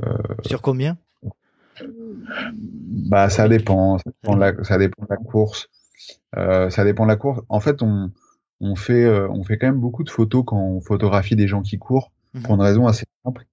Euh, 0.06 0.18
Sur 0.46 0.62
combien? 0.62 0.98
Bah 1.84 3.30
ça 3.30 3.48
dépend, 3.48 3.98
ça 3.98 4.04
dépend 4.06 4.36
de 4.36 4.40
la, 4.40 4.64
ça 4.64 4.78
dépend 4.78 5.04
de 5.04 5.08
la 5.10 5.18
course. 5.18 5.70
Euh, 6.36 6.70
ça 6.70 6.84
dépend 6.84 7.04
de 7.04 7.10
la 7.10 7.16
course. 7.16 7.42
En 7.50 7.60
fait, 7.60 7.82
on, 7.82 8.12
on 8.60 8.76
fait 8.76 9.06
euh, 9.06 9.30
on 9.30 9.44
fait 9.44 9.58
quand 9.58 9.68
même 9.68 9.80
beaucoup 9.80 10.04
de 10.04 10.10
photos 10.10 10.44
quand 10.46 10.60
on 10.60 10.82
photographie 10.82 11.36
des 11.36 11.48
gens 11.48 11.62
qui 11.62 11.78
courent 11.78 12.12
mhm. 12.34 12.44
pour 12.44 12.56
une 12.56 12.62
raison 12.62 12.88
assez 12.88 13.06
simple 13.24 13.46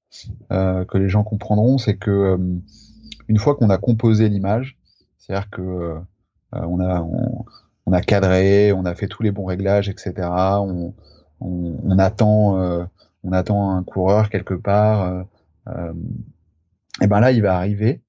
euh, 0.52 0.84
que 0.84 0.98
les 0.98 1.08
gens 1.08 1.24
comprendront, 1.24 1.78
c'est 1.78 1.96
que 1.96 2.10
euh, 2.10 2.38
une 3.28 3.38
fois 3.38 3.56
qu'on 3.56 3.70
a 3.70 3.78
composé 3.78 4.28
l'image, 4.28 4.78
c'est-à-dire 5.18 5.50
que 5.50 5.96
on 6.52 6.78
a 6.78 7.00
on, 7.00 7.44
on 7.86 7.92
a 7.92 8.00
cadré, 8.00 8.72
on 8.72 8.84
a 8.84 8.94
fait 8.94 9.08
tous 9.08 9.22
les 9.22 9.32
bons 9.32 9.46
réglages, 9.46 9.88
etc. 9.88 10.12
On, 10.20 10.94
on, 11.40 11.76
on 11.82 11.98
attend, 11.98 12.86
on 13.24 13.32
attend 13.32 13.76
un 13.76 13.82
coureur 13.82 14.28
quelque 14.30 14.54
part. 14.54 15.24
Euh, 17.00 17.02
euh 17.02 17.04
et 17.04 17.06
ben 17.08 17.20
là, 17.20 17.32
il 17.32 17.42
va 17.42 17.56
arriver 17.56 18.02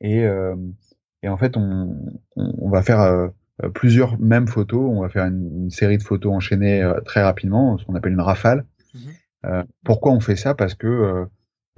et, 0.00 0.24
euh, 0.24 0.56
et 1.22 1.28
en 1.28 1.36
fait, 1.36 1.56
on, 1.56 1.96
on, 2.36 2.70
va 2.70 2.82
faire 2.82 3.30
plusieurs 3.74 4.18
mêmes 4.18 4.48
photos. 4.48 4.90
On 4.90 5.02
va 5.02 5.08
faire 5.08 5.26
une, 5.26 5.70
série 5.70 5.98
de 5.98 6.02
photos 6.02 6.32
enchaînées 6.32 6.84
très 7.04 7.22
rapidement, 7.22 7.78
ce 7.78 7.84
qu'on 7.84 7.94
appelle 7.94 8.12
une 8.12 8.20
rafale. 8.20 8.64
Mhm. 8.94 9.64
pourquoi 9.84 10.12
on 10.12 10.20
fait 10.20 10.34
ça? 10.34 10.54
Parce 10.54 10.74
que 10.74 11.26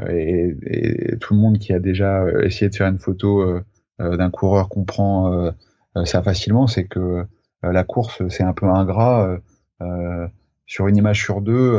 et, 0.09 0.57
et, 0.63 1.19
tout 1.19 1.35
le 1.35 1.41
monde 1.41 1.59
qui 1.59 1.75
a 1.75 1.79
déjà 1.79 2.25
essayé 2.43 2.71
de 2.71 2.75
faire 2.75 2.89
une 2.89 2.99
photo 2.99 3.61
d'un 3.99 4.31
coureur 4.31 4.71
comprend 4.71 5.53
ça 6.05 6.23
facilement, 6.23 6.67
c'est 6.67 6.85
que 6.85 7.27
euh, 7.65 7.73
la 7.73 7.85
course, 7.85 8.23
c'est 8.29 8.43
un 8.43 8.53
peu 8.53 8.67
ingrat. 8.67 9.27
Euh, 9.29 9.39
euh, 9.83 10.29
sur 10.67 10.89
une 10.89 10.97
image 10.97 11.23
sur 11.23 11.43
deux, 11.43 11.79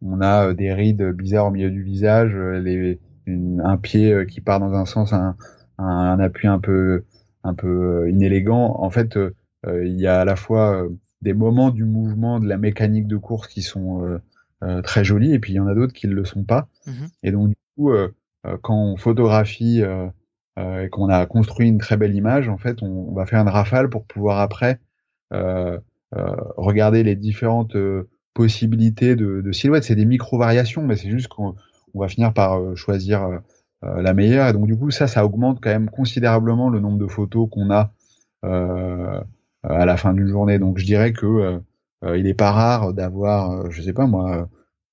on 0.00 0.20
a 0.20 0.54
des 0.54 0.72
rides 0.72 1.02
bizarres 1.10 1.46
au 1.46 1.50
milieu 1.50 1.70
du 1.70 1.82
visage, 1.82 2.32
les, 2.32 3.00
un 3.26 3.76
pied 3.76 4.26
qui 4.26 4.40
part 4.40 4.60
dans 4.60 4.72
un 4.74 4.84
sens, 4.84 5.12
un, 5.12 5.36
un, 5.78 6.18
appui 6.18 6.46
un 6.46 6.58
peu 6.58 7.04
un 7.42 7.54
peu 7.54 8.08
inélégant. 8.10 8.76
En 8.78 8.90
fait, 8.90 9.18
il 9.66 10.00
y 10.00 10.06
a 10.06 10.20
à 10.20 10.24
la 10.24 10.36
fois 10.36 10.86
des 11.22 11.34
moments 11.34 11.70
du 11.70 11.84
mouvement, 11.84 12.40
de 12.40 12.48
la 12.48 12.58
mécanique 12.58 13.06
de 13.06 13.16
course 13.16 13.48
qui 13.48 13.62
sont 13.62 14.20
très 14.82 15.04
jolis, 15.04 15.32
et 15.34 15.38
puis 15.38 15.52
il 15.52 15.56
y 15.56 15.60
en 15.60 15.66
a 15.66 15.74
d'autres 15.74 15.92
qui 15.92 16.08
ne 16.08 16.14
le 16.14 16.24
sont 16.24 16.44
pas. 16.44 16.68
Mmh 16.86 16.92
et 17.22 17.32
donc 17.32 17.48
du 17.48 17.56
coup, 17.76 17.92
quand 18.62 18.76
on 18.76 18.96
photographie 18.96 19.82
et 20.56 20.88
qu'on 20.90 21.08
a 21.08 21.26
construit 21.26 21.68
une 21.68 21.78
très 21.78 21.96
belle 21.96 22.14
image, 22.14 22.48
en 22.48 22.58
fait, 22.58 22.82
on, 22.82 23.12
va 23.12 23.26
faire 23.26 23.40
une 23.40 23.48
rafale 23.48 23.90
pour 23.90 24.04
pouvoir 24.04 24.40
après 24.40 24.80
euh, 25.34 25.78
euh, 26.16 26.36
regarder 26.56 27.02
les 27.02 27.16
différentes 27.16 27.74
euh, 27.74 28.08
possibilités 28.34 29.16
de, 29.16 29.40
de 29.40 29.52
silhouettes. 29.52 29.82
C'est 29.82 29.96
des 29.96 30.04
micro-variations, 30.04 30.86
mais 30.86 30.96
c'est 30.96 31.10
juste 31.10 31.26
qu'on 31.26 31.56
va 32.00 32.08
finir 32.08 32.32
par 32.32 32.76
choisir 32.76 33.40
la 33.82 34.14
meilleure. 34.14 34.48
Et 34.48 34.52
donc 34.52 34.66
du 34.66 34.76
coup, 34.76 34.90
ça, 34.90 35.06
ça 35.06 35.24
augmente 35.24 35.60
quand 35.60 35.70
même 35.70 35.90
considérablement 35.90 36.70
le 36.70 36.80
nombre 36.80 36.98
de 36.98 37.06
photos 37.06 37.48
qu'on 37.50 37.70
a 37.70 37.92
à 38.42 39.86
la 39.86 39.96
fin 39.96 40.12
d'une 40.12 40.28
journée. 40.28 40.58
Donc 40.58 40.78
je 40.78 40.84
dirais 40.84 41.12
que 41.12 41.60
il 42.02 42.26
est 42.26 42.34
pas 42.34 42.52
rare 42.52 42.92
d'avoir, 42.92 43.70
je 43.70 43.82
sais 43.82 43.92
pas 43.92 44.06
moi, 44.06 44.48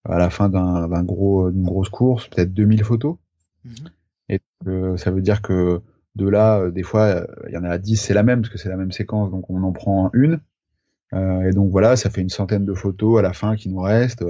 à 0.05 0.17
la 0.17 0.29
fin 0.29 0.49
d'un 0.49 1.03
gros 1.03 1.51
d'une 1.51 1.63
grosse 1.63 1.89
course, 1.89 2.27
peut-être 2.27 2.53
2000 2.53 2.83
photos. 2.83 3.17
Mhm. 3.65 3.73
Et 4.29 4.39
ça 4.97 5.11
veut 5.11 5.21
dire 5.21 5.41
que 5.41 5.81
de 6.15 6.27
là, 6.27 6.69
des 6.71 6.83
fois, 6.83 7.25
il 7.47 7.53
y 7.53 7.57
en 7.57 7.63
a 7.63 7.77
10, 7.77 7.95
c'est 7.95 8.13
la 8.13 8.23
même 8.23 8.41
parce 8.41 8.51
que 8.51 8.57
c'est 8.57 8.69
la 8.69 8.77
même 8.77 8.91
séquence, 8.91 9.31
donc 9.31 9.49
on 9.49 9.63
en 9.63 9.71
prend 9.71 10.09
une. 10.13 10.39
et 11.13 11.51
donc 11.51 11.71
voilà, 11.71 11.95
ça 11.95 12.09
fait 12.09 12.21
une 12.21 12.29
centaine 12.29 12.65
de 12.65 12.73
photos 12.73 13.19
à 13.19 13.21
la 13.21 13.33
fin 13.33 13.55
qui 13.55 13.69
nous 13.69 13.81
restent. 13.81 14.23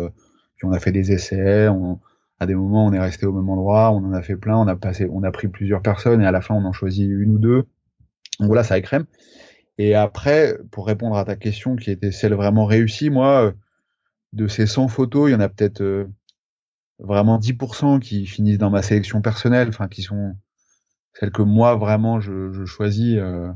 puis 0.55 0.65
on 0.65 0.71
a 0.71 0.79
fait 0.79 0.91
des 0.91 1.11
essais, 1.11 1.67
on, 1.67 1.99
à 2.41 2.47
des 2.47 2.55
moments 2.55 2.87
on 2.87 2.91
est 2.91 2.99
resté 2.99 3.27
au 3.27 3.33
même 3.33 3.47
endroit, 3.49 3.91
on 3.91 4.03
en 4.03 4.13
a 4.13 4.23
fait 4.23 4.35
plein, 4.35 4.57
on 4.57 4.67
a 4.67 4.75
passé, 4.75 5.07
on 5.11 5.21
a 5.21 5.31
pris 5.31 5.47
plusieurs 5.47 5.83
personnes 5.83 6.23
et 6.23 6.25
à 6.25 6.31
la 6.31 6.41
fin 6.41 6.55
on 6.55 6.65
en 6.65 6.73
choisit 6.73 7.07
une 7.07 7.35
ou 7.35 7.37
deux. 7.37 7.67
Donc 8.39 8.47
voilà, 8.47 8.63
ça 8.63 8.79
écrème. 8.79 9.05
Et 9.77 9.93
après, 9.93 10.57
pour 10.71 10.87
répondre 10.87 11.15
à 11.15 11.23
ta 11.23 11.35
question 11.35 11.75
qui 11.75 11.91
était 11.91 12.11
celle 12.11 12.33
vraiment 12.33 12.65
réussie, 12.65 13.11
moi, 13.11 13.45
euh, 13.45 13.51
de 14.33 14.47
ces 14.47 14.65
100 14.65 14.87
photos, 14.87 15.29
il 15.29 15.33
y 15.33 15.35
en 15.35 15.39
a 15.39 15.49
peut-être 15.49 15.81
euh, 15.81 16.07
vraiment 16.97 17.37
10% 17.37 17.99
qui 17.99 18.25
finissent 18.25 18.57
dans 18.57 18.71
ma 18.71 18.81
sélection 18.81 19.21
personnelle, 19.21 19.69
enfin 19.69 19.87
qui 19.87 20.01
sont 20.01 20.35
celles 21.13 21.31
que 21.31 21.43
moi 21.43 21.75
vraiment 21.75 22.21
je, 22.21 22.65
choisis, 22.65 23.19
euh, 23.19 23.53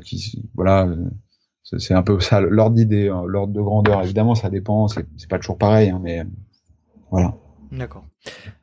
qui 0.00 0.48
voilà, 0.54 0.88
c'est 1.62 1.92
un 1.92 2.02
peu 2.02 2.18
ça 2.20 2.40
l'ordre 2.40 2.76
d'idée, 2.76 3.10
hein, 3.10 3.22
l'ordre 3.26 3.52
de 3.52 3.60
grandeur. 3.60 4.02
Évidemment, 4.02 4.34
ça 4.34 4.48
dépend, 4.48 4.88
c'est 4.88 5.04
pas 5.28 5.38
toujours 5.38 5.58
pareil, 5.58 5.90
hein, 5.90 6.00
mais 6.02 6.24
voilà. 7.10 7.36
D'accord. 7.72 8.06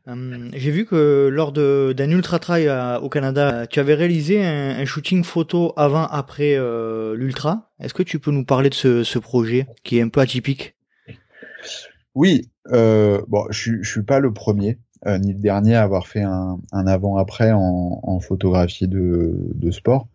Euh, 0.07 0.49
j'ai 0.53 0.71
vu 0.71 0.85
que 0.85 1.29
lors 1.31 1.51
d'un 1.51 2.09
ultra 2.09 2.39
trail 2.39 2.69
au 3.01 3.09
Canada, 3.09 3.67
tu 3.67 3.79
avais 3.79 3.93
réalisé 3.93 4.43
un, 4.43 4.85
shooting 4.85 5.23
photo 5.23 5.73
avant-après 5.77 6.55
euh, 6.55 7.15
l'ultra. 7.15 7.71
Est-ce 7.79 7.93
que 7.93 8.03
tu 8.03 8.19
peux 8.19 8.31
nous 8.31 8.45
parler 8.45 8.69
de 8.69 9.03
ce, 9.03 9.19
projet 9.19 9.67
qui 9.83 9.97
est 9.97 10.01
un 10.01 10.09
peu 10.09 10.21
atypique? 10.21 10.75
Oui. 12.15 12.49
Euh, 12.71 13.21
bon, 13.27 13.45
je, 13.51 13.73
je 13.81 13.89
suis 13.89 14.03
pas 14.03 14.19
le 14.19 14.33
premier 14.33 14.79
ni 15.19 15.33
le 15.33 15.39
dernier 15.39 15.75
à 15.75 15.83
avoir 15.83 16.07
fait 16.07 16.23
un, 16.23 16.57
avant-après 16.71 17.51
en, 17.53 18.19
photographie 18.21 18.87
de, 18.87 19.69
sport. 19.69 20.07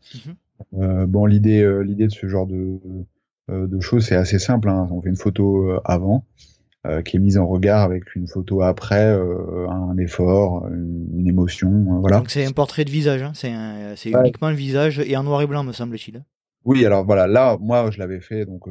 Mhm. 0.72 1.07
bon, 1.07 1.26
l'idée 1.26 1.64
l'idée 1.84 2.09
de 2.09 2.12
ce 2.12 2.26
genre 2.26 2.49
de 2.49 2.80
de 3.49 3.80
choses, 3.80 4.07
c'est 4.07 4.16
assez 4.16 4.41
simple. 4.41 4.68
Hein. 4.68 4.88
On 4.91 5.01
fait 5.01 5.09
une 5.09 5.16
photo 5.16 5.78
avant, 5.84 6.24
euh, 6.41 6.49
qui 7.05 7.16
est 7.16 7.20
mise 7.20 7.37
en 7.37 7.47
regard 7.47 7.83
avec 7.83 8.14
une 8.16 8.26
photo 8.26 8.62
après, 8.62 9.07
euh, 9.07 9.68
un 9.68 9.99
effort, 9.99 10.66
une, 10.68 11.26
émotion, 11.26 11.68
euh, 11.68 11.99
voilà. 12.01 12.18
Donc 12.18 12.31
c'est 12.31 12.45
un 12.45 12.53
portrait 12.53 12.85
de 12.85 12.91
visage, 12.91 13.22
hein. 13.22 13.33
c'est 13.35 13.53
c'est 13.97 14.11
uniquement 14.11 14.49
le 14.49 14.57
visage 14.57 14.99
et 14.99 15.16
en 15.16 15.22
noir 15.22 15.43
et 15.43 15.47
blanc 15.47 15.62
me 15.62 15.72
semble-t-il. 15.72 16.24
Oui, 16.64 16.85
alors 16.87 17.05
voilà, 17.05 17.26
là 17.26 17.59
moi 17.61 17.91
je 17.91 17.99
l'avais 17.99 18.20
fait 18.20 18.47
donc 18.47 18.64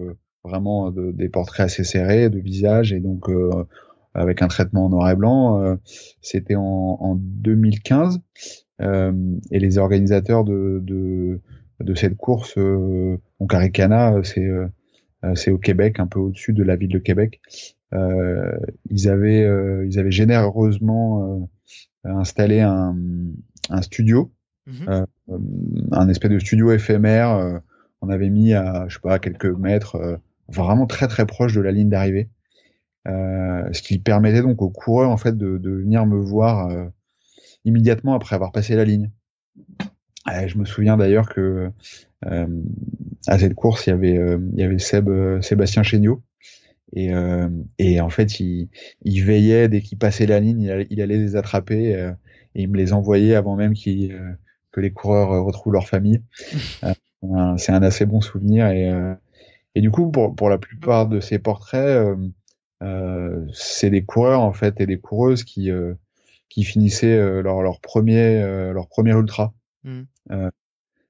vraiment 0.44 0.90
de, 0.90 1.12
des 1.12 1.30
portraits 1.30 1.68
assez 1.68 1.84
serrés 1.84 2.30
de 2.30 2.40
visage 2.40 2.94
et 2.94 3.00
donc 3.00 3.30
avec 4.16 4.42
un 4.42 4.48
traitement 4.48 4.86
en 4.86 4.90
noir 4.90 5.10
et 5.12 5.16
blanc. 5.16 5.78
C'était 6.22 6.56
en, 6.56 6.98
en, 7.00 7.16
2015 7.16 8.20
et 8.82 9.60
les 9.60 9.78
organisateurs 9.78 10.44
de, 10.44 10.80
de, 10.84 11.40
de 11.80 11.96
cette 11.96 12.18
course, 12.18 12.58
donc 12.58 13.54
Aricana, 13.54 14.16
c'est 14.24 14.50
c'est 15.36 15.52
au 15.52 15.58
Québec, 15.58 16.00
un 16.00 16.08
peu 16.08 16.20
au-dessus 16.20 16.54
de 16.54 16.64
la 16.64 16.76
ville 16.76 16.90
de 16.90 17.00
Québec. 17.00 17.42
Euh, 17.94 18.58
ils 18.90 19.10
avaient 19.10 19.44
euh, 19.44 19.86
ils 19.88 20.00
avaient 20.00 20.12
généreusement 20.12 21.50
euh, 22.06 22.10
installé 22.10 22.62
un, 22.62 22.96
un 23.70 23.82
studio, 23.82 24.32
mhm. 24.68 25.06
un 25.92 26.10
espèce 26.10 26.32
de 26.32 26.40
studio 26.40 26.72
éphémère. 26.72 27.62
on 28.02 28.10
avait 28.10 28.30
mis 28.30 28.54
à 28.54 28.86
je 28.88 28.96
sais 28.96 29.02
pas 29.02 29.20
quelques 29.20 29.46
mètres, 29.46 30.20
vraiment 30.48 30.88
très 30.88 31.08
très 31.08 31.26
proche 31.26 31.54
de 31.54 31.62
la 31.62 31.72
ligne 31.72 31.90
d'arrivée. 31.90 32.30
Euh, 33.08 33.72
ce 33.72 33.82
qui 33.82 33.98
permettait 33.98 34.42
donc 34.42 34.62
aux 34.62 34.70
coureurs 34.70 35.10
en 35.10 35.18
fait 35.18 35.38
de, 35.38 35.58
de 35.58 35.72
venir 35.72 36.06
me 36.06 36.20
voir 36.20 36.70
euh, 36.70 36.86
immédiatement 37.64 38.14
après 38.14 38.36
avoir 38.36 38.52
passé 38.52 38.76
la 38.76 38.84
ligne. 38.84 39.10
Je 40.48 40.58
me 40.58 40.66
souviens 40.66 40.98
d'ailleurs 40.98 41.30
que 41.30 41.72
euh, 42.26 42.48
à 43.28 43.40
cette 43.40 43.56
course 43.56 43.88
il 43.88 43.92
y 43.92 43.94
avait 43.94 44.38
il 44.54 44.60
y 44.60 44.64
avait 44.64 44.80
Seb, 44.80 45.10
Sébastien 45.42 45.84
Chéniaud 45.84 46.22
et, 46.94 47.14
euh, 47.14 47.50
et 47.78 48.02
en 48.02 48.10
fait, 48.10 48.40
il, 48.40 48.70
il 49.04 49.24
veillait 49.24 49.68
dès 49.68 49.82
qu'il 49.82 49.98
passait 49.98 50.26
la 50.26 50.40
ligne, 50.40 50.62
il 50.62 50.72
allait, 50.72 50.88
il 50.90 51.02
allait 51.02 51.18
les 51.18 51.36
attraper 51.36 51.96
euh, 51.96 52.12
et 52.56 52.64
il 52.64 52.70
me 52.70 52.78
les 52.78 52.94
envoyait 52.94 53.36
avant 53.36 53.56
même 53.56 53.74
qu'il 53.74 54.14
euh, 54.14 54.32
que 54.72 54.82
les 54.82 54.92
coureurs 54.92 55.44
retrouvent 55.44 55.74
leur 55.74 55.88
famille. 55.88 56.22
c'est 57.58 57.72
un 57.72 57.84
assez 57.84 58.06
bon 58.06 58.22
souvenir 58.22 58.68
et, 58.68 58.94
et 59.76 59.82
du 59.82 59.92
coup, 59.92 60.10
pour, 60.10 60.36
pour 60.36 60.50
la 60.50 60.58
plupart 60.58 61.08
de 61.08 61.20
ces 61.20 61.38
portraits, 61.38 62.18
c'est 63.52 63.90
des 63.90 64.06
coureurs 64.06 64.40
en 64.40 64.54
fait 64.54 64.80
et 64.80 64.86
des 64.86 65.00
coureuses 65.00 65.44
qui 65.44 65.70
qui 66.48 66.64
finissaient 66.64 67.42
leur, 67.42 67.62
leur 67.62 67.82
premier 67.82 68.42
leur 68.72 68.88
premier 68.88 69.12
ultra. 69.12 69.54
Mmh. 69.84 70.02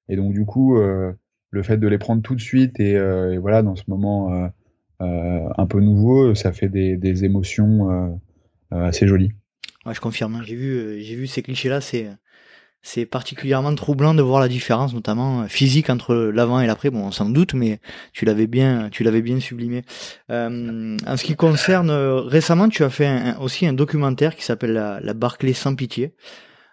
et 0.10 0.16
donc 0.16 0.34
du 0.34 0.46
coup, 0.46 0.78
le 0.78 1.64
fait 1.64 1.78
de 1.78 1.88
les 1.88 1.98
prendre 1.98 2.22
tout 2.22 2.36
de 2.36 2.42
suite 2.42 2.80
et, 2.80 2.94
et 2.94 3.38
voilà 3.38 3.64
dans 3.64 3.76
ce 3.76 3.84
moment 3.88 4.50
euh, 5.02 5.48
un 5.58 5.66
peu 5.66 5.80
nouveau, 5.80 6.36
ça 6.36 6.52
fait 6.52 6.68
des, 6.68 6.98
des 6.98 7.24
émotions 7.24 7.90
euh, 7.90 8.10
euh, 8.74 8.86
assez 8.86 9.08
jolies. 9.08 9.32
Ouais, 9.86 9.94
je 9.94 10.02
confirme. 10.02 10.36
Hein. 10.36 10.42
J'ai 10.44 10.56
vu, 10.56 11.02
j'ai 11.02 11.16
vu 11.16 11.28
ces 11.28 11.42
clichés-là. 11.42 11.82
C'est 11.82 12.10
c'est 12.82 13.06
particulièrement 13.06 13.76
troublant 13.76 14.14
de 14.14 14.22
voir 14.22 14.40
la 14.40 14.48
différence, 14.48 14.94
notamment 14.94 15.46
physique 15.50 15.90
entre 15.90 16.16
l'avant 16.16 16.62
et 16.62 16.68
l'après. 16.68 16.90
Bon, 16.90 17.08
on 17.08 17.12
s'en 17.12 17.30
doute, 17.30 17.54
mais 17.54 17.80
tu 18.14 18.24
l'avais 18.24 18.48
bien, 18.48 18.88
tu 18.90 19.04
l'avais 19.04 19.22
bien 19.22 19.42
sublimé. 19.42 19.84
Euh, 20.30 20.96
en 21.06 21.18
ce 21.18 21.24
qui 21.26 21.36
concerne 21.36 21.92
récemment, 21.92 22.70
tu 22.70 22.86
as 22.86 22.90
fait 22.90 23.36
aussi 23.42 23.68
un 23.68 23.74
documentaire 23.74 24.34
qui 24.34 24.46
s'appelle 24.46 24.72
la, 24.72 25.02
la 25.02 25.14
Barclay 25.14 25.52
sans 25.52 25.76
pitié. 25.76 26.14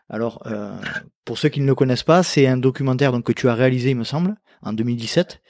Alors, 0.09 0.43
euh, 0.47 0.77
pour 1.25 1.39
ceux 1.39 1.49
qui 1.49 1.61
ne 1.61 1.67
le 1.67 1.75
connaissent 1.75 2.05
pas, 2.05 2.23
c'est 2.23 2.47
un 2.47 2.57
documentaire 2.57 3.13
que 3.25 3.33
tu 3.33 3.49
as 3.49 3.55
réalisé, 3.55 3.91
il 3.91 3.97
me 3.97 4.05
semble, 4.05 4.37
en 4.63 4.73
2017, 4.73 5.43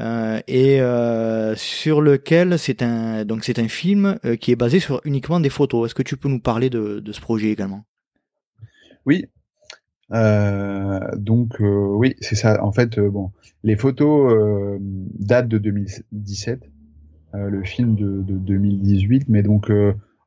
euh, 0.00 0.40
et 0.46 0.80
euh, 0.80 1.54
sur 1.56 2.02
lequel 2.02 2.58
c'est 2.58 2.82
un 2.82 3.24
donc 3.24 3.44
c'est 3.44 3.58
un 3.58 3.68
film 3.68 4.18
qui 4.40 4.52
est 4.52 4.56
basé 4.56 4.78
sur 4.78 5.00
uniquement 5.04 5.40
des 5.40 5.48
photos. 5.48 5.86
Est-ce 5.86 5.94
que 5.94 6.02
tu 6.02 6.16
peux 6.16 6.28
nous 6.28 6.40
parler 6.40 6.68
de, 6.68 7.02
ce 7.10 7.20
projet 7.20 7.50
également? 7.50 7.84
Oui. 9.06 9.26
Donc 10.10 11.56
oui, 11.60 12.14
c'est 12.20 12.36
ça. 12.36 12.62
En 12.62 12.72
fait, 12.72 13.00
bon, 13.00 13.32
les 13.62 13.76
photos 13.76 14.78
datent 15.18 15.48
de 15.48 15.58
2017, 15.58 16.60
le 17.32 17.64
film 17.64 17.94
de, 17.96 18.22
de, 18.22 18.34
2018, 18.34 19.28
mais 19.28 19.42
donc 19.42 19.70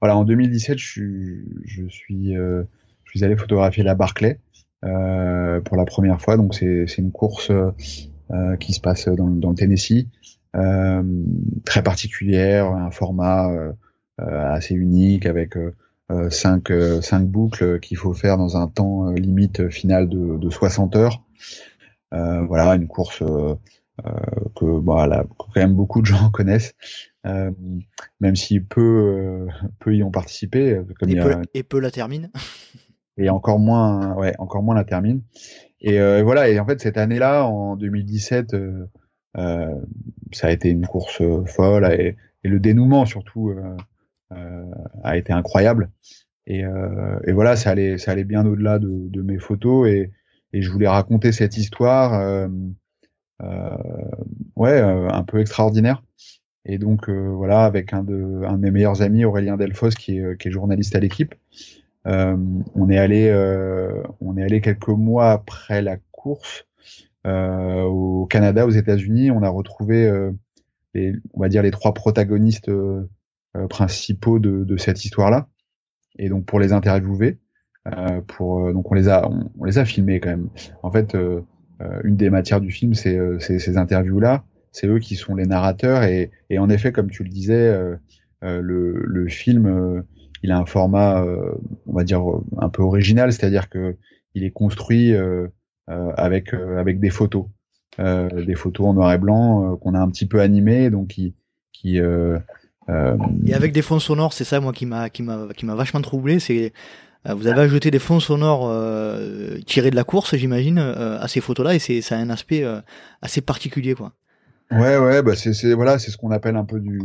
voilà, 0.02 0.18
en 0.18 0.26
2017, 0.26 0.80
je 0.80 0.86
suis 0.86 1.46
je 1.64 1.88
suis 1.88 2.36
je 3.08 3.18
suis 3.18 3.24
allé 3.26 3.36
photographier 3.36 3.84
la 3.84 3.96
Barclay 3.96 4.40
euh, 4.86 5.62
pour 5.62 5.78
la 5.78 5.86
première 5.86 6.22
fois. 6.22 6.38
Donc 6.38 6.54
c'est 6.54 6.98
une 6.98 7.12
course 7.12 7.52
euh, 7.52 8.58
qui 8.58 8.74
se 8.74 8.82
passe 8.82 9.08
dans, 9.08 9.28
dans 9.28 9.52
le 9.52 9.56
Tennessee, 9.56 10.08
euh, 10.56 11.02
très 11.66 11.82
particulière, 11.82 12.68
un 12.68 12.92
format 12.92 13.50
euh, 13.50 13.72
assez 14.20 14.76
unique 14.76 15.26
avec 15.26 15.56
cinq, 16.30 16.72
cinq 17.02 17.26
boucles 17.26 17.80
qu'il 17.80 17.98
faut 17.98 18.14
faire 18.14 18.38
dans 18.38 18.56
un 18.58 18.68
temps 18.68 19.10
limite 19.12 19.70
final 19.70 20.08
de, 20.10 20.38
de 20.38 20.50
60 20.50 20.96
heures. 20.96 21.24
voilà, 22.12 22.76
une 22.76 22.88
course 22.88 23.24
que, 24.56 24.66
voilà, 24.66 25.26
quand 25.38 25.56
même 25.56 25.74
beaucoup 25.74 26.02
de 26.02 26.06
gens 26.06 26.30
connaissent. 26.34 26.76
Euh, 27.26 27.52
même 28.20 28.36
si 28.36 28.60
peu, 28.60 29.48
peu 29.80 29.96
y 29.96 30.04
ont 30.04 30.12
participé. 30.12 30.82
Comme 31.00 31.10
et, 31.10 31.20
peu, 31.20 31.36
et 31.54 31.64
peu 31.64 31.80
la 31.80 31.92
terminent. 31.92 32.30
et 33.18 33.30
encore 33.30 33.60
moins, 33.60 34.16
ouais, 34.16 34.34
encore 34.38 34.64
moins 34.64 34.76
la 34.76 34.84
termine. 34.84 35.22
Et 35.82 36.00
euh, 36.00 36.24
voilà. 36.24 36.50
Et 36.50 36.60
en 36.60 36.66
fait, 36.66 36.82
cette 36.82 36.98
année-là, 36.98 37.46
en 37.46 37.76
2017, 37.76 38.54
euh, 38.54 38.86
euh, 39.38 39.76
ça 40.32 40.48
a 40.48 40.52
été 40.52 40.70
une 40.70 40.88
course 40.88 41.22
folle 41.46 41.86
et, 41.92 42.16
le 42.44 42.62
dénouement 42.62 43.06
surtout 43.06 43.54
a 45.04 45.18
été 45.18 45.34
incroyable. 45.34 45.90
Et, 46.46 46.60
et, 46.62 47.32
voilà, 47.34 47.58
ça 47.58 47.72
allait, 47.72 47.98
ça 47.98 48.12
allait 48.12 48.24
bien 48.24 48.46
au-delà 48.46 48.80
de, 48.80 49.22
mes 49.22 49.38
photos 49.38 49.90
et, 49.90 50.14
je 50.54 50.72
voulais 50.72 50.88
raconter 50.88 51.34
cette 51.34 51.58
histoire, 51.58 52.14
euh, 52.14 52.48
euh, 53.44 53.78
ouais, 54.56 54.80
un 54.80 55.24
peu 55.24 55.42
extraordinaire. 55.42 56.02
Et 56.64 56.78
donc 56.78 57.10
voilà, 57.10 57.66
avec 57.66 57.92
un 57.92 58.04
de, 58.04 58.44
un 58.46 58.54
de 58.54 58.62
mes 58.62 58.72
meilleurs 58.72 59.02
amis, 59.02 59.26
Aurélien 59.26 59.58
Delfos, 59.58 59.90
qui 59.90 60.20
est, 60.20 60.40
qui 60.40 60.48
est 60.48 60.52
journaliste 60.52 60.96
à 60.96 61.02
l'équipe, 61.02 61.36
euh, 61.36 61.87
on 62.08 62.90
est 62.90 62.98
allé, 62.98 63.30
euh, 63.30 64.02
on 64.22 64.38
est 64.38 64.44
allé 64.44 64.62
quelques 64.62 64.88
mois 64.88 65.32
après 65.32 65.82
la 65.82 65.98
course 66.12 66.66
euh, 67.26 67.84
au 67.84 68.26
Canada, 68.26 68.66
aux 68.66 68.72
États-Unis. 68.72 69.32
On 69.32 69.44
a 69.44 69.50
retrouvé, 69.50 70.10
les, 70.94 71.14
on 71.34 71.42
va 71.42 71.50
dire, 71.50 71.64
les 71.64 71.72
trois 71.72 71.94
protagonistes 71.94 72.72
principaux 73.70 74.40
de, 74.40 74.78
cette 74.78 75.04
histoire-là. 75.04 75.48
Et 76.20 76.30
donc 76.30 76.46
pour 76.46 76.60
les 76.60 76.74
interviewer, 76.74 77.40
pour 78.28 78.74
donc 78.74 78.92
on 78.92 78.96
les 78.96 79.10
a, 79.10 79.30
on, 79.30 79.64
les 79.66 79.78
a 79.78 79.86
filmés 79.86 80.20
quand 80.20 80.30
même. 80.30 80.50
En 80.84 80.92
fait, 80.92 81.16
une 82.04 82.16
des 82.16 82.30
matières 82.30 82.62
du 82.62 82.72
film, 82.72 82.94
c'est 82.94 83.40
ces 83.40 83.78
interviews-là 83.78 84.44
c'est 84.74 84.86
eux 84.86 85.00
qui 85.00 85.16
sont 85.16 85.34
les 85.34 85.48
narrateurs 85.48 86.04
et, 86.04 86.30
et, 86.52 86.60
en 86.60 86.70
effet, 86.70 86.92
comme 86.92 87.10
tu 87.10 87.24
le 87.24 87.30
disais, 87.30 87.76
le, 88.42 88.60
le, 88.62 89.28
film, 89.28 90.04
il 90.44 90.52
a 90.52 90.58
un 90.58 90.66
format, 90.66 91.24
on 91.88 91.94
va 91.94 92.04
dire 92.04 92.22
un 92.60 92.70
peu 92.70 92.84
original, 92.84 93.32
c'est-à-dire 93.32 93.70
que 93.70 93.96
il 94.34 94.44
est 94.44 94.52
construit 94.52 95.14
avec 95.88 96.54
avec 96.54 97.00
des 97.00 97.10
photos, 97.10 97.46
des 97.98 98.56
photos 98.56 98.88
en 98.88 98.94
noir 98.94 99.14
et 99.14 99.18
blanc 99.18 99.76
qu'on 99.78 99.94
a 99.94 100.00
un 100.00 100.10
petit 100.10 100.26
peu 100.26 100.42
animées, 100.42 100.90
donc 100.90 101.08
qui 101.08 101.34
qui 101.72 102.00
et 103.46 103.54
avec 103.54 103.74
des 103.74 103.82
fonds 103.82 104.00
sonores, 104.00 104.34
c'est 104.34 104.46
ça 104.46 104.60
moi 104.60 104.72
qui 104.72 104.86
m'a 104.86 105.10
qui 105.10 105.24
m'a 105.24 105.48
qui 105.56 105.66
m'a 105.66 105.76
vachement 105.76 106.02
troublé, 106.02 106.40
c'est 106.40 106.72
euh, 107.28 107.34
vous 107.34 107.48
avez 107.48 107.62
ajouté 107.62 107.92
des 107.92 108.00
fonds 108.00 108.20
sonores 108.20 108.68
euh, 108.70 109.58
tirés 109.66 109.92
de 109.92 109.96
la 109.96 110.04
course, 110.04 110.36
j'imagine, 110.36 110.78
euh, 110.80 111.20
à 111.20 111.28
ces 111.28 111.42
photos-là, 111.42 111.76
et 111.76 111.80
c'est 111.80 112.02
ça 112.02 112.16
a 112.16 112.20
un 112.20 112.30
aspect 112.30 112.64
assez 113.22 113.42
particulier, 113.42 113.94
quoi. 113.94 114.14
Ouais, 114.70 114.98
ouais, 114.98 115.22
bah 115.24 115.34
c'est 115.36 115.74
voilà, 115.74 115.98
c'est 115.98 116.12
ce 116.12 116.18
qu'on 116.18 116.32
appelle 116.32 116.58
un 116.58 116.66
peu 116.66 116.80
du, 116.82 117.02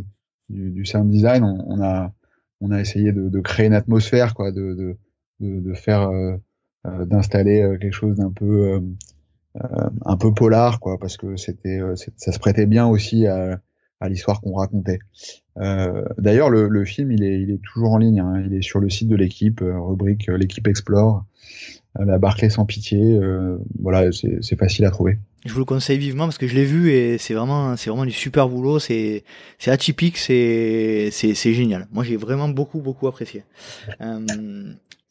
du, 0.49 0.71
du 0.71 0.85
sound 0.85 1.09
design. 1.11 1.45
On, 1.45 1.65
on, 1.69 1.81
a 1.81 2.13
on 2.63 2.71
a 2.71 2.81
essayé 2.81 3.13
de, 3.13 3.41
créer 3.41 3.67
une 3.67 3.75
atmosphère, 3.75 4.35
quoi, 4.35 4.53
de 4.53 4.75
de, 4.75 4.97
de, 5.41 5.75
faire 5.75 6.11
d'installer 6.85 7.77
quelque 7.81 7.93
chose 7.93 8.17
d'un 8.17 8.31
peu 8.31 8.81
un 10.05 10.17
peu 10.17 10.33
polar, 10.33 10.81
quoi, 10.81 10.99
parce 10.99 11.17
que 11.17 11.37
c'était 11.37 11.81
ça 12.17 12.33
se 12.33 12.39
prêtait 12.39 12.67
bien 12.67 12.87
aussi 12.87 13.27
à 13.27 13.61
l'histoire 14.09 14.41
qu'on 14.41 14.55
racontait. 14.55 15.01
Euh, 15.59 16.05
D'ailleurs, 16.19 16.51
le, 16.51 16.85
film, 16.85 17.13
il 17.13 17.23
est, 17.25 17.61
toujours 17.63 17.93
en 17.93 17.99
ligne. 17.99 18.21
Hein. 18.21 18.43
Il 18.47 18.55
est 18.55 18.63
sur 18.63 18.81
le 18.81 18.89
site 18.89 19.09
de 19.09 19.17
l'équipe, 19.17 19.63
euh, 19.63 19.79
rubrique 19.79 20.29
euh, 20.29 20.37
l'équipe 20.37 20.67
explore, 20.67 21.25
la 21.99 22.19
Barclay 22.19 22.49
sans 22.49 22.65
pitié. 22.65 23.21
voilà, 23.79 24.11
c'est 24.13 24.59
facile 24.59 24.87
à 24.87 24.91
trouver. 24.91 25.19
Je 25.45 25.53
vous 25.53 25.59
le 25.59 25.65
conseille 25.67 25.99
vivement 25.99 26.25
parce 26.25 26.39
que 26.39 26.47
je 26.47 26.55
l'ai 26.55 26.65
vu 26.65 26.91
et 26.91 27.19
c'est 27.19 27.35
vraiment, 27.35 27.77
c'est 27.77 27.91
vraiment 27.91 28.07
du 28.07 28.13
super 28.13 28.49
boulot. 28.49 28.79
C'est, 28.79 29.25
atypique, 29.67 30.17
c'est 30.17 31.11
génial. 31.35 31.87
Moi, 31.93 32.03
j'ai 32.05 32.17
vraiment 32.17 32.49
beaucoup, 32.49 32.81
beaucoup 32.81 33.09
apprécié. 33.09 33.45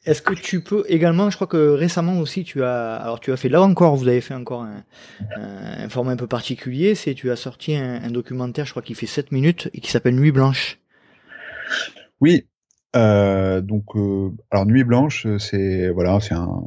Est-ce 0.03 0.23
que 0.23 0.33
tu 0.33 0.61
peux 0.61 0.83
également, 0.87 1.29
je 1.29 1.35
crois 1.35 1.45
que 1.45 1.69
récemment 1.69 2.17
aussi, 2.19 2.43
tu 2.43 2.63
as, 2.63 2.95
alors 2.95 3.19
tu 3.19 3.31
as 3.31 3.37
fait 3.37 3.49
là 3.49 3.61
encore, 3.61 3.95
vous 3.95 4.07
avez 4.07 4.21
fait 4.21 4.33
encore 4.33 4.63
un, 4.63 5.89
format 5.89 6.13
un 6.13 6.15
peu 6.15 6.25
particulier, 6.25 6.95
c'est 6.95 7.13
tu 7.13 7.29
as 7.29 7.35
sorti 7.35 7.75
un, 7.75 8.09
documentaire, 8.09 8.65
je 8.65 8.71
crois 8.71 8.81
qu'il 8.81 8.95
fait 8.95 9.05
7 9.05 9.31
minutes 9.31 9.69
et 9.75 9.79
qui 9.79 9.91
s'appelle 9.91 10.15
Nuit 10.15 10.31
Blanche. 10.31 10.79
Oui, 12.19 12.47
euh, 12.95 13.61
donc 13.61 13.95
euh, 13.95 14.31
alors 14.49 14.65
Nuit 14.65 14.83
Blanche, 14.83 15.27
c'est 15.37 15.89
voilà, 15.89 16.19
c'est 16.19 16.33
un, 16.33 16.63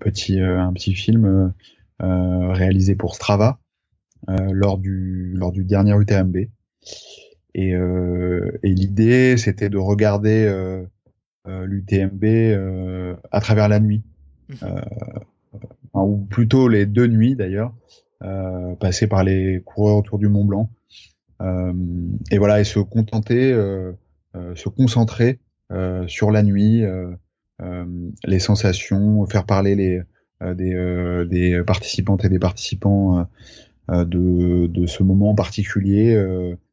petit 0.00 0.40
euh, 0.40 0.60
un 0.60 0.72
petit 0.72 0.94
film 0.94 1.52
réalisé 2.00 2.96
pour 2.96 3.14
Strava 3.14 3.58
lors 4.28 4.78
du 4.78 5.32
lors 5.34 5.52
du 5.52 5.64
dernier 5.64 5.94
UTMB 5.96 6.36
et, 7.54 7.74
l'idée 8.64 9.36
c'était 9.36 9.70
de 9.70 9.78
regarder 9.78 10.84
l'UTMB 11.46 12.24
euh, 12.24 13.14
à 13.30 13.40
travers 13.40 13.68
la 13.68 13.80
nuit, 13.80 14.02
mhm. 14.48 14.56
euh, 14.62 16.00
ou 16.00 16.18
plutôt 16.18 16.68
les 16.68 16.86
deux 16.86 17.06
nuits 17.06 17.36
d'ailleurs, 17.36 17.72
passer 18.80 19.06
par 19.06 19.24
les 19.24 19.62
coureurs 19.64 19.96
autour 19.96 20.18
du 20.18 20.28
Mont 20.28 20.44
Blanc. 20.44 20.70
et 21.40 22.38
voilà, 22.38 22.60
et 22.60 22.64
se 22.64 22.80
contenter, 22.80 23.52
se 24.34 24.68
concentrer 24.68 25.38
sur 26.06 26.30
la 26.30 26.42
nuit, 26.42 26.82
les 28.24 28.38
sensations, 28.38 29.26
faire 29.26 29.46
parler 29.46 29.74
les 29.74 30.02
des, 30.54 31.24
des, 31.30 31.62
participantes 31.66 32.24
et 32.24 32.28
des 32.28 32.38
participants 32.38 33.26
de, 33.88 34.66
de, 34.66 34.86
ce 34.86 35.02
moment 35.02 35.34
particulier, 35.34 36.14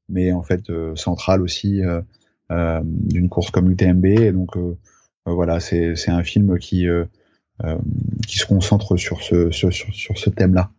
mais 0.09 0.31
en 0.31 0.43
fait 0.43 0.71
central 0.95 1.41
aussi 1.41 1.81
euh, 1.81 2.01
d'une 2.83 3.29
course 3.29 3.51
comme 3.51 3.69
l'UTMB. 3.69 4.05
Et 4.05 4.31
donc 4.31 4.57
euh, 4.57 4.77
euh, 5.27 5.33
voilà, 5.33 5.59
c'est 5.59 6.09
un 6.09 6.23
film 6.23 6.57
qui 6.59 6.87
qui 8.27 8.39
se 8.39 8.45
concentre 8.45 8.97
sur 8.97 9.21
ce 9.21 9.51
sur, 9.51 9.71
sur, 9.71 10.17
ce 10.17 10.29
thème-là. 10.29 10.71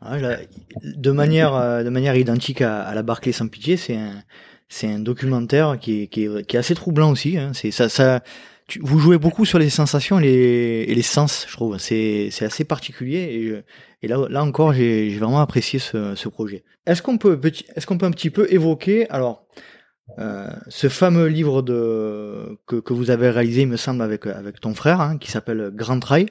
Ah, 0.00 0.16
de 0.82 1.10
manière 1.10 1.84
de 1.84 1.88
manière 1.88 2.16
identique 2.16 2.60
à, 2.60 2.94
la 2.94 3.02
Barclay 3.02 3.32
sans 3.32 3.48
pitié, 3.48 3.76
c'est 3.76 3.96
un 3.96 4.22
c'est 4.68 4.90
un 4.90 5.00
documentaire 5.00 5.78
qui 5.78 6.02
est, 6.02 6.06
qui 6.06 6.24
est, 6.24 6.56
assez 6.56 6.74
troublant 6.74 7.10
aussi. 7.10 7.36
Hein. 7.36 7.50
C'est 7.52 7.70
ça 7.70 7.88
ça. 7.88 8.22
Vous 8.80 8.98
jouez 8.98 9.18
beaucoup 9.18 9.44
sur 9.44 9.58
les 9.58 9.68
sensations 9.68 10.18
et 10.18 10.22
les, 10.22 10.94
les 10.94 11.02
sens, 11.02 11.46
je 11.48 11.52
trouve. 11.52 11.78
C'est 11.78 12.28
c'est 12.30 12.44
assez 12.44 12.64
particulier 12.64 13.18
et, 13.18 14.04
et 14.04 14.08
là 14.08 14.26
là 14.30 14.42
encore 14.42 14.72
j'ai 14.72 15.10
vraiment 15.18 15.40
apprécié 15.40 15.78
ce, 15.78 16.14
ce 16.14 16.28
projet. 16.28 16.64
Est-ce 16.86 17.02
qu'on 17.02 17.18
peut 17.18 17.38
est-ce 17.76 17.86
qu'on 17.86 17.98
peut 17.98 18.06
un 18.06 18.10
petit 18.10 18.30
peu 18.30 18.46
évoquer 18.52 19.08
alors 19.10 19.46
euh, 20.18 20.50
ce 20.68 20.88
fameux 20.88 21.26
livre 21.26 21.62
que, 21.62 22.92
vous 22.92 23.10
avez 23.10 23.30
réalisé, 23.30 23.62
il 23.62 23.68
me 23.68 23.76
semble, 23.76 24.02
avec 24.02 24.26
avec 24.26 24.60
ton 24.60 24.74
frère, 24.74 25.00
hein, 25.00 25.18
qui 25.18 25.30
s'appelle 25.30 25.70
Grand 25.74 25.98
Trail. 26.00 26.26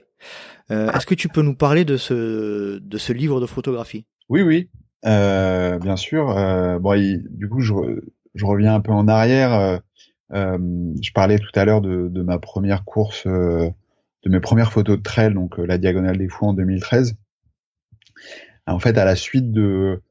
Euh, 0.70 0.92
Est-ce 0.92 1.06
que 1.06 1.16
tu 1.16 1.30
peux 1.30 1.42
nous 1.42 1.56
parler 1.56 1.86
de 1.86 1.98
ce 1.98 2.80
de 2.80 2.98
ce 2.98 3.14
livre 3.14 3.42
de 3.42 3.46
photographie? 3.46 4.06
Oui, 4.30 4.42
oui, 4.42 4.70
euh, 5.06 5.80
bien 5.80 5.96
sûr. 5.96 6.28
Bon, 6.80 6.96
du 7.30 7.50
coup, 7.50 7.62
je, 7.62 7.74
je 8.36 8.46
reviens 8.46 8.76
un 8.76 8.82
peu 8.82 8.92
en 8.92 9.08
arrière. 9.08 9.82
Je 10.32 11.12
parlais 11.14 11.40
tout 11.40 11.52
à 11.56 11.66
l'heure 11.66 11.82
de, 11.82 12.08
de, 12.08 12.22
ma 12.22 12.40
première 12.40 12.86
course, 12.86 13.26
de 13.26 13.74
mes 14.26 14.40
premières 14.40 14.72
photos 14.72 14.98
de 14.98 15.04
trail, 15.04 15.34
donc 15.34 15.58
la 15.58 15.78
Diagonale 15.78 16.18
des 16.18 16.30
Fous 16.30 16.46
en 16.46 16.54
2013. 16.54 17.16
En 18.68 18.80
fait, 18.80 18.98
à 18.98 19.06
la 19.06 19.16
suite 19.16 19.52
de 19.52 20.02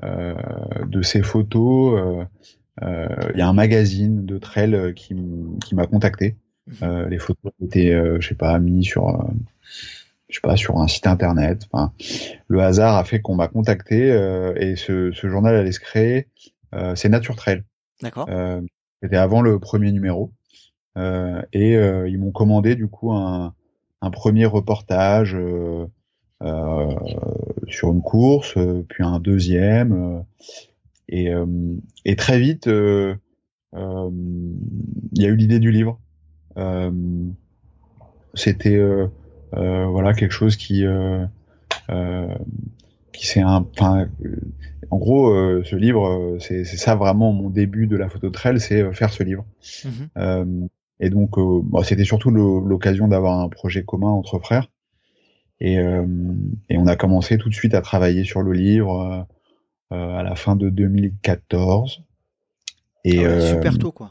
de 0.00 1.02
ces 1.02 1.22
photos, 1.22 2.26
il 2.82 3.38
y 3.38 3.40
a 3.40 3.48
un 3.48 3.52
magazine 3.52 4.24
de 4.24 4.38
trail 4.38 4.74
euh, 4.74 4.92
qui, 4.92 5.16
qui 5.64 5.74
m'a 5.74 5.86
contacté. 5.86 6.36
Mhm. 6.66 6.74
Euh, 6.82 7.08
les 7.08 7.18
photos 7.18 7.52
étaient, 7.62 7.94
je 8.20 8.26
sais 8.26 8.34
pas, 8.34 8.58
mis 8.58 8.84
sur 8.84 9.26
je 10.28 10.34
sais 10.34 10.42
pas, 10.42 10.56
sur 10.56 10.78
un 10.78 10.88
site 10.88 11.06
internet. 11.06 11.66
Enfin, 11.72 11.92
le 12.48 12.60
hasard 12.60 12.96
a 12.96 13.04
fait 13.04 13.20
qu'on 13.20 13.34
m'a 13.34 13.48
contacté 13.48 14.08
et 14.56 14.76
ce, 14.76 15.10
ce, 15.12 15.28
journal 15.28 15.54
allait 15.54 15.72
se 15.72 15.80
créer. 15.80 16.28
Euh, 16.74 16.94
c'est 16.94 17.08
Nature 17.08 17.36
Trail. 17.36 17.62
D'accord. 18.02 18.28
C'était 19.02 19.16
avant 19.16 19.40
le 19.40 19.58
premier 19.58 19.90
numéro 19.92 20.32
et 20.96 21.74
ils 21.74 22.18
m'ont 22.18 22.32
commandé 22.32 22.74
du 22.74 22.88
coup 22.88 23.12
un, 23.12 23.54
un 24.02 24.10
premier 24.10 24.44
reportage 24.44 25.36
sur 27.68 27.92
une 27.92 28.02
course, 28.02 28.58
puis 28.88 29.04
un 29.04 29.20
deuxième. 29.20 30.24
Et, 31.08 31.30
euh, 31.32 31.46
et 32.04 32.16
très 32.16 32.38
vite, 32.38 32.66
euh, 32.68 33.14
euh, 33.74 34.10
il 35.12 35.22
y 35.22 35.24
a 35.24 35.28
eu 35.28 35.36
l'idée 35.36 35.58
du 35.58 35.70
livre. 35.70 36.00
C'était 38.34 38.80
voilà 39.52 40.12
quelque 40.12 40.32
chose 40.32 40.56
qui 40.56 40.84
qui 43.12 43.26
c'est 43.26 43.40
un 43.40 43.66
enfin 43.76 44.08
en 44.90 44.98
gros 44.98 45.32
ce 45.62 45.76
livre 45.76 46.36
c'est 46.40 46.64
ça 46.64 46.96
vraiment 46.96 47.32
mon 47.32 47.48
début 47.48 47.86
de 47.86 47.96
la 47.96 48.08
photo 48.08 48.30
trail 48.30 48.60
c'est 48.60 48.92
faire 48.92 49.12
ce 49.12 49.22
livre. 49.22 49.44
Mmh 49.84 50.66
et 51.00 51.10
donc 51.10 51.36
c'était 51.84 52.02
surtout 52.04 52.30
l'occasion 52.30 53.06
d'avoir 53.06 53.38
un 53.38 53.48
projet 53.48 53.84
commun 53.84 54.10
entre 54.10 54.40
frères. 54.40 54.68
Et, 55.60 55.74
et 55.74 56.76
on 56.76 56.86
a 56.88 56.96
commencé 56.96 57.38
tout 57.38 57.48
de 57.48 57.54
suite 57.54 57.74
à 57.74 57.82
travailler 57.82 58.24
sur 58.24 58.42
le 58.42 58.52
livre 58.52 59.00
euh, 59.00 59.22
à 59.90 60.22
la 60.22 60.34
fin 60.34 60.56
de 60.56 60.68
2014. 60.68 62.02
Et, 63.04 63.24
ah 63.24 63.28
euh, 63.28 63.54
super 63.54 63.78
tôt, 63.78 63.92
quoi. 63.92 64.10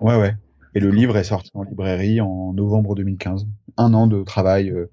Ouais, 0.00 0.16
ouais. 0.16 0.34
Et 0.74 0.80
le 0.80 0.90
livre 0.90 1.16
est 1.16 1.24
sorti 1.24 1.50
en 1.54 1.62
librairie 1.62 2.20
en 2.20 2.52
novembre 2.52 2.94
2015. 2.94 3.46
Un 3.76 3.94
an 3.94 4.06
de 4.06 4.22
travail 4.22 4.70
euh, 4.70 4.86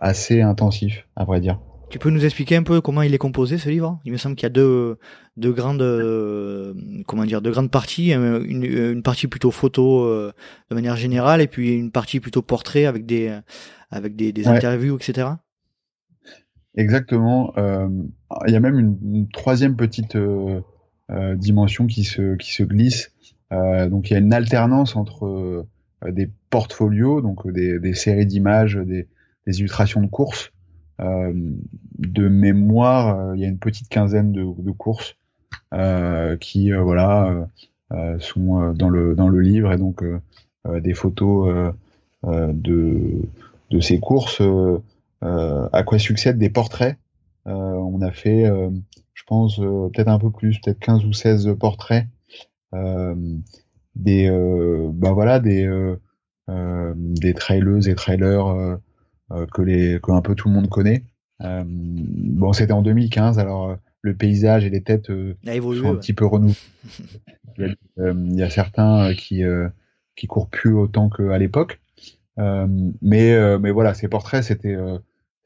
assez 0.00 0.40
intensif, 0.40 1.06
à 1.16 1.24
vrai 1.24 1.40
dire. 1.40 1.58
Tu 1.90 1.98
peux 1.98 2.10
nous 2.10 2.24
expliquer 2.24 2.56
un 2.56 2.62
peu 2.62 2.80
comment 2.80 3.02
il 3.02 3.14
est 3.14 3.18
composé 3.18 3.56
ce 3.58 3.68
livre? 3.68 3.98
Il 4.04 4.12
me 4.12 4.18
semble 4.18 4.36
qu'il 4.36 4.44
y 4.44 4.46
a 4.46 4.50
deux, 4.50 4.98
deux 5.38 5.52
grandes, 5.52 5.82
comment 7.06 7.24
dire, 7.24 7.40
deux 7.40 7.50
grandes 7.50 7.70
parties. 7.70 8.12
Une, 8.12 8.62
une 8.62 9.02
partie 9.02 9.26
plutôt 9.26 9.50
photo 9.50 10.06
de 10.06 10.74
manière 10.74 10.96
générale, 10.96 11.40
et 11.40 11.46
puis 11.46 11.72
une 11.74 11.90
partie 11.90 12.20
plutôt 12.20 12.42
portrait 12.42 12.84
avec 12.84 13.06
des, 13.06 13.34
avec 13.90 14.16
des, 14.16 14.32
des 14.32 14.48
interviews, 14.48 14.96
etc. 14.96 15.28
Exactement. 16.78 17.52
Euh, 17.58 17.88
il 18.46 18.52
y 18.52 18.56
a 18.56 18.60
même 18.60 18.78
une, 18.78 19.26
troisième 19.32 19.74
petite 19.74 20.14
euh, 20.14 20.60
euh, 21.10 21.34
dimension 21.34 21.88
qui 21.88 22.04
se, 22.04 22.36
qui 22.36 22.52
se 22.52 22.62
glisse. 22.62 23.10
donc 23.50 24.08
il 24.08 24.12
y 24.12 24.16
a 24.16 24.20
une 24.20 24.32
alternance 24.32 24.94
entre 24.94 25.66
des 26.08 26.30
portfolios, 26.50 27.20
donc 27.20 27.50
des, 27.50 27.94
séries 27.94 28.26
d'images, 28.26 28.76
des, 28.76 29.08
illustrations 29.46 30.02
de 30.02 30.06
courses. 30.06 30.52
de 31.00 32.28
mémoire, 32.28 33.34
il 33.34 33.40
y 33.40 33.44
a 33.44 33.48
une 33.48 33.58
petite 33.58 33.88
quinzaine 33.88 34.30
de, 34.30 34.70
courses 34.70 35.16
qui 36.38 36.70
voilà 36.70 37.48
sont 38.20 38.72
dans 38.74 38.90
le 38.90 39.16
dans 39.16 39.28
le 39.28 39.40
livre 39.40 39.72
et 39.72 39.78
donc 39.78 40.04
des 40.64 40.94
photos 40.94 41.74
de 42.24 43.22
de 43.70 43.80
ces 43.80 43.98
courses 43.98 44.42
à 45.20 45.82
quoi 45.84 45.98
succèdent 45.98 46.38
des 46.38 46.50
portraits 46.50 46.96
on 47.44 48.00
a 48.02 48.10
fait, 48.10 48.44
je 49.14 49.22
pense, 49.26 49.56
peut-être 49.56 50.08
un 50.08 50.18
peu 50.18 50.30
plus, 50.30 50.58
peut-être 50.60 50.78
15 50.78 51.04
ou 51.04 51.12
16 51.12 51.56
portraits 51.58 52.06
des, 52.72 54.30
bah 54.92 55.12
voilà, 55.12 55.40
des 55.40 55.68
des 56.48 57.34
trailers 57.34 57.88
et 57.88 57.94
trailers 57.94 58.78
que 59.52 59.62
les 59.62 60.00
que 60.02 60.12
un 60.12 60.22
peu 60.22 60.34
tout 60.34 60.48
le 60.48 60.54
monde 60.54 60.68
connaît. 60.68 61.04
bon, 61.40 62.52
c'était 62.52 62.72
en 62.72 62.82
2015, 62.82 63.38
alors 63.38 63.76
le 64.02 64.14
paysage 64.14 64.64
et 64.64 64.70
les 64.70 64.82
têtes 64.82 65.10
euh, 65.10 65.34
sont 65.44 65.86
un 65.86 65.96
petit 65.96 66.12
peu 66.12 66.26
renouvelés. 66.26 66.56
il, 67.58 68.34
y 68.34 68.42
a, 68.42 68.50
certains 68.50 69.12
qui 69.14 69.42
qui 70.16 70.26
courent 70.26 70.48
plus 70.48 70.74
autant 70.74 71.08
qu'à 71.08 71.38
l'époque. 71.38 71.80
mais 72.36 73.58
mais 73.58 73.70
voilà, 73.70 73.94
ces 73.94 74.08
portraits, 74.08 74.44
c'était 74.44 74.76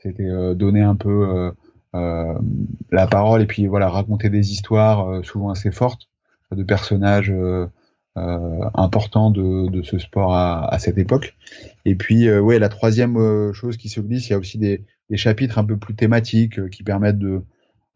c'était 0.02 0.28
donner 0.54 0.82
un 0.82 0.94
peu 0.96 1.52
la 1.94 3.06
parole 3.06 3.42
et 3.42 3.46
puis 3.46 3.66
voilà 3.66 3.88
raconter 3.88 4.30
des 4.30 4.52
histoires 4.52 5.24
souvent 5.24 5.50
assez 5.50 5.70
fortes 5.70 6.08
de 6.50 6.62
personnages 6.62 7.32
importants 8.16 9.30
de, 9.30 9.68
de 9.70 9.82
ce 9.82 9.98
sport 9.98 10.34
à, 10.34 10.78
cette 10.78 10.98
époque. 10.98 11.36
Et 11.84 11.94
puis 11.94 12.30
ouais, 12.30 12.58
la 12.58 12.68
troisième 12.68 13.52
chose 13.52 13.76
qui 13.76 13.88
se 13.88 14.00
glisse, 14.00 14.28
il 14.28 14.32
y 14.32 14.34
a 14.34 14.38
aussi 14.38 14.58
des, 14.58 14.84
chapitres 15.14 15.58
un 15.58 15.64
peu 15.64 15.76
plus 15.76 15.94
thématiques 15.94 16.70
qui 16.70 16.82
permettent 16.82 17.18
de 17.18 17.42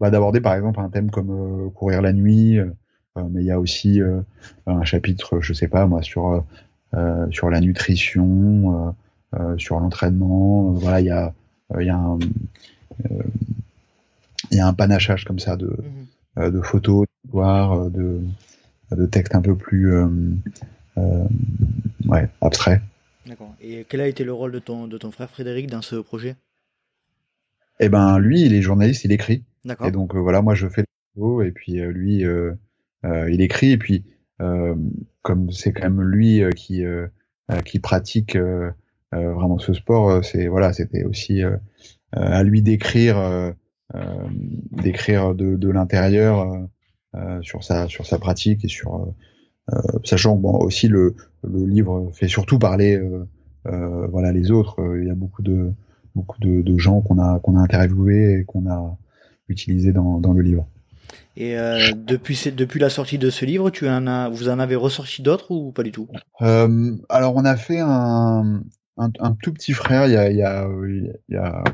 bah, 0.00 0.10
d'aborder 0.10 0.40
par 0.40 0.54
exemple 0.54 0.80
un 0.80 0.90
thème 0.90 1.10
comme 1.10 1.30
euh, 1.30 1.70
courir 1.70 2.02
la 2.02 2.12
nuit, 2.12 2.58
euh, 2.58 2.66
euh, 3.16 3.22
mais 3.30 3.42
il 3.42 3.46
y 3.46 3.50
a 3.50 3.58
aussi 3.58 4.00
un 4.66 4.84
chapitre, 4.84 5.40
je 5.40 5.52
sais 5.52 5.68
pas 5.68 5.86
moi, 5.86 6.02
sur 6.02 6.44
sur 7.30 7.50
la 7.50 7.60
nutrition, 7.60 8.94
sur 9.58 9.80
l'entraînement. 9.80 10.72
voilà, 10.72 11.00
il 11.00 11.06
y 11.06 11.10
a 11.10 11.34
il 11.78 11.86
y 11.86 11.90
a 11.90 11.96
un 11.96 12.18
il 14.50 14.56
y 14.56 14.60
a 14.60 14.66
un 14.66 14.74
panachage 14.74 15.24
comme 15.24 15.38
ça 15.38 15.56
de 15.56 15.66
mmh 15.66 16.50
de 16.50 16.60
photos, 16.60 17.06
d'histoires, 17.24 17.90
de 17.90 18.20
de 18.90 19.06
textes 19.06 19.34
un 19.34 19.40
peu 19.40 19.56
plus 19.56 19.90
ouais, 20.96 22.28
abstraits. 22.42 22.82
D'accord. 23.26 23.54
Et 23.60 23.86
quel 23.88 24.02
a 24.02 24.06
été 24.06 24.22
le 24.22 24.34
rôle 24.34 24.52
de 24.52 24.58
ton, 24.58 24.86
de 24.86 24.98
ton 24.98 25.10
frère 25.10 25.30
Frédéric 25.30 25.68
dans 25.68 25.80
ce 25.80 25.96
projet? 25.96 26.36
Eh 27.80 27.88
ben, 27.88 28.18
lui, 28.18 28.42
il 28.42 28.52
est 28.52 28.60
journaliste, 28.60 29.04
il 29.04 29.12
écrit. 29.12 29.44
Et 29.84 29.90
donc 29.90 30.14
euh, 30.14 30.18
voilà, 30.18 30.42
moi 30.42 30.54
je 30.54 30.68
fais 30.68 30.84
le 31.16 31.46
et 31.46 31.50
puis 31.50 31.80
euh, 31.80 31.90
lui 31.90 32.24
euh, 32.24 32.54
il 33.02 33.40
écrit 33.40 33.72
et 33.72 33.78
puis 33.78 34.04
comme 35.22 35.50
c'est 35.50 35.72
quand 35.72 35.84
même 35.84 36.02
lui 36.02 36.42
qui 36.54 36.84
qui 37.64 37.78
pratique 37.78 38.36
vraiment 39.12 39.58
ce 39.58 39.72
sport, 39.72 40.24
c'est 40.24 40.46
voilà, 40.46 40.72
c'était 40.72 41.04
aussi 41.04 41.42
à 42.12 42.42
lui 42.42 42.62
d'écrire 42.62 43.54
d'écrire 44.72 45.34
de, 45.34 45.56
de 45.56 45.70
l'intérieur 45.70 46.66
sur 47.40 47.64
sa 47.64 47.88
sur 47.88 48.04
sa 48.06 48.18
pratique 48.18 48.64
et 48.64 48.68
sur 48.68 49.14
sachant 50.04 50.36
bon 50.36 50.58
aussi 50.58 50.88
le, 50.88 51.14
le 51.44 51.64
livre 51.64 52.10
fait 52.12 52.28
surtout 52.28 52.58
parler 52.58 53.00
voilà 53.64 54.32
les 54.32 54.50
autres 54.50 54.76
il 55.00 55.06
y 55.06 55.10
a 55.10 55.14
beaucoup 55.14 55.42
de 55.42 55.72
beaucoup 56.14 56.40
de, 56.40 56.62
de 56.62 56.78
gens 56.78 57.00
qu'on 57.00 57.18
a 57.18 57.38
qu'on 57.40 57.56
a 57.56 57.60
interviewés 57.60 58.40
et 58.40 58.44
qu'on 58.44 58.68
a 58.68 58.96
utilisé 59.48 59.92
dans, 59.92 60.18
dans 60.18 60.32
le 60.32 60.42
livre. 60.42 60.66
Et 61.36 61.58
euh, 61.58 61.92
depuis, 61.94 62.38
depuis 62.56 62.80
la 62.80 62.88
sortie 62.88 63.18
de 63.18 63.28
ce 63.30 63.44
livre, 63.44 63.70
tu 63.70 63.88
en 63.88 64.06
as, 64.06 64.28
vous 64.30 64.48
en 64.48 64.58
avez 64.58 64.74
ressorti 64.74 65.22
d'autres 65.22 65.50
ou 65.50 65.70
pas 65.70 65.82
du 65.82 65.92
tout? 65.92 66.08
Euh, 66.40 66.96
Alors 67.08 67.36
on 67.36 67.44
a 67.44 67.56
fait 67.56 67.80
un, 67.80 68.62
un, 68.96 69.10
un, 69.20 69.32
tout 69.32 69.52
petit 69.52 69.72
frère 69.72 70.06
il 70.06 70.12
y 70.12 70.16
a, 70.16 70.30
il 70.30 70.36
y 70.36 70.42
a, 70.42 70.68
il 70.68 71.14
y 71.28 71.36
a, 71.36 71.64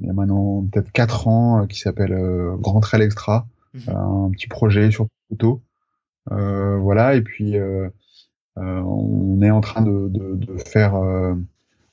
il 0.00 0.06
y 0.06 0.10
a 0.10 0.12
maintenant 0.12 0.66
peut-être 0.70 0.90
4 0.92 1.28
ans 1.28 1.62
euh, 1.62 1.66
qui 1.66 1.78
s'appelle 1.78 2.12
euh, 2.12 2.56
Grand 2.56 2.80
Trail 2.80 3.02
Extra, 3.02 3.46
mhm. 3.74 3.94
un 3.94 4.30
petit 4.30 4.48
projet 4.48 4.90
sur 4.90 5.06
photo. 5.28 5.62
Euh, 6.30 6.76
voilà, 6.78 7.14
et 7.14 7.22
puis 7.22 7.56
on 8.56 9.42
est 9.42 9.50
en 9.50 9.60
train 9.60 9.82
de, 9.82 10.08
de, 10.08 10.34
de 10.36 10.58
faire, 10.58 10.92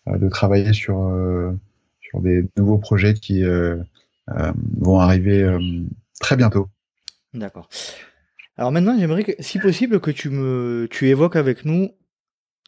de 0.07 0.29
travailler 0.29 0.73
sur, 0.73 1.11
sur 2.01 2.21
des 2.21 2.47
nouveaux 2.57 2.77
projets 2.77 3.13
qui 3.13 3.43
euh, 4.37 4.51
vont 4.77 4.99
arriver 4.99 5.43
euh, 5.43 5.59
très 6.19 6.35
bientôt. 6.35 6.67
D'accord. 7.33 7.69
Alors 8.57 8.71
maintenant, 8.71 8.95
j'aimerais, 8.97 9.35
si 9.39 9.59
possible, 9.59 9.99
que 9.99 10.11
tu 10.11 10.29
me, 10.29 10.87
tu 10.91 11.07
évoques 11.07 11.35
avec 11.35 11.65
nous 11.65 11.89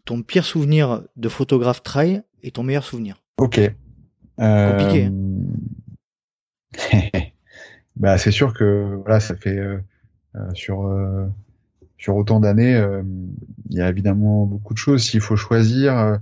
ton 0.06 0.22
pire 0.22 0.46
souvenir 0.46 1.04
de 1.16 1.30
photographe 1.30 1.84
trail 1.84 2.24
et 2.44 2.52
ton 2.52 2.64
meilleur 2.64 2.84
souvenir. 2.84 3.24
Ok. 3.38 3.60
Euh... 4.40 4.72
Compliqué. 4.72 5.06
Hein. 5.06 5.12
bah, 7.96 8.18
c'est 8.18 8.32
sûr 8.32 8.54
que 8.54 9.00
voilà, 9.04 9.20
ça 9.20 9.36
fait 9.36 9.58
euh, 9.58 9.80
sur 10.54 10.90
sur 11.98 12.16
autant 12.16 12.40
d'années, 12.40 12.82
il 13.70 13.78
y 13.78 13.82
a 13.82 13.90
évidemment 13.90 14.46
beaucoup 14.46 14.74
de 14.74 14.80
choses. 14.80 15.04
S'il 15.04 15.22
faut 15.22 15.36
choisir, 15.36 16.20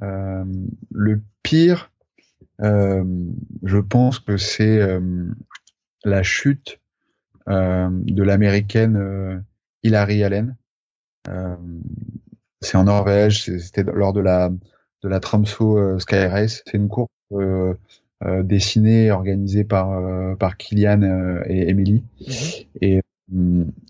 le 0.00 1.20
pire, 1.42 1.90
euh, 2.62 3.04
je 3.64 3.78
pense 3.78 4.18
que 4.18 4.36
c'est 4.36 4.80
euh, 4.80 5.26
la 6.04 6.22
chute 6.22 6.80
euh, 7.48 7.88
de 7.90 8.22
l'américaine 8.22 9.44
Hilary 9.82 10.24
Allen. 10.24 10.56
C'est 12.66 12.76
en 12.76 12.84
Norvège, 12.84 13.44
c'était 13.58 13.82
lors 13.82 14.12
de 14.12 14.20
la 14.20 14.50
de 15.02 15.08
la 15.08 15.20
Tromsø 15.20 15.98
Sky 15.98 16.26
Race. 16.26 16.62
C'est 16.66 16.76
une 16.76 16.88
course 16.88 17.10
dessinée 18.44 19.06
et 19.06 19.10
organisée 19.10 19.64
par 19.64 20.36
par 20.38 20.56
Kylian 20.56 21.42
et 21.46 21.68
Emily. 21.68 22.02
Mm-hmm. 22.20 22.66
Et 22.82 23.00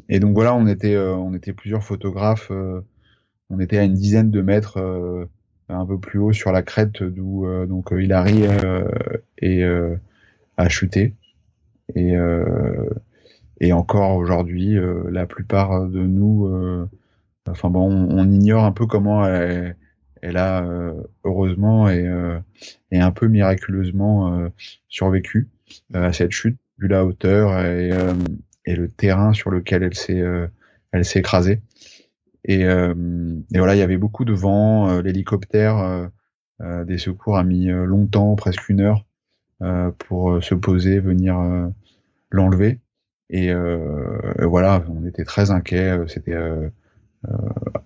et 0.09 0.20
donc 0.20 0.35
voilà, 0.35 0.55
on 0.55 0.66
était 0.66 0.97
on 0.97 1.35
était 1.35 1.53
plusieurs 1.53 1.83
photographes. 1.83 2.51
on 3.51 3.61
était 3.61 3.79
à 3.79 3.85
une 3.85 3.95
dizaine 3.95 4.31
de 4.31 4.43
mètres 4.43 4.79
un 5.68 5.87
peu 5.87 5.99
plus 5.99 6.18
haut 6.18 6.33
sur 6.33 6.53
la 6.53 6.62
crête 6.62 7.03
d'où 7.03 7.47
euh, 7.47 7.66
donc 7.66 7.93
euh, 7.93 8.03
Hilary 8.03 8.45
et 9.39 9.64
euh, 9.64 9.97
a 10.57 10.68
chuté 10.68 11.14
et 11.95 12.14
et 13.61 13.72
encore 13.72 14.16
aujourd'hui 14.16 14.77
la 15.09 15.27
plupart 15.27 15.87
de 15.87 16.01
nous 16.01 16.89
enfin 17.49 17.71
bon 17.71 17.91
on, 17.91 18.31
ignore 18.31 18.65
un 18.65 18.73
peu 18.73 18.87
comment 18.87 19.27
elle, 19.27 19.77
elle 20.23 20.37
a 20.37 20.67
heureusement 21.25 21.89
et, 21.89 22.11
et 22.91 23.01
un 23.01 23.11
peu 23.11 23.29
miraculeusement 23.29 24.51
survécu 24.89 25.49
à 25.95 26.13
cette 26.13 26.33
chute 26.33 26.59
vu 26.79 26.89
la 26.89 27.05
hauteur 27.05 27.59
et, 27.65 27.91
et 28.65 28.77
le 28.77 28.89
terrain 28.89 29.33
sur 29.33 29.51
lequel 29.51 29.83
elle 29.83 29.95
s'est 29.95 30.25
elle 30.93 31.05
s'est 31.05 31.21
écrasée 31.21 31.61
et, 32.47 32.65
euh, 32.65 32.95
et, 33.53 33.59
voilà, 33.59 33.75
il 33.75 33.79
y 33.79 33.83
avait 33.83 33.97
beaucoup 33.97 34.25
de 34.25 34.33
vent. 34.33 34.89
Euh, 34.89 35.03
l'hélicoptère 35.03 36.11
euh, 36.63 36.85
des 36.85 36.99
secours 36.99 37.37
a 37.37 37.45
mis 37.45 37.67
longtemps, 37.67 38.35
presque 38.37 38.69
une 38.69 38.81
heure, 38.81 39.05
pour 39.99 40.43
se 40.43 40.55
poser, 40.55 41.01
venir 41.01 41.37
l'enlever. 42.31 42.81
Et 43.29 43.53
voilà, 44.39 44.83
on 44.89 45.05
était 45.05 45.25
très 45.25 45.51
inquiets. 45.51 45.99
C'était 46.09 46.35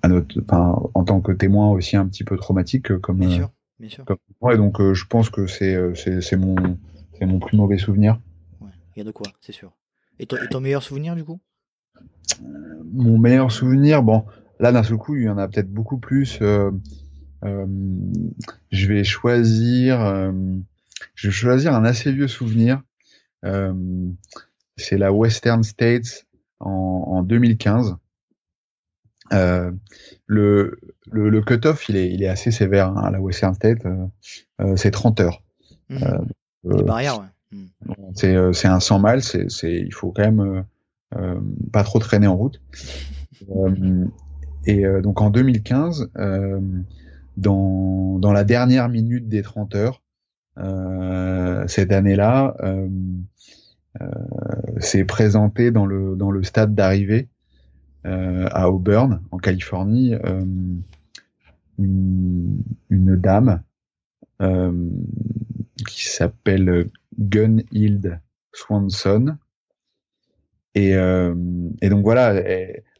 à 0.03 0.09
notre, 0.09 0.41
en 0.51 1.05
tant 1.05 1.21
que 1.21 1.33
témoin 1.33 1.71
aussi 1.71 1.97
un 1.97 2.07
petit 2.07 2.25
peu 2.25 2.37
traumatique 2.37 2.97
comme. 2.99 3.19
Bien 3.19 3.31
sûr, 3.31 3.51
bien 3.79 3.89
sûr. 3.89 4.05
ouais, 4.41 4.57
donc 4.57 4.81
je 4.81 5.05
pense 5.07 5.31
que 5.31 5.47
c'est 5.47 5.95
c'est 5.95 6.37
mon 6.37 6.57
c'est 7.19 7.27
mon 7.27 7.39
plus 7.39 7.57
mauvais 7.57 7.79
souvenir. 7.79 8.21
Ouais, 8.61 8.71
il 8.97 9.01
y 9.01 9.03
a 9.03 9.05
de 9.05 9.13
quoi, 9.13 9.27
c'est 9.41 9.53
sûr. 9.53 9.73
Et, 10.19 10.25
et 10.25 10.49
ton 10.51 10.61
meilleur 10.61 10.83
souvenir 10.83 11.15
du 11.15 11.25
coup? 11.25 11.41
Mon 12.93 13.19
meilleur 13.19 13.51
souvenir, 13.51 14.03
bon, 14.03 14.25
Là, 14.61 14.73
d'un 14.73 14.83
seul 14.83 14.99
coup, 14.99 15.17
il 15.17 15.23
y 15.23 15.29
en 15.29 15.39
a 15.39 15.49
peut-être 15.49 15.73
beaucoup 15.73 15.97
plus. 15.97 16.39
Euh, 16.43 16.71
euh, 17.45 17.67
je 18.71 18.87
vais 18.87 19.05
choisir, 19.05 20.03
euh, 20.03 20.33
je 21.15 21.29
vais 21.29 21.33
choisir 21.33 21.75
un 21.75 21.85
assez 21.85 22.13
vieux 22.13 22.29
souvenir. 22.29 22.83
c'est 24.77 24.99
la 24.99 25.13
Western 25.13 25.63
States 25.63 26.27
en, 26.61 27.23
2015. 27.23 27.97
Le, 29.31 29.81
le, 30.27 31.31
le 31.31 31.41
cut-off, 31.43 31.89
il 31.89 31.97
est, 31.97 32.11
il 32.11 32.23
est 32.23 32.29
assez 32.29 32.51
sévère 32.51 32.89
hein, 32.89 33.03
à 33.05 33.11
la 33.11 33.21
Western 33.21 33.55
States. 33.55 33.83
c'est 34.77 34.91
30 34.91 35.21
heures. 35.21 35.43
Mmh. 35.89 36.83
barrières, 36.85 37.21
ouais. 37.21 37.59
Mmh. 37.59 38.53
C'est 38.53 38.69
un 38.69 38.81
100 38.81 39.01
miles, 39.03 39.23
c'est 39.23 39.73
il 39.73 39.93
faut 39.93 40.13
quand 40.13 40.31
même 40.31 40.65
pas 41.73 41.83
trop 41.85 41.99
traîner 41.99 42.27
en 42.27 42.37
route. 42.37 42.61
Et 44.67 44.85
euh, 44.85 45.01
donc 45.01 45.21
en 45.21 45.31
2015, 45.31 46.11
euh, 46.17 46.61
dans, 47.37 48.19
dans 48.19 48.33
la 48.33 48.45
dernière 48.45 48.89
minute 48.89 49.29
des 49.29 49.43
30 49.43 49.75
heures, 49.75 50.03
euh, 50.59 51.67
cette 51.67 51.93
année-là, 51.93 52.57
s'est 54.79 55.05
présenté 55.05 55.71
dans 55.71 55.85
le, 55.85 56.17
dans 56.17 56.31
le 56.31 56.43
stade 56.43 56.75
d'arrivée 56.75 57.29
à 58.05 58.71
Auburn, 58.71 59.21
en 59.31 59.39
Californie, 59.39 60.15
une, 61.79 62.63
une, 62.89 63.17
dame 63.17 63.63
qui 65.87 66.09
s'appelle 66.09 66.89
Gunhild 67.19 68.21
Swanson. 68.53 69.37
Et, 70.75 70.95
donc 70.95 72.03
voilà, 72.05 72.43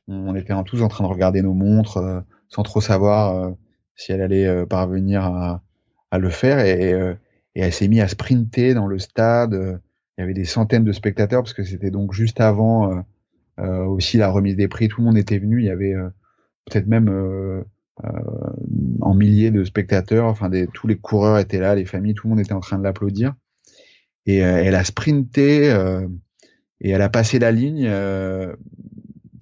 on 0.09 0.35
était 0.35 0.55
tous 0.65 0.83
en 0.83 0.89
train 0.89 1.05
de 1.05 1.09
regarder 1.09 1.43
nos 1.43 1.55
montres 1.55 2.25
sans 2.49 2.63
trop 2.63 2.81
savoir 2.81 3.55
si 3.95 4.13
elle 4.13 4.21
allait 4.21 4.67
parvenir 4.67 5.25
à, 5.25 6.19
le 6.19 6.31
faire. 6.31 6.59
Et, 6.61 7.17
elle 7.55 7.73
s'est 7.73 7.89
mise 7.89 8.01
à 8.01 8.09
sprinter 8.09 8.75
dans 8.75 8.87
le 8.87 8.99
stade. 8.99 9.81
Il 10.21 10.21
y 10.21 10.25
avait 10.25 10.35
des 10.35 10.45
centaines 10.45 10.85
de 10.85 10.93
spectateurs 10.93 11.43
parce 11.43 11.55
que 11.55 11.65
c'était 11.65 11.91
donc 11.91 12.13
juste 12.13 12.43
avant 12.43 12.93
euh, 12.93 13.01
aussi 13.59 14.17
la 14.17 14.31
remise 14.31 14.57
des 14.57 14.69
prix. 14.69 14.89
Tout 14.89 15.01
le 15.01 15.07
monde 15.07 15.19
était 15.19 15.39
venu. 15.39 15.61
Il 15.61 15.67
y 15.67 15.71
avait 15.71 15.95
peut-être 16.67 16.87
même 16.87 17.65
en 19.01 19.15
milliers 19.15 19.51
de 19.51 19.65
spectateurs. 19.65 20.27
Enfin, 20.27 20.49
des, 20.49 20.67
tous 20.67 20.87
les 20.87 20.97
coureurs 20.97 21.39
étaient 21.39 21.61
là, 21.61 21.75
les 21.75 21.85
familles, 21.85 22.15
tout 22.15 22.27
le 22.27 22.31
monde 22.31 22.41
était 22.41 22.53
en 22.53 22.61
train 22.61 22.79
de 22.79 22.85
l'applaudir. 22.85 23.35
Et 24.27 24.39
elle 24.39 24.75
a 24.75 24.85
sprinté 24.85 25.67
et 26.81 26.91
elle 26.91 27.03
a 27.03 27.09
passé 27.11 27.39
la 27.39 27.53
ligne 27.53 27.91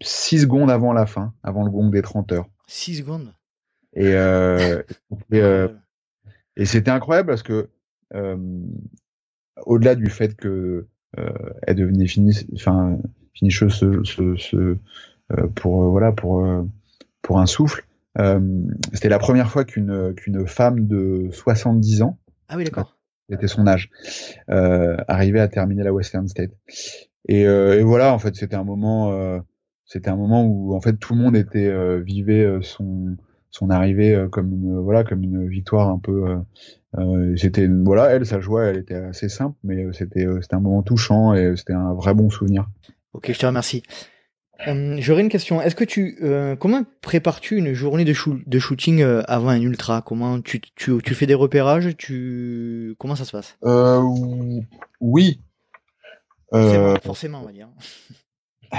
6 0.03 0.43
secondes 0.43 0.71
avant 0.71 0.93
la 0.93 1.07
fin, 1.07 1.35
avant 1.43 1.65
le 1.65 1.71
gong 1.71 1.91
des 1.91 2.03
30 2.03 2.33
heures. 2.33 2.49
6 2.67 2.99
secondes? 2.99 3.33
Et, 3.95 4.15
euh, 4.15 4.83
et, 5.33 5.41
euh, 5.41 5.69
et 6.57 6.65
c'était 6.65 6.91
incroyable 6.91 7.29
parce 7.29 7.43
que 7.43 7.71
euh, 8.15 8.37
au-delà 9.65 9.95
du 9.95 10.11
fait 10.11 10.37
que 10.37 10.87
elle 11.67 11.75
devenait 11.75 12.07
finie, 12.07 12.37
enfin 12.55 12.99
ce, 13.51 13.69
ce, 13.69 14.77
pour 15.55 15.91
voilà 15.91 16.13
pour 16.13 16.47
pour 17.23 17.39
un 17.39 17.47
souffle, 17.47 17.85
c'était 18.93 19.09
la 19.09 19.19
première 19.19 19.51
fois 19.51 19.65
qu'une 19.65 20.15
qu'une 20.15 20.47
femme 20.47 20.87
de 20.87 21.29
70 21.33 22.03
ans, 22.03 22.19
ah 22.49 22.57
oui 22.57 22.65
d'accord, 22.65 22.97
c'était 23.29 23.49
son 23.49 23.67
âge, 23.67 23.91
arrivait 24.49 25.41
à 25.41 25.49
terminer 25.49 25.83
la 25.83 25.93
Western 25.93 26.27
State. 26.29 26.53
Et, 27.29 27.43
et 27.43 27.83
voilà, 27.83 28.15
en 28.15 28.19
fait, 28.19 28.35
c'était 28.37 28.57
un 28.57 28.65
moment 28.65 29.43
c'était 29.89 30.11
un 30.11 30.17
moment 30.17 30.45
où 30.45 30.75
en 30.75 30.81
fait 30.81 30.97
tout 30.99 31.15
le 31.15 31.21
monde 31.21 31.35
était 31.35 31.67
euh, 31.67 31.99
vivait 31.99 32.45
euh, 32.45 32.61
son 32.61 33.17
son 33.51 33.71
arrivée 33.71 34.15
euh, 34.15 34.29
comme 34.29 34.53
une 34.53 34.79
voilà 34.79 35.03
comme 35.03 35.23
une 35.25 35.49
victoire 35.49 35.89
un 35.89 35.99
peu 35.99 36.37
c'était 37.37 37.67
voilà 37.67 38.11
elle 38.11 38.25
sa 38.25 38.41
joie 38.41 38.65
elle 38.65 38.79
était 38.79 38.95
assez 38.95 39.29
simple 39.29 39.57
mais 39.63 39.87
c'était 39.93 40.27
c'était 40.41 40.55
un 40.55 40.61
moment 40.61 40.83
touchant 40.83 41.35
et 41.35 41.55
c'était 41.57 41.75
un 41.75 41.93
vrai 41.93 42.15
bon 42.15 42.31
souvenir 42.31 42.69
ok 43.19 43.33
je 43.33 43.39
te 43.39 43.47
remercie 43.47 43.83
J'aurais 44.67 45.23
une 45.23 45.29
question. 45.29 45.63
Est-ce 45.63 45.77
que 45.77 45.85
tu 45.85 46.19
comment 46.59 46.83
prépares-tu 47.01 47.59
une 47.59 47.75
journée 47.75 48.05
de, 48.05 48.13
de 48.45 48.59
shooting 48.59 49.05
avant 49.29 49.51
un 49.51 49.61
ultra? 49.61 50.03
Comment 50.03 50.41
tu, 50.41 50.61
tu, 50.61 51.01
tu, 51.01 51.15
fais 51.15 51.27
des 51.27 51.35
repérages? 51.35 51.97
Tu 51.97 52.97
comment 52.99 53.15
ça 53.15 53.25
se 53.25 53.31
passe? 53.31 53.57
Oui. 55.01 55.41
Forcément, 57.05 57.41
on 57.41 57.47
va 57.47 57.53
dire. 57.53 57.69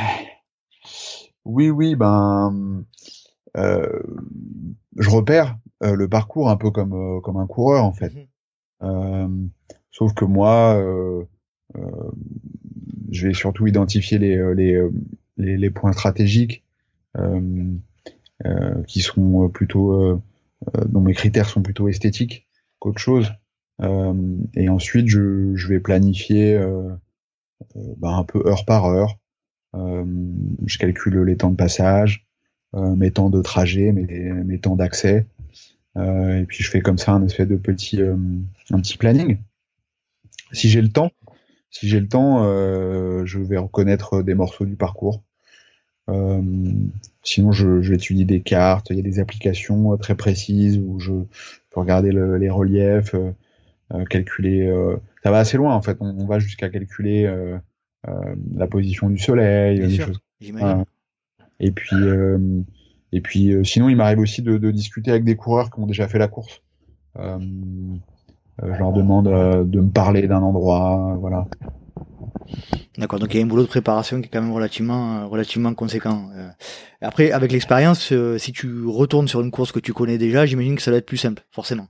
Oui, 1.46 1.70
oui, 1.70 1.96
ben, 1.96 2.84
euh, 3.58 4.04
je 4.98 5.10
repère 5.10 5.58
euh, 5.84 5.96
le 5.96 6.08
parcours 6.08 6.50
un 6.50 6.58
peu 6.58 6.72
comme 6.72 6.94
euh, 6.94 7.22
comme 7.22 7.38
un 7.38 7.48
coureur 7.48 7.84
en 7.84 7.94
fait. 7.94 8.14
Mmh 8.82 9.50
sauf 9.92 10.14
que 10.14 10.24
moi, 10.24 10.82
je 13.12 13.28
vais 13.28 13.34
surtout 13.34 13.68
identifier 13.68 14.18
les 14.18 14.38
les, 14.56 14.82
les, 15.38 15.58
les 15.58 15.70
points 15.70 15.94
stratégiques 15.94 16.64
qui 18.88 19.02
sont 19.02 19.50
plutôt 19.50 20.22
dont 20.88 21.02
mes 21.02 21.14
critères 21.14 21.50
sont 21.50 21.62
plutôt 21.62 21.88
esthétiques 21.88 22.48
qu'autre 22.80 23.00
chose. 23.00 23.32
et 23.82 24.70
ensuite, 24.70 25.08
je, 25.08 25.56
je 25.56 25.68
vais 25.68 25.80
planifier 25.80 26.58
ben, 27.76 28.18
un 28.18 28.24
peu 28.24 28.42
heure 28.48 28.66
par 28.66 28.86
heure. 28.86 29.18
Euh, 29.76 30.06
je 30.66 30.78
calcule 30.78 31.22
les 31.24 31.38
temps 31.38 31.52
de 31.52 31.56
passage, 31.56 32.26
euh, 32.76 32.96
mes 32.96 33.12
temps 33.12 33.30
de 33.30 33.42
trajet, 33.42 33.92
mes, 33.92 34.06
mes 34.06 34.60
temps 34.60 34.76
d'accès. 34.76 35.28
Euh, 35.98 36.40
et 36.40 36.46
puis 36.46 36.64
je 36.64 36.70
fais 36.70 36.82
comme 36.82 36.98
ça 36.98 37.14
un 37.14 37.24
espèce 37.26 37.48
de 37.48 37.56
petit, 37.56 38.02
un 38.02 38.80
petit 38.80 38.98
planning. 38.98 39.38
Si 40.52 40.70
j'ai 40.70 40.82
le 40.82 40.90
temps, 40.90 41.12
si 41.72 41.88
j'ai 41.88 42.00
le 42.00 42.08
temps, 42.08 42.44
je 43.26 43.40
vais 43.40 43.58
reconnaître 43.58 44.22
des 44.22 44.34
morceaux 44.34 44.66
du 44.66 44.76
parcours. 44.76 45.24
Euh, 46.10 46.42
sinon, 47.22 47.52
je, 47.52 47.82
je 47.82 47.94
étudie 47.94 48.26
des 48.26 48.42
cartes. 48.42 48.88
Il 48.90 48.96
y 48.96 49.00
a 49.00 49.04
des 49.04 49.20
applications 49.20 49.96
très 49.98 50.16
précises 50.16 50.80
où 50.80 51.00
je 51.00 51.12
peux 51.70 51.80
regarder 51.80 52.12
le, 52.12 52.38
les 52.38 52.50
reliefs, 52.50 53.14
euh, 53.14 54.06
calculer. 54.06 54.74
ça 55.24 55.32
va 55.32 55.40
assez 55.40 55.58
loin 55.58 55.76
en 55.76 55.82
fait. 55.82 55.98
On, 56.00 56.18
on 56.20 56.26
va 56.26 56.40
jusqu'à 56.40 56.70
calculer 56.70 57.28
euh, 58.08 58.36
la 58.56 58.68
position 58.68 59.10
du 59.10 59.18
soleil, 59.18 59.80
des 59.80 59.98
choses. 59.98 60.22
Et 61.60 61.72
puis, 61.72 61.96
euh, 61.96 62.62
et 63.12 63.20
puis 63.20 63.52
euh, 63.52 63.66
sinon, 63.66 63.90
il 63.90 63.98
m'arrive 63.98 64.20
aussi 64.20 64.42
de, 64.42 64.58
de, 64.58 64.72
discuter 64.72 65.12
avec 65.12 65.26
des 65.26 65.36
coureurs 65.36 65.70
qui 65.70 65.82
ont 65.82 65.86
déjà 65.86 66.08
fait 66.08 66.20
la 66.20 66.30
course. 66.30 66.62
Je 68.62 68.78
leur 68.78 68.92
demande 68.92 69.26
de 69.26 69.80
me 69.80 69.90
parler 69.90 70.28
d'un 70.28 70.42
endroit, 70.42 71.16
voilà. 71.20 71.48
D'accord, 72.98 73.20
donc 73.20 73.34
il 73.34 73.38
y 73.38 73.42
a 73.42 73.46
un 73.46 73.48
boulot 73.48 73.64
de 73.64 73.68
préparation 73.68 74.20
qui 74.20 74.28
est 74.28 74.30
quand 74.30 74.42
même 74.42 74.52
relativement, 74.52 75.28
relativement 75.30 75.74
conséquent. 75.74 76.30
Après, 77.02 77.32
avec 77.32 77.52
l'expérience, 77.52 78.14
si 78.38 78.52
tu 78.52 78.86
retournes 78.86 79.28
sur 79.28 79.42
une 79.42 79.52
course 79.52 79.72
que 79.72 79.80
tu 79.80 79.94
connais 79.94 80.18
déjà, 80.18 80.46
j'imagine 80.46 80.76
que 80.76 80.82
ça 80.82 80.92
va 80.92 80.98
être 80.98 81.06
plus 81.06 81.18
simple, 81.18 81.44
forcément. 81.52 81.88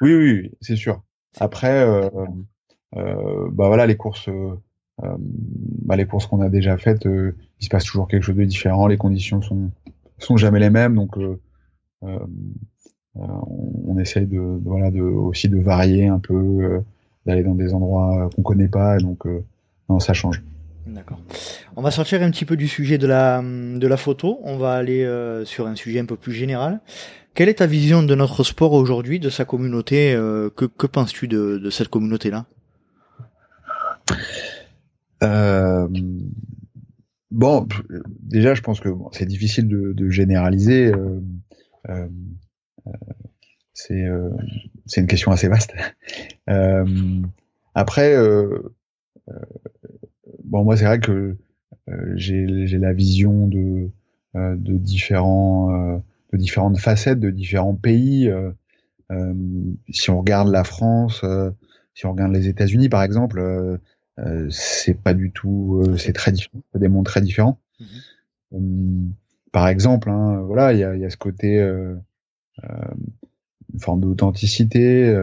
Oui, 0.00 0.14
oui, 0.14 0.50
c'est 0.60 0.76
sûr. 0.76 1.02
Après, 1.38 1.86
euh, 2.96 3.48
bah 3.52 3.68
voilà, 3.68 3.86
les 3.86 3.96
courses, 3.96 4.28
euh, 4.28 4.54
euh, 5.04 5.16
bah 5.18 5.96
les 5.96 6.06
courses 6.06 6.26
qu'on 6.26 6.40
a 6.40 6.48
déjà 6.48 6.76
faites, 6.76 7.04
il 7.04 7.64
se 7.64 7.68
passe 7.68 7.84
toujours 7.84 8.08
quelque 8.08 8.24
chose 8.24 8.36
de 8.36 8.44
différent. 8.44 8.86
Les 8.86 8.96
conditions 8.96 9.42
sont 9.42 9.70
sont 10.18 10.36
jamais 10.36 10.60
les 10.60 10.70
mêmes, 10.70 10.96
donc 10.96 11.16
on, 13.86 13.98
essaye 13.98 14.26
de, 14.26 14.40
voilà 14.64 14.90
de 14.90 15.00
aussi 15.00 15.48
de 15.48 15.58
varier 15.58 16.08
un 16.08 16.18
peu, 16.18 16.82
d'aller 17.26 17.42
dans 17.42 17.54
des 17.54 17.74
endroits 17.74 18.30
qu'on 18.34 18.42
connaît 18.42 18.68
pas, 18.68 18.98
donc 18.98 19.24
non, 19.88 20.00
ça 20.00 20.12
change. 20.12 20.42
D'accord. 20.86 21.18
On 21.76 21.82
va 21.82 21.90
sortir 21.90 22.22
un 22.22 22.30
petit 22.30 22.44
peu 22.44 22.56
du 22.56 22.66
sujet 22.66 22.98
de 22.98 23.06
la, 23.06 23.42
de 23.42 23.86
la 23.86 23.96
photo. 23.96 24.40
On 24.42 24.56
va 24.56 24.72
aller 24.72 25.06
sur 25.44 25.66
un 25.66 25.76
sujet 25.76 26.00
un 26.00 26.06
peu 26.06 26.16
plus 26.16 26.32
général. 26.32 26.80
Quelle 27.34 27.48
est 27.48 27.54
ta 27.54 27.66
vision 27.66 28.02
de 28.02 28.14
notre 28.14 28.42
sport 28.42 28.72
aujourd'hui, 28.72 29.20
de 29.20 29.30
sa 29.30 29.44
communauté 29.44 30.14
Que, 30.56 30.64
que 30.64 30.86
penses-tu 30.86 31.28
de, 31.28 31.58
de 31.58 31.70
cette 31.70 31.88
communauté-là? 31.88 32.46
Euh, 35.22 35.88
bon, 37.30 37.66
déjà, 38.22 38.54
je 38.54 38.62
pense 38.62 38.80
que 38.80 38.88
c'est 39.12 39.26
difficile 39.26 39.68
de, 39.68 39.92
de 39.92 40.10
généraliser. 40.10 40.92
Euh, 42.90 42.96
euh, 43.10 43.12
euh 43.12 43.14
c'est 43.72 44.04
euh, 44.04 44.30
une 44.96 45.06
question 45.06 45.32
assez 45.32 45.48
vaste. 45.48 45.74
après, 47.74 48.14
bon, 50.44 50.64
moi, 50.64 50.76
c'est 50.76 50.84
vrai 50.84 51.00
que 51.00 51.36
j'ai 52.14 52.46
la 52.46 52.92
vision 52.92 53.46
de 53.46 53.90
de 54.34 54.76
différents 54.76 56.02
de 56.32 56.36
différentes 56.36 56.78
facettes, 56.78 57.20
de 57.20 57.30
différents 57.30 57.74
pays. 57.74 58.30
si 59.88 60.10
on 60.10 60.18
regarde 60.18 60.50
la 60.50 60.64
France, 60.64 61.24
si 61.94 62.06
on 62.06 62.12
regarde 62.12 62.32
les 62.32 62.48
États-Unis, 62.48 62.88
par 62.88 63.02
exemple, 63.02 63.78
euh, 64.26 64.48
c'est 64.50 64.94
pas 64.94 65.14
du 65.14 65.30
tout, 65.30 65.82
euh, 65.84 65.96
c'est 65.96 66.12
très 66.12 66.32
différent, 66.32 66.62
des 66.74 66.88
mondes 66.88 67.06
très 67.06 67.20
différents. 67.20 67.58
Mhm. 67.80 67.86
Hum, 68.52 69.12
par 69.52 69.68
exemple, 69.68 70.10
hein, 70.10 70.40
voilà, 70.42 70.72
il 70.72 70.78
y 70.78 70.84
a, 70.84 70.96
y 70.96 71.04
a, 71.04 71.10
ce 71.10 71.16
côté 71.16 71.58
euh, 71.58 71.94
une 72.62 73.80
forme 73.80 74.00
d'authenticité, 74.00 75.14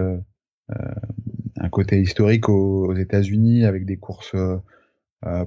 un 0.70 1.70
côté 1.70 2.02
historique 2.02 2.50
aux, 2.50 2.96
États-Unis 2.96 3.66
avec 3.66 3.86
des 3.86 3.98
courses 3.98 4.36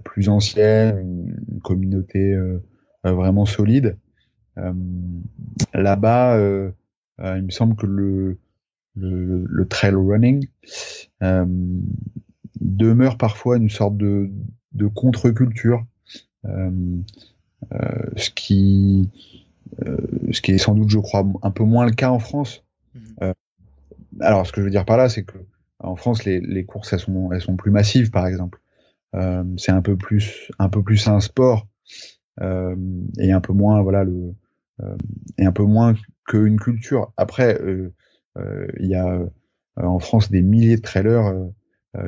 plus 0.04 0.28
anciennes, 0.28 0.98
une, 0.98 1.60
communauté 1.60 2.36
vraiment 3.04 3.46
solide. 3.46 3.96
Là-bas, 5.74 6.38
il 7.18 7.42
me 7.42 7.50
semble 7.50 7.76
que 7.76 7.86
le, 7.86 9.66
trail 9.68 9.94
running 9.94 10.46
demeure 12.60 13.16
parfois 13.16 13.56
une 13.56 13.70
sorte 13.70 13.96
de, 13.96 14.30
contre-culture, 14.94 15.84
euh, 16.44 16.70
euh, 17.72 18.10
ce 18.16 18.30
qui 18.30 19.10
euh, 19.12 19.49
ce 20.32 20.40
qui 20.40 20.52
est 20.52 20.58
sans 20.58 20.74
doute, 20.74 20.90
je 20.90 20.98
crois, 20.98 21.26
un 21.42 21.50
peu 21.50 21.64
moins 21.64 21.86
le 21.86 21.92
cas 21.92 22.10
en 22.10 22.18
France. 22.18 22.64
Mhm. 22.94 23.32
alors, 24.20 24.46
ce 24.46 24.52
que 24.52 24.60
je 24.60 24.64
veux 24.64 24.70
dire 24.70 24.84
par 24.84 24.96
là, 24.96 25.08
c'est 25.08 25.24
que 25.24 25.38
en 25.78 25.96
France, 25.96 26.24
les, 26.24 26.40
les 26.40 26.64
courses, 26.64 26.92
elles 26.92 27.00
sont, 27.00 27.32
elles 27.32 27.40
sont 27.40 27.56
plus 27.56 27.70
massives, 27.70 28.10
par 28.10 28.26
exemple. 28.26 28.60
c'est 29.56 29.72
un 29.72 29.82
peu 29.82 29.96
plus, 29.96 30.50
un 30.58 30.68
peu 30.68 30.82
plus 30.82 31.08
un 31.08 31.20
sport 31.20 31.66
et 32.40 33.32
un 33.32 33.40
peu 33.40 33.52
moins, 33.52 33.82
voilà, 33.82 34.04
le 34.04 34.34
et 35.38 35.44
un 35.44 35.52
peu 35.52 35.64
moins 35.64 35.94
qu'une 36.26 36.58
culture. 36.58 37.12
Après, 37.16 37.58
il 38.36 38.86
y 38.86 38.94
a 38.94 39.20
en 39.76 39.98
France 39.98 40.30
des 40.30 40.42
milliers 40.42 40.76
de 40.76 40.82
trailers 40.82 41.32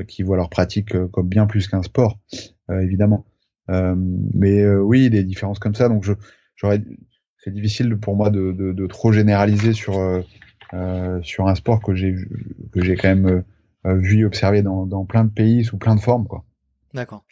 qui 0.07 0.23
voient 0.23 0.37
leur 0.37 0.51
pratique 0.51 0.97
comme 1.09 1.29
bien 1.29 1.47
plus 1.47 1.69
qu'un 1.69 1.83
sport, 1.83 2.19
évidemment. 2.71 3.25
mais 3.69 4.67
oui, 4.69 5.11
des 5.11 5.25
différences 5.25 5.59
comme 5.59 5.75
ça. 5.75 5.89
Donc 5.89 6.05
je, 6.05 6.13
j'aurais, 6.57 6.83
c'est 7.43 7.53
difficile 7.53 7.97
pour 7.97 8.17
moi 8.17 8.31
de, 8.31 8.53
de, 8.53 8.73
de 8.73 8.87
trop 8.87 9.13
généraliser 9.13 9.73
sur 9.73 9.95
sur 11.23 11.49
un 11.49 11.55
sport 11.55 11.83
que 11.83 11.95
j'ai 11.95 12.15
que 12.73 12.83
j'ai 12.83 12.97
quand 12.97 13.09
même 13.09 13.45
vu 13.85 14.25
observé 14.25 14.63
dans, 14.63 14.87
dans 14.87 15.05
plein 15.05 15.25
de 15.25 15.31
pays 15.31 15.65
sous 15.65 15.77
plein 15.77 15.95
de 15.95 16.01
formes, 16.01 16.27
quoi. 16.27 16.45
D'accord. 16.95 17.25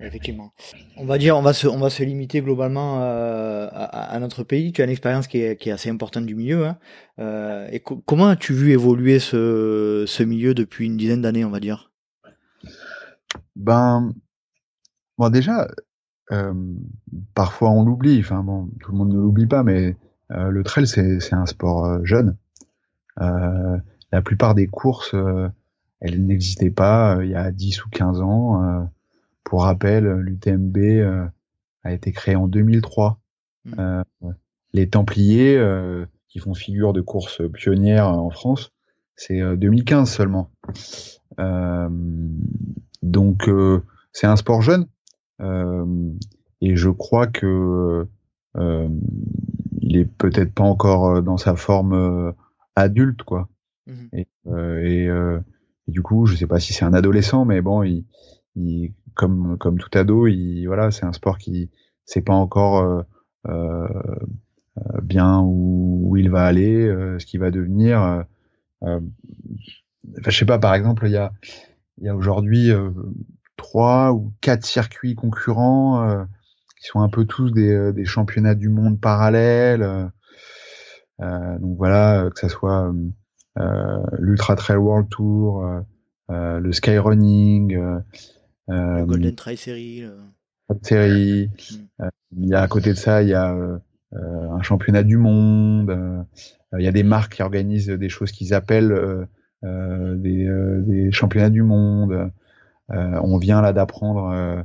Effectivement. 0.00 0.52
On 0.96 1.04
va 1.06 1.18
dire, 1.18 1.36
on 1.36 1.42
va 1.42 1.52
se, 1.52 1.66
on 1.66 1.78
va 1.78 1.90
se 1.90 2.04
limiter 2.04 2.40
globalement 2.40 3.02
euh, 3.02 3.66
à, 3.72 4.12
à, 4.12 4.18
notre 4.20 4.44
pays. 4.44 4.70
Tu 4.70 4.80
as 4.80 4.84
une 4.84 4.92
expérience 4.92 5.26
qui 5.26 5.38
est, 5.40 5.56
qui 5.56 5.70
est 5.70 5.72
assez 5.72 5.90
importante 5.90 6.24
du 6.24 6.36
milieu. 6.36 6.66
Hein. 6.66 6.78
Euh, 7.18 7.68
et 7.72 7.80
comment 7.80 8.28
as-tu 8.28 8.52
vu 8.52 8.70
évoluer 8.70 9.18
ce, 9.18 10.04
ce 10.06 10.22
milieu 10.22 10.54
depuis 10.54 10.86
une 10.86 10.96
dizaine 10.96 11.22
d'années, 11.22 11.44
on 11.44 11.50
va 11.50 11.58
dire? 11.58 11.90
Ben, 13.56 14.12
bon 15.18 15.30
déjà, 15.30 15.66
euh, 16.32 16.54
parfois 17.34 17.70
on 17.70 17.84
l'oublie. 17.84 18.20
Enfin 18.20 18.42
bon, 18.42 18.68
tout 18.80 18.92
le 18.92 18.98
monde 18.98 19.12
ne 19.12 19.18
l'oublie 19.18 19.46
pas, 19.46 19.62
mais 19.62 19.96
euh, 20.30 20.50
le 20.50 20.62
trail 20.62 20.86
c'est 20.86 21.32
un 21.32 21.46
sport 21.46 21.84
euh, 21.84 22.00
jeune. 22.04 22.36
la 23.16 24.22
plupart 24.22 24.54
des 24.54 24.66
courses, 24.66 25.14
elles 26.00 26.24
n'existaient 26.24 26.70
pas 26.70 27.18
il 27.22 27.30
y 27.30 27.34
a 27.34 27.50
10 27.50 27.84
ou 27.84 27.88
15 27.90 28.20
ans 28.20 28.88
pour 29.48 29.62
rappel, 29.62 30.04
l'UTMB 30.04 30.76
euh, 30.76 31.26
a 31.82 31.92
été 31.92 32.12
créé 32.12 32.36
en 32.36 32.48
2003. 32.48 33.18
Hmm. 33.64 33.74
Euh, 33.78 34.02
les 34.74 34.90
Templiers, 34.90 35.56
euh, 35.56 36.04
qui 36.28 36.38
font 36.38 36.52
figure 36.52 36.92
de 36.92 37.00
course 37.00 37.40
pionnière 37.54 38.08
en 38.08 38.28
France, 38.28 38.72
c'est 39.16 39.40
2015 39.56 40.10
seulement. 40.10 40.50
donc 43.02 43.50
c'est 44.12 44.26
un 44.26 44.36
sport 44.36 44.60
jeune 44.60 44.86
et 45.40 46.76
je 46.76 46.90
crois 46.90 47.26
que 47.26 48.06
il 48.56 49.96
est 49.96 50.04
peut-être 50.04 50.52
pas 50.52 50.64
encore 50.64 51.22
dans 51.22 51.36
sa 51.36 51.56
forme 51.56 52.34
adulte 52.76 53.22
quoi. 53.22 53.48
Hmm. 53.86 54.08
Et, 54.12 54.26
et, 55.06 55.10
du 55.88 56.02
coup, 56.02 56.26
je 56.26 56.36
sais 56.36 56.46
pas 56.46 56.60
si 56.60 56.72
c'est 56.72 56.84
un 56.84 56.92
adolescent, 56.92 57.44
mais 57.44 57.62
bon, 57.62 57.82
il, 57.82 58.04
il, 58.56 58.92
comme 59.14 59.56
comme 59.58 59.78
tout 59.78 59.90
ado, 59.98 60.26
il, 60.26 60.66
voilà, 60.66 60.90
c'est 60.90 61.06
un 61.06 61.12
sport 61.12 61.38
qui 61.38 61.70
sait 62.04 62.22
pas 62.22 62.34
encore 62.34 62.78
euh, 62.78 63.02
euh, 63.48 63.88
euh 64.78 65.00
bien 65.02 65.40
où, 65.40 66.02
où, 66.04 66.16
il 66.16 66.30
va 66.30 66.44
aller, 66.44 66.86
euh, 66.86 67.18
ce 67.18 67.26
qu'il 67.26 67.40
va 67.40 67.50
devenir. 67.50 68.02
Euh, 68.82 69.00
enfin, 70.18 70.30
je 70.30 70.38
sais 70.38 70.46
pas, 70.46 70.58
par 70.58 70.74
exemple, 70.74 71.06
il 71.06 71.12
y 71.12 71.16
a 71.16 71.32
il 71.98 72.04
y 72.04 72.08
a 72.08 72.14
aujourd'hui 72.14 72.70
trois 73.58 74.12
ou 74.12 74.32
quatre 74.40 74.64
circuits 74.64 75.14
concurrents 75.14 76.26
qui 76.80 76.86
sont 76.86 77.00
un 77.00 77.10
peu 77.10 77.26
tous 77.26 77.50
des, 77.50 77.92
des 77.92 78.06
championnats 78.06 78.54
du 78.54 78.70
monde 78.70 78.98
parallèles. 78.98 80.10
donc 81.18 81.76
voilà, 81.76 82.30
que 82.34 82.40
ça 82.40 82.48
soit 82.48 82.90
l'Ultra 84.18 84.56
Trail 84.56 84.78
World 84.78 85.10
Tour, 85.10 85.62
le 86.30 86.72
Skyrunning, 86.72 88.02
euh, 88.70 89.04
Golden 89.04 89.34
Trail 89.34 89.56
Series. 89.56 90.04
Série. 90.82 91.48
Mm. 91.48 92.02
Euh, 92.02 92.08
il 92.36 92.48
y 92.48 92.54
a 92.54 92.60
à 92.60 92.68
côté 92.68 92.90
de 92.90 92.98
ça, 92.98 93.22
il 93.22 93.28
y 93.30 93.34
a 93.34 93.54
euh, 93.54 93.78
un 94.12 94.62
championnat 94.62 95.02
du 95.02 95.16
monde. 95.16 96.26
il 96.78 96.84
y 96.84 96.88
a 96.88 96.92
des 96.92 97.02
marques 97.02 97.36
qui 97.36 97.42
organisent 97.42 97.88
des 97.88 98.08
choses 98.08 98.32
qu'ils 98.32 98.54
appellent 98.54 99.26
des, 99.62 100.48
des, 100.86 101.12
championnats 101.12 101.50
du 101.50 101.62
monde. 101.62 102.30
On 102.88 103.38
vient 103.38 103.60
là 103.60 103.72
d'apprendre 103.72 104.64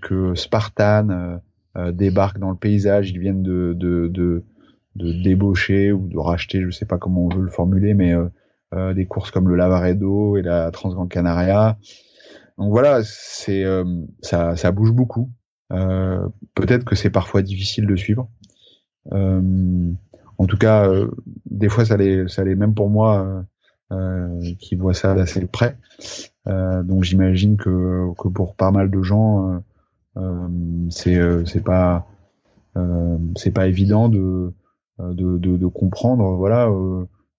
que 0.00 0.34
Spartan 0.34 1.40
débarque 1.92 2.38
dans 2.38 2.50
le 2.50 2.56
paysage. 2.56 3.10
Ils 3.10 3.18
viennent 3.18 3.42
de, 3.42 3.74
de, 3.76 4.08
de, 4.08 4.44
de, 4.96 5.22
débaucher 5.22 5.92
ou 5.92 6.08
de 6.08 6.18
racheter, 6.18 6.62
je 6.62 6.70
sais 6.70 6.86
pas 6.86 6.98
comment 6.98 7.26
on 7.26 7.28
veut 7.28 7.42
le 7.42 7.50
formuler, 7.50 7.94
mais 7.94 8.14
des 8.94 9.06
courses 9.06 9.30
comme 9.30 9.48
le 9.48 9.56
Lavaredo 9.56 10.36
et 10.36 10.42
la 10.42 10.70
Transgrande 10.70 11.08
Canaria. 11.08 11.78
Donc 12.58 12.70
voilà, 12.70 13.00
c'est 13.02 13.64
euh, 13.64 13.84
ça, 14.20 14.56
ça 14.56 14.72
bouge 14.72 14.92
beaucoup. 14.92 15.30
Euh, 15.72 16.28
peut-être 16.54 16.84
que 16.84 16.94
c'est 16.94 17.10
parfois 17.10 17.42
difficile 17.42 17.86
de 17.86 17.96
suivre. 17.96 18.28
Euh, 19.12 19.92
en 20.38 20.46
tout 20.46 20.58
cas, 20.58 20.88
des 21.46 21.68
fois, 21.68 21.84
ça 21.84 21.96
l'est, 21.96 22.28
ça 22.28 22.44
l'est 22.44 22.54
même 22.54 22.74
pour 22.74 22.90
moi 22.90 23.44
qui 24.58 24.76
vois 24.76 24.94
ça 24.94 25.14
d'assez 25.14 25.46
près. 25.46 25.76
donc 26.46 27.04
j'imagine 27.04 27.56
que, 27.56 28.08
que 28.18 28.28
pour 28.28 28.54
pas 28.54 28.70
mal 28.70 28.90
de 28.90 29.02
gens, 29.02 29.62
c'est 30.90 31.20
c'est 31.46 31.62
pas 31.62 32.06
c'est 33.36 33.52
pas 33.52 33.66
évident 33.66 34.08
de 34.08 34.52
de, 34.98 35.38
de, 35.38 35.56
de 35.56 35.66
comprendre 35.66 36.36
voilà 36.36 36.68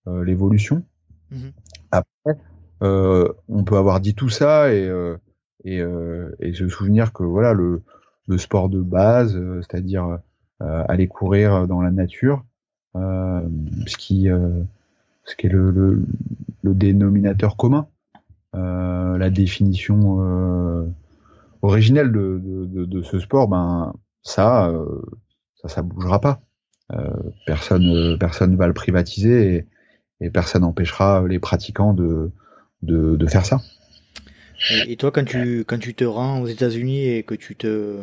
l'évolution. 0.05 0.83
Mmh 1.31 1.49
Après, 1.91 2.37
euh, 2.83 3.31
on 3.47 3.63
peut 3.63 3.77
avoir 3.77 3.99
dit 4.01 4.13
tout 4.13 4.29
ça 4.29 4.73
et, 4.73 4.85
euh, 4.87 5.17
et, 5.63 5.79
euh, 5.79 6.35
et, 6.39 6.53
se 6.53 6.67
souvenir 6.67 7.13
que 7.13 7.23
voilà 7.23 7.53
le, 7.53 7.81
le 8.27 8.37
sport 8.37 8.69
de 8.69 8.81
base, 8.81 9.39
c'est-à-dire 9.61 10.19
aller 10.59 11.07
courir 11.07 11.67
dans 11.67 11.81
la 11.81 11.91
nature, 11.91 12.45
ce 12.95 13.97
qui 13.97 14.29
ce 15.25 15.35
qui 15.35 15.47
est 15.47 15.49
le, 15.49 15.71
le, 15.71 16.05
le 16.61 16.73
dénominateur 16.73 17.57
commun, 17.57 17.87
la 18.53 19.29
définition 19.29 20.19
originelle 21.61 22.11
de, 22.11 22.39
de, 22.43 22.85
de, 22.85 23.01
ce 23.01 23.19
sport, 23.19 23.47
ben 23.47 23.93
ça, 24.21 24.71
ça, 25.55 25.67
ça 25.69 25.81
bougera 25.81 26.19
pas. 26.19 26.41
personne, 27.45 28.17
personne 28.19 28.55
va 28.55 28.67
le 28.67 28.73
privatiser 28.73 29.67
et, 30.19 30.29
personne 30.29 30.61
n'empêchera 30.61 31.25
les 31.27 31.39
pratiquants 31.39 31.93
de, 31.93 32.31
de, 32.81 33.27
faire 33.27 33.45
ça. 33.45 33.59
Et, 34.87 34.95
toi, 34.97 35.11
quand 35.11 35.25
tu 35.25 35.65
quand 35.65 35.79
tu 35.79 35.93
te 35.93 36.03
rends 36.03 36.41
aux 36.41 36.47
États-Unis 36.47 37.07
et 37.07 37.23
que 37.23 37.35
tu 37.35 37.55
te 37.55 37.99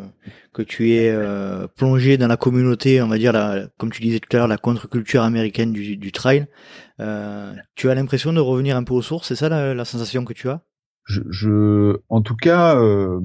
que 0.52 0.62
tu 0.62 0.92
es 0.92 1.10
euh, 1.10 1.66
plongé 1.66 2.18
dans 2.18 2.26
la 2.26 2.36
communauté, 2.36 3.00
on 3.02 3.08
va 3.08 3.18
dire 3.18 3.32
la, 3.32 3.68
comme 3.78 3.90
tu 3.90 4.02
disais 4.02 4.20
tout 4.20 4.28
à 4.36 4.38
l'heure, 4.38 4.48
la 4.48 4.58
contre-culture 4.58 5.22
américaine 5.22 5.72
du, 5.72 5.96
du 5.96 6.12
trail, 6.12 6.46
euh, 7.00 7.54
tu 7.74 7.88
as 7.88 7.94
l'impression 7.94 8.32
de 8.32 8.40
revenir 8.40 8.76
un 8.76 8.84
peu 8.84 8.94
aux 8.94 9.02
sources. 9.02 9.28
C'est 9.28 9.36
ça 9.36 9.48
la, 9.48 9.84
sensation 9.84 10.24
que 10.24 10.32
tu 10.32 10.48
as? 10.48 10.62
Je, 11.04 11.98
en 12.08 12.22
tout 12.22 12.36
cas, 12.36 12.76
euh, 12.76 13.20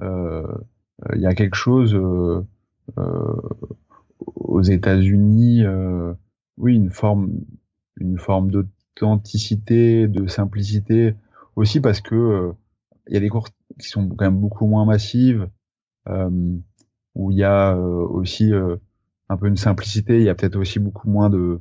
il 0.00 1.20
y 1.20 1.26
a 1.26 1.34
quelque 1.34 1.56
chose 1.56 1.98
aux 4.18 4.62
États-Unis, 4.62 5.64
oui, 6.56 6.74
une 6.74 6.90
forme 6.90 7.30
une 7.98 8.18
forme 8.18 8.50
d'authenticité, 8.50 10.06
de 10.08 10.26
simplicité, 10.26 11.14
aussi 11.56 11.80
parce 11.80 12.00
que 12.00 12.52
il 13.08 13.14
y 13.14 13.16
a 13.16 13.20
des 13.20 13.28
courses 13.28 13.52
qui 13.80 13.88
sont 13.88 14.08
quand 14.08 14.24
même 14.24 14.40
beaucoup 14.40 14.66
moins 14.66 14.84
massives, 14.84 15.48
euh, 16.08 16.30
où 17.14 17.30
il 17.30 17.38
y 17.38 17.44
a 17.44 17.74
euh, 17.74 18.06
aussi 18.06 18.52
un 19.28 19.36
peu 19.36 19.46
une 19.46 19.56
simplicité. 19.56 20.18
Il 20.18 20.24
y 20.24 20.28
a 20.28 20.34
peut-être 20.34 20.56
aussi 20.56 20.78
beaucoup 20.78 21.08
moins 21.08 21.30
de 21.30 21.60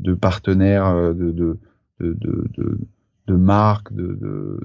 de 0.00 0.14
partenaires, 0.14 0.92
de 0.94 1.30
de 1.30 1.58
de, 2.00 2.16
de, 2.20 2.80
de 3.28 3.34
marques, 3.34 3.92
de, 3.92 4.60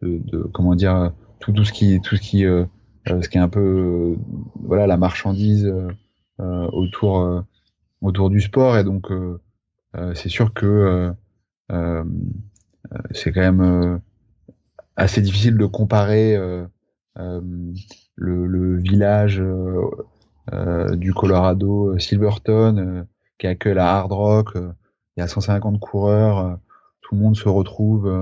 de, 0.00 0.42
comment 0.54 0.74
dire 0.74 1.12
tout, 1.40 1.52
tout 1.52 1.64
ce 1.64 1.72
qui 1.72 2.00
tout 2.00 2.16
ce 2.16 2.22
qui 2.22 2.42
ce 2.42 3.28
qui 3.28 3.38
est 3.38 3.40
un 3.40 3.48
peu 3.50 4.16
voilà 4.54 4.86
la 4.86 4.96
marchandise 4.96 5.70
autour 6.38 7.44
autour 8.00 8.30
du 8.30 8.40
sport 8.40 8.78
et 8.78 8.84
donc 8.84 9.10
euh, 9.96 10.14
c'est 10.14 10.28
sûr 10.28 10.52
que 10.52 10.66
euh, 10.66 11.12
euh, 11.72 12.04
c'est 13.12 13.32
quand 13.32 13.40
même 13.40 14.00
assez 14.98 15.20
difficile 15.20 15.56
de 15.56 15.66
comparer 15.66 16.36
le, 18.16 18.76
village 18.76 19.42
du 20.92 21.14
Colorado, 21.14 21.98
Silverton, 21.98 23.06
qui 23.38 23.46
accueille 23.46 23.74
la 23.74 23.96
Hard 23.96 24.12
Rock. 24.12 24.50
il 24.54 25.20
y 25.20 25.22
a 25.22 25.28
150 25.28 25.80
coureurs. 25.80 26.58
tout 27.00 27.14
le 27.14 27.20
monde 27.20 27.36
se 27.36 27.48
retrouve 27.48 28.12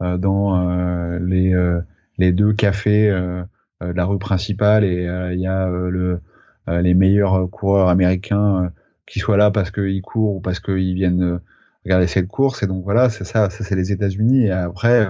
dans 0.00 1.18
les, 1.20 1.80
les 2.18 2.32
deux 2.32 2.52
cafés 2.52 3.10
de 3.10 3.92
la 3.92 4.04
rue 4.04 4.18
principale 4.18 4.84
et 4.84 5.04
il 5.32 5.40
y 5.40 5.46
a 5.46 5.68
le, 5.68 6.20
les 6.66 6.94
meilleurs 6.94 7.48
coureurs 7.50 7.88
américains 7.88 8.72
qu'ils 9.08 9.22
soient 9.22 9.36
là 9.36 9.50
parce 9.50 9.70
qu'ils 9.70 10.02
courent 10.02 10.36
ou 10.36 10.40
parce 10.40 10.60
qu'ils 10.60 10.94
viennent 10.94 11.22
euh, 11.22 11.38
regarder 11.84 12.06
cette 12.06 12.28
course. 12.28 12.62
Et 12.62 12.66
donc 12.66 12.84
voilà, 12.84 13.10
c'est 13.10 13.24
ça, 13.24 13.50
ça 13.50 13.64
c'est 13.64 13.76
les 13.76 13.92
États-Unis. 13.92 14.46
Et 14.46 14.50
après, 14.50 15.08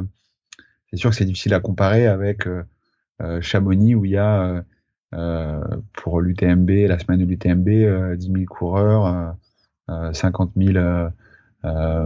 c'est 0.90 0.96
sûr 0.96 1.10
que 1.10 1.16
c'est 1.16 1.24
difficile 1.24 1.54
à 1.54 1.60
comparer 1.60 2.06
avec 2.06 2.46
euh, 2.46 2.62
euh 3.20 3.40
Chamonix 3.40 3.94
où 3.94 4.04
il 4.04 4.12
y 4.12 4.16
a 4.16 4.64
euh, 5.14 5.60
pour 5.94 6.20
l'UTMB, 6.20 6.70
la 6.88 6.98
semaine 6.98 7.20
de 7.20 7.24
l'UTMB, 7.24 8.16
10 8.16 8.26
000 8.26 8.44
coureurs, 8.46 9.34
50 9.88 10.52
000 10.56 11.10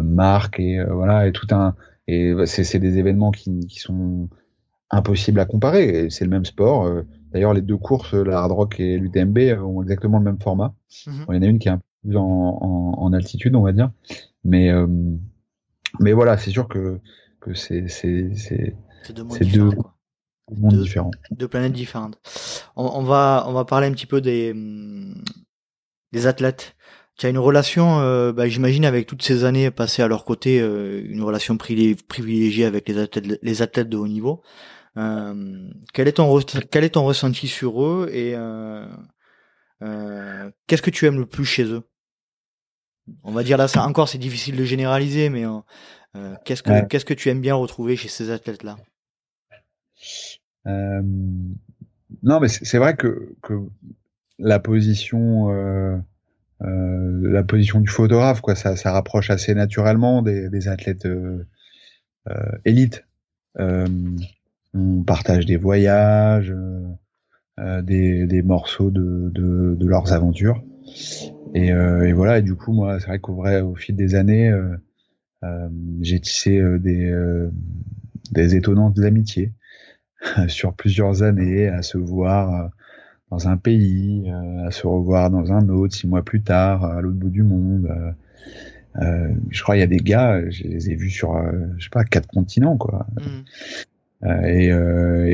marques 0.02 0.60
et 0.60 0.82
voilà 0.84 1.26
et 1.26 1.32
tout 1.32 1.48
un 1.50 1.74
et 2.08 2.34
bah, 2.34 2.46
c'est 2.46 2.78
des 2.78 2.98
événements 2.98 3.30
qui, 3.30 3.66
qui, 3.66 3.78
sont 3.78 4.28
impossibles 4.90 5.38
à 5.40 5.44
comparer. 5.44 6.10
C'est 6.10 6.24
le 6.24 6.30
même 6.30 6.44
sport. 6.44 6.88
D'ailleurs, 7.32 7.54
les 7.54 7.60
deux 7.60 7.76
courses, 7.76 8.14
la 8.14 8.38
Hard 8.38 8.52
Rock 8.52 8.80
et 8.80 8.98
l'UTMB, 8.98 9.38
ont 9.62 9.82
exactement 9.82 10.18
le 10.18 10.24
même 10.24 10.40
format. 10.40 10.74
Mhm. 11.06 11.26
il 11.30 11.34
y 11.36 11.38
en 11.38 11.42
a 11.42 11.46
une 11.46 11.58
qui 11.58 11.68
est 11.68 11.72
un 11.72 11.78
peu 11.78 12.08
plus 12.08 12.16
en, 12.16 12.22
en, 12.22 12.94
en 12.98 13.12
altitude, 13.12 13.54
on 13.54 13.62
va 13.62 13.72
dire. 13.72 13.90
Mais, 14.44 14.70
mais 16.00 16.12
voilà, 16.12 16.36
c'est 16.38 16.50
sûr 16.50 16.68
que, 16.68 17.00
que 17.42 17.54
c'est 17.54 17.82
deux 19.10 19.24
mondes 19.24 19.38
différents. 19.38 19.68
Deux, 19.68 19.76
quoi. 19.76 19.94
mondes 20.50 20.80
différents. 20.80 21.10
Deux 21.30 21.48
planètes 21.48 21.72
différentes. 21.72 22.18
On, 22.76 22.84
on, 22.84 23.02
va, 23.02 23.44
on 23.46 23.52
va 23.52 23.64
parler 23.64 23.86
un 23.88 23.92
petit 23.92 24.06
peu 24.06 24.20
des, 24.20 24.54
des 26.12 26.26
athlètes. 26.26 26.76
Tu 27.18 27.26
as 27.26 27.28
une 27.28 27.38
relation, 27.38 28.00
euh, 28.00 28.32
bah, 28.32 28.48
j'imagine, 28.48 28.84
avec 28.84 29.06
toutes 29.06 29.22
ces 29.22 29.44
années 29.44 29.70
passées 29.70 30.02
à 30.02 30.08
leur 30.08 30.24
côté, 30.24 30.60
euh, 30.60 31.02
une 31.04 31.22
relation 31.22 31.56
privilégiée 31.56 32.64
avec 32.64 32.88
les 32.88 32.98
athlètes, 32.98 33.38
les 33.42 33.62
athlètes 33.62 33.88
de 33.88 33.96
haut 33.96 34.08
niveau. 34.08 34.42
Euh, 34.96 35.68
quel, 35.92 36.08
est 36.08 36.12
ton 36.12 36.40
quel 36.70 36.84
est 36.84 36.90
ton 36.90 37.04
ressenti 37.04 37.48
sur 37.48 37.82
eux 37.82 38.10
et 38.12 38.34
qu'est-ce 40.66 40.82
que 40.82 40.90
tu 40.90 41.06
aimes 41.06 41.18
le 41.18 41.26
plus 41.26 41.44
chez 41.44 41.64
eux? 41.64 41.82
On 43.24 43.32
va 43.32 43.42
dire 43.42 43.58
là, 43.58 43.68
ça 43.68 43.84
encore, 43.84 44.08
c'est 44.08 44.18
difficile 44.18 44.56
de 44.56 44.64
généraliser, 44.64 45.28
mais 45.28 45.44
euh, 46.16 46.34
qu'est-ce 46.44 46.62
que 46.62 46.84
qu'est-ce 46.86 47.04
que 47.04 47.14
tu 47.14 47.28
aimes 47.28 47.40
bien 47.40 47.54
retrouver 47.54 47.96
chez 47.96 48.08
ces 48.08 48.30
athlètes-là? 48.30 48.76
Non, 50.64 52.38
mais 52.40 52.48
c'est 52.48 52.78
vrai 52.78 52.94
que, 52.94 53.34
que 53.42 53.54
la 54.38 54.60
position 54.60 55.50
euh, 56.64 57.30
la 57.30 57.42
position 57.42 57.80
du 57.80 57.88
photographe, 57.88 58.40
quoi. 58.40 58.54
Ça, 58.54 58.76
ça 58.76 58.92
rapproche 58.92 59.30
assez 59.30 59.54
naturellement 59.54 60.22
des, 60.22 60.48
des 60.48 60.68
athlètes 60.68 61.06
euh, 61.06 61.44
euh 62.28 62.52
élites. 62.64 63.04
Euh, 63.58 63.86
on 64.74 65.02
partage 65.02 65.44
des 65.44 65.56
voyages, 65.56 66.54
des, 67.58 68.26
des, 68.26 68.42
morceaux 68.42 68.90
de, 68.90 69.30
de, 69.30 69.74
de, 69.78 69.86
leurs 69.86 70.12
aventures. 70.12 70.62
Et, 71.54 71.68
et, 71.68 72.12
voilà. 72.14 72.38
Et 72.38 72.42
du 72.42 72.54
coup, 72.54 72.72
moi, 72.72 72.98
c'est 72.98 73.06
vrai 73.06 73.18
qu'au 73.18 73.34
vrai, 73.34 73.60
au 73.60 73.74
fil 73.74 73.94
des 73.96 74.14
années, 74.14 74.50
j'ai 76.00 76.20
tissé 76.20 76.62
des, 76.78 77.12
des 78.30 78.56
étonnantes 78.56 78.98
amitiés 79.00 79.52
sur 80.48 80.74
plusieurs 80.74 81.22
années 81.22 81.68
à 81.68 81.82
se 81.82 81.98
voir 81.98 82.70
dans 83.32 83.48
un 83.48 83.56
pays, 83.56 84.30
euh, 84.30 84.66
à 84.66 84.70
se 84.70 84.86
revoir 84.86 85.30
dans 85.30 85.52
un 85.52 85.70
autre 85.70 85.94
six 85.94 86.06
mois 86.06 86.22
plus 86.22 86.42
tard, 86.42 86.84
à 86.84 87.00
l'autre 87.00 87.16
bout 87.16 87.30
du 87.30 87.42
monde. 87.42 87.86
Euh, 87.86 88.12
euh 89.02 89.34
je 89.48 89.62
crois 89.62 89.74
il 89.78 89.80
y 89.80 89.82
a 89.82 89.86
des 89.86 89.96
gars, 89.96 90.38
je 90.50 90.64
les 90.64 90.90
ai 90.90 90.96
vus 90.96 91.08
sur, 91.08 91.34
euh, 91.34 91.50
je 91.78 91.84
sais 91.84 91.90
pas, 91.90 92.04
quatre 92.04 92.28
continents, 92.28 92.76
quoi. 92.76 93.06
Mm. 93.16 94.44
Et, 94.46 94.66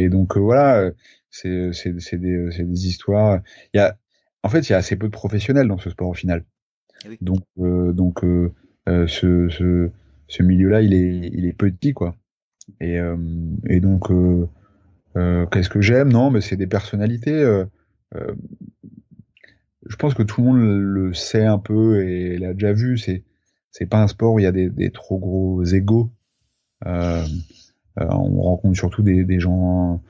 et, 0.03 0.09
donc 0.09 0.39
voilà, 0.39 0.91
c'est 1.31 1.73
des, 2.13 2.49
des 2.49 2.87
histoires. 2.87 3.41
Il 3.75 3.79
y 3.79 3.81
a, 3.81 3.99
en 4.43 4.49
fait, 4.49 4.61
il 4.61 4.73
y 4.73 4.75
a 4.75 4.79
assez 4.79 4.97
peu 4.97 5.09
de 5.09 5.13
professionnels 5.13 5.69
dans 5.69 5.77
ce 5.77 5.91
sport 5.91 6.09
au 6.09 6.15
final. 6.15 6.45
Eh 7.05 7.19
donc 7.21 7.43
donc 7.59 8.25
ce, 9.07 9.91
ce, 10.29 10.43
milieu-là, 10.43 10.83
il 10.83 11.47
est 11.47 11.53
petit, 11.53 11.95
quoi. 11.95 12.15
Et, 12.81 12.99
et 13.67 13.81
donc 13.81 14.11
qu'est-ce 15.15 15.69
que 15.69 15.81
j'aime? 15.81 16.13
Non, 16.13 16.31
mais 16.31 16.41
c'est 16.41 16.57
des 16.57 16.67
personnalités. 16.67 17.65
Euh, 18.15 18.35
je 19.87 19.97
pense 19.97 20.15
que 20.15 20.23
tout 20.23 20.41
le 20.41 20.47
monde 20.47 20.61
le 20.61 21.15
sait 21.15 21.45
un 21.45 21.59
peu 21.59 22.07
et 22.07 22.39
l'a 22.39 22.53
déjà 22.53 22.73
vu. 22.73 22.99
C'est 22.99 23.25
c'est 23.71 23.87
pas 23.87 24.03
un 24.03 24.09
sport 24.09 24.35
où 24.35 24.39
il 24.39 24.43
y 24.43 24.47
a 24.47 24.53
des, 24.53 24.91
trop 24.91 25.19
gros 25.19 25.63
égaux. 25.65 26.11
Euh, 26.87 27.25
euh, 28.01 28.07
on 28.11 28.43
rencontre 28.43 28.77
surtout 28.77 29.03
des, 29.03 29.41
gens 29.41 30.01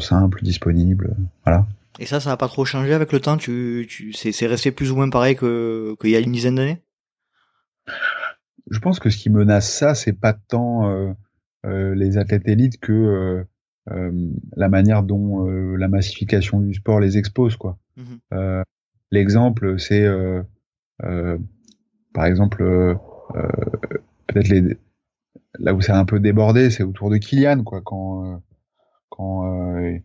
simples, 0.00 0.42
disponibles, 0.42 1.16
voilà. 1.44 1.66
Et 2.00 2.06
ça, 2.06 2.18
ça 2.18 2.30
n'a 2.30 2.36
pas 2.36 2.48
trop 2.48 2.64
changé 2.64 2.92
avec 2.92 3.12
le 3.12 3.20
temps? 3.20 3.38
C'est 3.38 4.46
resté 4.46 4.72
plus 4.72 4.90
ou 4.90 4.96
moins 4.96 5.10
pareil 5.10 5.36
que 5.36 5.94
qu'il 6.00 6.10
y 6.10 6.16
a 6.16 6.20
une 6.20 6.32
dizaine 6.32 6.56
d'années? 6.56 6.80
Je 8.70 8.78
pense 8.78 8.98
que 8.98 9.10
ce 9.10 9.18
qui 9.18 9.30
menace 9.30 9.70
ça, 9.70 9.94
c'est 9.94 10.12
pas 10.12 10.32
tant 10.32 10.88
euh, 10.88 11.12
euh, 11.66 11.94
les 11.94 12.18
athlètes 12.18 12.46
élites 12.46 12.78
que 12.78 13.46
euh, 13.90 14.12
la 14.56 14.68
manière 14.68 15.02
dont 15.02 15.44
la 15.76 15.88
massification 15.88 16.60
du 16.60 16.74
sport 16.74 17.00
les 17.00 17.18
expose 17.18 17.56
quoi. 17.56 17.78
Euh, 18.32 18.62
l'exemple 19.10 19.78
c'est 19.78 20.06
par 20.98 22.24
exemple 22.24 22.64
peut-être 24.26 24.48
les 24.48 24.76
là 25.58 25.74
où 25.74 25.80
c'est 25.80 25.92
un 25.92 26.04
peu 26.04 26.18
débordé 26.18 26.70
c'est 26.70 26.82
autour 26.82 27.10
de 27.10 27.18
Kylian 27.18 27.62
quoi 27.62 27.82
quand 27.82 28.42
quand 29.10 30.00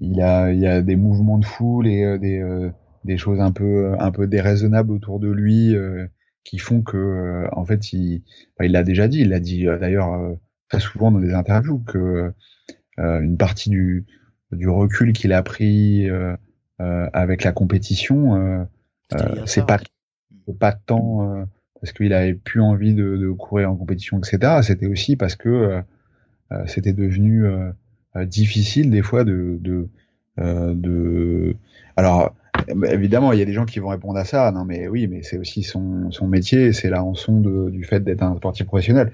il 0.00 0.20
a 0.20 0.52
il 0.52 0.60
y 0.60 0.66
a 0.66 0.82
des 0.82 0.96
mouvements 0.96 1.38
de 1.38 1.44
foule 1.44 1.86
et 1.88 2.18
des 2.18 2.70
des 3.04 3.16
choses 3.16 3.40
un 3.40 3.52
peu 3.52 3.94
un 3.98 4.10
peu 4.12 4.26
déraisonnables 4.26 4.92
autour 4.92 5.20
de 5.20 5.28
lui 5.28 5.76
qui 6.46 6.58
font 6.58 6.80
que 6.80 7.44
en 7.52 7.64
fait 7.64 7.92
il 7.92 8.22
l'a 8.60 8.84
déjà 8.84 9.08
dit 9.08 9.20
il 9.20 9.30
l'a 9.30 9.40
dit 9.40 9.64
d'ailleurs 9.64 10.36
très 10.68 10.80
souvent 10.80 11.10
dans 11.10 11.18
des 11.18 11.34
interviews 11.34 11.80
que 11.80 12.32
euh, 12.98 13.20
une 13.20 13.36
partie 13.36 13.70
du, 13.70 14.06
du 14.52 14.68
recul 14.68 15.12
qu'il 15.12 15.32
a 15.32 15.42
pris 15.42 16.08
euh, 16.08 16.34
euh, 16.80 17.08
avec 17.12 17.44
la 17.44 17.52
compétition, 17.52 18.66
c'est 19.44 19.66
pas 19.66 19.78
pas 20.60 20.72
tant 20.72 21.46
parce 21.80 21.92
qu'il 21.92 22.12
avait 22.12 22.34
plus 22.34 22.60
envie 22.60 22.94
de, 22.94 23.16
de, 23.16 23.30
courir 23.30 23.70
en 23.70 23.76
compétition, 23.76 24.18
etc. 24.18 24.60
C'était 24.62 24.86
aussi 24.86 25.16
parce 25.16 25.36
que 25.36 25.82
c'était 26.66 26.92
devenu 26.92 27.44
difficile 28.24 28.90
des 28.90 29.02
fois 29.02 29.24
de, 29.24 29.58
de, 29.60 29.88
de... 30.38 31.56
alors 31.96 32.34
évidemment 32.68 33.32
il 33.32 33.38
y 33.38 33.42
a 33.42 33.44
des 33.44 33.52
gens 33.52 33.66
qui 33.66 33.78
vont 33.78 33.88
répondre 33.88 34.18
à 34.18 34.24
ça 34.24 34.50
non 34.52 34.64
mais 34.64 34.88
oui 34.88 35.06
mais 35.06 35.22
c'est 35.22 35.38
aussi 35.38 35.62
son, 35.62 36.10
son 36.10 36.26
métier 36.26 36.72
c'est 36.72 36.90
la 36.90 37.00
rançon 37.00 37.40
de, 37.40 37.70
du 37.70 37.84
fait 37.84 38.00
d'être 38.00 38.22
un 38.22 38.36
sportif 38.36 38.66
professionnel 38.66 39.12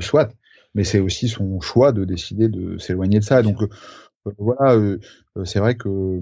soit 0.00 0.32
mais 0.74 0.84
c'est 0.84 1.00
aussi 1.00 1.28
son 1.28 1.60
choix 1.60 1.92
de 1.92 2.04
décider 2.04 2.48
de 2.48 2.78
s'éloigner 2.78 3.18
de 3.18 3.24
ça. 3.24 3.42
Donc 3.42 3.62
euh, 3.62 3.68
euh, 4.26 4.32
voilà, 4.38 4.72
euh, 4.74 4.98
c'est 5.44 5.58
vrai 5.58 5.76
que 5.76 6.20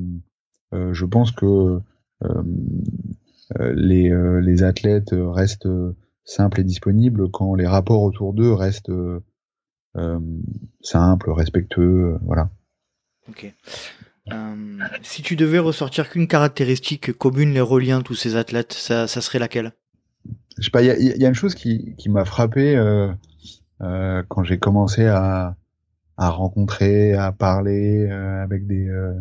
je 0.72 1.04
pense 1.04 1.32
que 1.32 1.80
les, 3.58 4.10
les 4.40 4.62
athlètes 4.62 5.12
restent 5.12 5.68
simples 6.24 6.60
et 6.60 6.64
disponibles 6.64 7.30
quand 7.30 7.54
les 7.56 7.66
rapports 7.66 8.02
autour 8.02 8.32
d'eux 8.32 8.52
restent 8.52 8.92
simples, 10.80 11.30
respectueux, 11.32 12.18
voilà. 12.22 12.50
Ok. 13.28 13.52
Si 15.02 15.22
tu 15.22 15.36
devais 15.36 15.58
ressortir 15.58 16.08
qu'une 16.08 16.28
caractéristique 16.28 17.12
commune 17.12 17.52
les 17.52 17.60
reliant 17.60 18.02
tous 18.02 18.14
ces 18.14 18.36
athlètes, 18.36 18.72
ça, 18.72 19.06
serait 19.06 19.38
laquelle? 19.38 19.72
Je 20.58 20.64
sais 20.64 20.70
pas, 20.70 20.82
il 20.82 20.86
y 20.86 21.24
a, 21.24 21.28
une 21.28 21.34
chose 21.34 21.54
qui, 21.54 21.94
qui 21.96 22.08
m'a 22.10 22.24
frappé 22.24 22.76
euh, 22.76 23.10
euh, 23.80 24.22
quand 24.28 24.44
j'ai 24.44 24.58
commencé 24.58 25.06
à, 25.06 25.56
à 26.16 26.28
rencontrer, 26.28 27.14
à 27.14 27.32
parler 27.32 28.06
euh, 28.10 28.42
avec 28.42 28.66
des, 28.66 28.88
euh, 28.88 29.14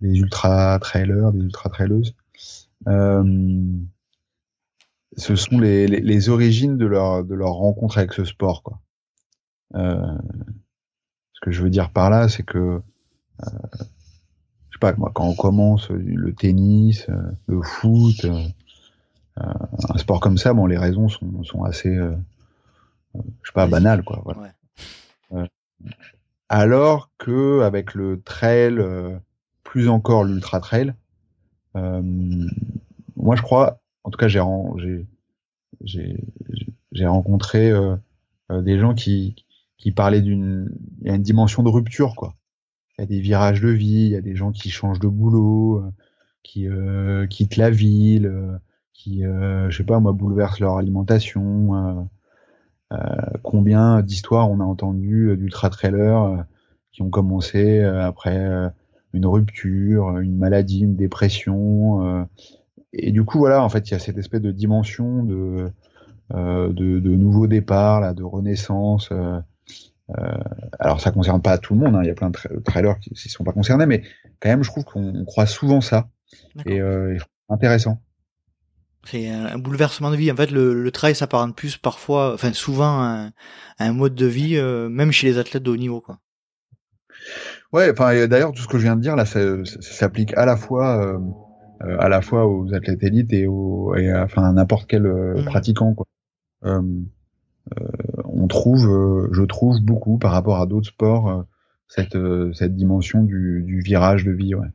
des 0.00 0.18
ultra 0.18 0.78
trailers, 0.80 1.32
des 1.32 1.40
ultra 1.40 1.68
traileuses, 1.68 2.14
ce 5.16 5.36
sont 5.36 5.60
les, 5.60 5.86
les, 5.86 6.28
origines 6.30 6.78
de 6.78 6.86
leur 6.86 7.22
de 7.24 7.34
leur 7.34 7.52
rencontre 7.52 7.98
avec 7.98 8.12
ce 8.12 8.24
sport. 8.24 8.62
Euh, 9.74 10.18
ce 11.32 11.40
que 11.42 11.50
je 11.50 11.62
veux 11.62 11.70
dire 11.70 11.90
par 11.90 12.10
là, 12.10 12.28
c'est 12.28 12.42
que 12.42 12.58
euh, 12.58 13.50
pas 14.82 14.94
moi 14.98 15.10
quand 15.14 15.26
on 15.26 15.34
commence 15.34 15.88
le 15.90 16.32
tennis, 16.34 17.06
le 17.46 17.62
foot, 17.62 18.24
euh, 18.24 18.44
un 19.36 19.98
sport 19.98 20.20
comme 20.20 20.38
ça, 20.38 20.52
bon 20.52 20.66
les 20.66 20.78
raisons 20.78 21.08
sont, 21.08 21.42
sont 21.44 21.64
assez 21.64 21.98
je 23.14 23.48
sais 23.48 23.52
pas, 23.54 23.66
banal, 23.66 24.02
quoi. 24.02 24.20
Voilà. 24.24 24.52
Euh, 25.32 25.46
alors 26.48 27.10
que 27.18 27.60
avec 27.62 27.94
le 27.94 28.20
trail, 28.22 28.78
euh, 28.78 29.16
plus 29.64 29.88
encore 29.88 30.24
l'ultra 30.24 30.60
trail, 30.60 30.94
euh, 31.76 32.02
moi 33.16 33.36
je 33.36 33.42
crois, 33.42 33.80
en 34.04 34.10
tout 34.10 34.18
cas 34.18 34.28
j'ai 34.28 34.40
j'ai 36.92 37.06
rencontré 37.06 37.72
des 38.50 38.78
gens 38.78 38.94
qui 38.94 39.44
qui 39.78 39.90
parlaient 39.90 40.20
d'une 40.20 40.70
il 41.00 41.08
y 41.08 41.10
a 41.10 41.14
une 41.14 41.22
dimension 41.22 41.62
de 41.62 41.70
rupture 41.70 42.14
quoi. 42.14 42.34
Y 43.02 43.04
a 43.04 43.06
des 43.06 43.20
virages 43.20 43.60
de 43.60 43.68
vie, 43.68 44.04
il 44.06 44.10
y 44.10 44.16
a 44.16 44.20
des 44.20 44.36
gens 44.36 44.52
qui 44.52 44.70
changent 44.70 45.00
de 45.00 45.08
boulot, 45.08 45.82
qui 46.42 46.68
quittent 47.30 47.56
la 47.56 47.70
ville, 47.70 48.60
qui 48.92 49.22
je 49.22 49.76
sais 49.76 49.84
pas 49.84 50.00
moi 50.00 50.12
bouleversent 50.12 50.60
leur 50.60 50.76
alimentation 50.76 52.08
euh, 52.92 52.96
combien 53.42 54.02
d'histoires 54.02 54.50
on 54.50 54.60
a 54.60 54.64
entendu 54.64 55.30
euh, 55.30 55.36
d'ultra 55.36 55.70
trailers 55.70 56.22
euh, 56.22 56.36
qui 56.92 57.00
ont 57.00 57.08
commencé 57.08 57.82
après 57.82 58.70
une 59.14 59.24
rupture, 59.24 60.18
une 60.18 60.36
maladie, 60.36 60.80
une 60.80 60.94
dépression. 60.94 62.28
et 62.92 63.12
du 63.12 63.24
coup, 63.24 63.38
voilà, 63.38 63.64
en 63.64 63.70
fait, 63.70 63.88
il 63.88 63.92
y 63.92 63.94
a 63.94 63.98
cette 63.98 64.18
espèce 64.18 64.42
de 64.42 64.52
dimension 64.52 65.24
de, 65.24 65.70
de, 66.34 66.70
de 66.70 67.16
nouveau 67.16 67.46
départ, 67.46 68.02
là, 68.02 68.12
de 68.12 68.22
renaissance, 68.22 69.08
alors 70.78 71.00
ça 71.00 71.10
concerne 71.10 71.40
pas 71.40 71.58
tout 71.58 71.74
le 71.74 71.80
monde, 71.80 71.96
hein, 71.96 72.00
il 72.02 72.08
y 72.08 72.10
a 72.10 72.14
plein 72.14 72.30
de 72.30 72.38
trailers 72.64 72.98
qui 73.00 73.10
ne 73.12 73.30
sont 73.30 73.44
pas 73.44 73.52
concernés, 73.52 73.86
mais 73.86 74.02
quand 74.40 74.48
même 74.48 74.62
je 74.62 74.70
trouve 74.70 74.84
qu'on 74.84 75.24
croit 75.24 75.46
souvent 75.46 75.80
ça 75.80 76.08
et, 76.66 76.76
et 76.76 77.18
intéressant. 77.48 77.98
C'est 79.04 79.28
un 79.28 79.58
bouleversement 79.58 80.10
de 80.10 80.16
vie. 80.16 80.30
En 80.30 80.36
fait, 80.36 80.50
le, 80.50 80.74
le 80.80 80.90
trail 80.92 81.14
s'apparente 81.14 81.56
plus 81.56 81.76
parfois, 81.76 82.34
enfin 82.34 82.52
souvent, 82.52 83.00
à 83.00 83.30
un, 83.78 83.92
mode 83.92 84.14
de 84.14 84.26
vie, 84.26 84.56
euh, 84.56 84.88
même 84.88 85.10
chez 85.10 85.26
les 85.26 85.38
athlètes 85.38 85.62
de 85.62 85.70
haut 85.70 85.76
niveau, 85.76 86.00
quoi. 86.00 86.18
Ouais, 87.72 87.90
enfin 87.90 88.26
d'ailleurs 88.26 88.52
tout 88.52 88.62
ce 88.62 88.68
que 88.68 88.78
je 88.78 88.82
viens 88.82 88.96
de 88.96 89.00
dire 89.00 89.16
là, 89.16 89.24
ça, 89.24 89.40
s'applique 89.64 90.36
à 90.36 90.44
la 90.44 90.56
fois, 90.56 91.04
euh, 91.04 91.18
euh, 91.82 91.96
à 91.98 92.08
la 92.08 92.20
fois 92.20 92.46
aux 92.46 92.74
athlètes 92.74 93.02
élites 93.02 93.32
et 93.32 93.46
aux, 93.46 93.94
et 93.96 94.12
enfin 94.14 94.44
à 94.44 94.52
n'importe 94.52 94.86
quel 94.88 95.04
mmh. 95.04 95.44
pratiquant, 95.46 95.94
quoi. 95.94 96.06
On 98.42 98.48
trouve, 98.48 99.28
je 99.32 99.42
trouve 99.42 99.80
beaucoup 99.80 100.18
par 100.18 100.32
rapport 100.32 100.60
à 100.60 100.66
d'autres 100.66 100.88
sports 100.88 101.44
cette 101.88 102.16
cette 102.54 102.74
dimension 102.74 103.22
du, 103.22 103.62
du 103.66 103.80
virage 103.80 104.24
de 104.24 104.32
vie, 104.32 104.54
ouais. 104.54 104.68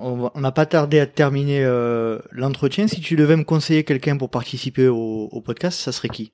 On 0.00 0.30
n'a 0.36 0.52
pas 0.52 0.66
tardé 0.66 1.00
à 1.00 1.06
terminer 1.06 1.64
euh, 1.64 2.18
l'entretien. 2.30 2.86
Si 2.88 3.00
tu 3.00 3.16
devais 3.16 3.36
me 3.36 3.44
conseiller 3.44 3.84
quelqu'un 3.84 4.16
pour 4.16 4.30
participer 4.30 4.86
au, 4.88 5.42
podcast, 5.44 5.78
ça 5.78 5.92
serait 5.92 6.08
qui? 6.08 6.32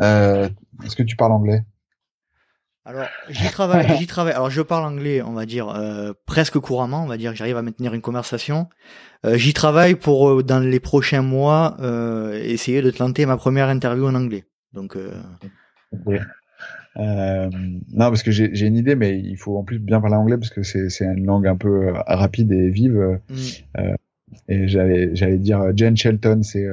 Euh, 0.00 0.48
Est-ce 0.84 0.96
que 0.96 1.02
tu 1.02 1.14
parles 1.16 1.32
anglais? 1.32 1.62
Alors, 2.84 3.06
j'y 3.28 3.48
travaille, 3.50 3.96
j'y 3.98 4.06
travaille. 4.06 4.32
Alors, 4.32 4.50
je 4.50 4.62
parle 4.62 4.84
anglais, 4.84 5.22
on 5.22 5.34
va 5.34 5.46
dire 5.46 5.68
euh, 5.68 6.12
presque 6.26 6.58
couramment. 6.58 7.04
On 7.04 7.06
va 7.06 7.16
dire, 7.16 7.34
j'arrive 7.34 7.56
à 7.56 7.62
maintenir 7.62 7.94
une 7.94 8.00
conversation. 8.00 8.68
j'y 9.24 9.52
travaille 9.52 9.94
pour 9.94 10.42
dans 10.42 10.58
les 10.58 10.80
prochains 10.80 11.22
mois 11.22 11.76
essayer 12.42 12.82
de 12.82 12.90
tenter 12.90 13.26
ma 13.26 13.36
première 13.36 13.68
interview 13.68 14.06
en 14.06 14.14
anglais. 14.14 14.46
Donc. 14.72 14.96
Euh, 16.98 17.50
non, 17.50 18.10
parce 18.10 18.22
que 18.22 18.30
j'ai 18.30 18.66
une 18.66 18.76
idée, 18.76 18.94
mais 18.94 19.18
il 19.18 19.36
faut 19.36 19.56
en 19.56 19.64
plus 19.64 19.78
bien 19.78 20.00
parler 20.00 20.16
anglais 20.16 20.36
parce 20.36 20.50
que 20.50 20.62
c'est 20.62 21.04
une 21.04 21.24
langue 21.24 21.46
un 21.46 21.56
peu 21.56 21.88
euh, 21.88 21.92
rapide 22.06 22.52
et 22.52 22.70
vive. 22.70 23.20
Mm. 23.28 23.34
Euh, 23.78 23.94
et 24.48 24.68
j'allais 24.68 25.38
dire 25.38 25.60
euh, 25.60 25.72
Jane 25.74 25.96
Shelton, 25.96 26.42
c'est 26.42 26.66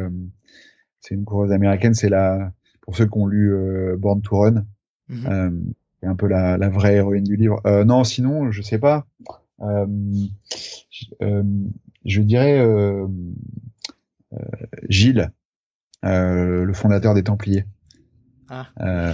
c'est 1.00 1.16
une 1.16 1.26
coureuse 1.26 1.52
américaine, 1.52 1.94
c'est 1.94 2.10
la 2.10 2.52
pour 2.82 2.98
ceux 2.98 3.06
qui 3.06 3.18
ont 3.18 3.28
lu 3.28 3.54
Born 3.98 4.22
to 4.22 4.38
Run, 4.38 4.66
mm-hmm. 5.10 5.62
c'est 6.00 6.08
un 6.08 6.16
peu 6.16 6.28
la, 6.28 6.58
la, 6.58 6.70
vraie 6.70 6.96
héroïne 6.96 7.24
du 7.24 7.36
livre. 7.36 7.62
non, 7.86 8.04
sinon, 8.04 8.52
je 8.52 8.62
sais 8.62 8.80
pas. 8.80 9.06
je 12.06 12.22
dirais 12.22 12.66
Gilles, 14.90 15.32
le 16.04 16.74
fondateur 16.74 17.14
des 17.14 17.24
Templiers. 17.24 17.66
Ah. 18.50 19.14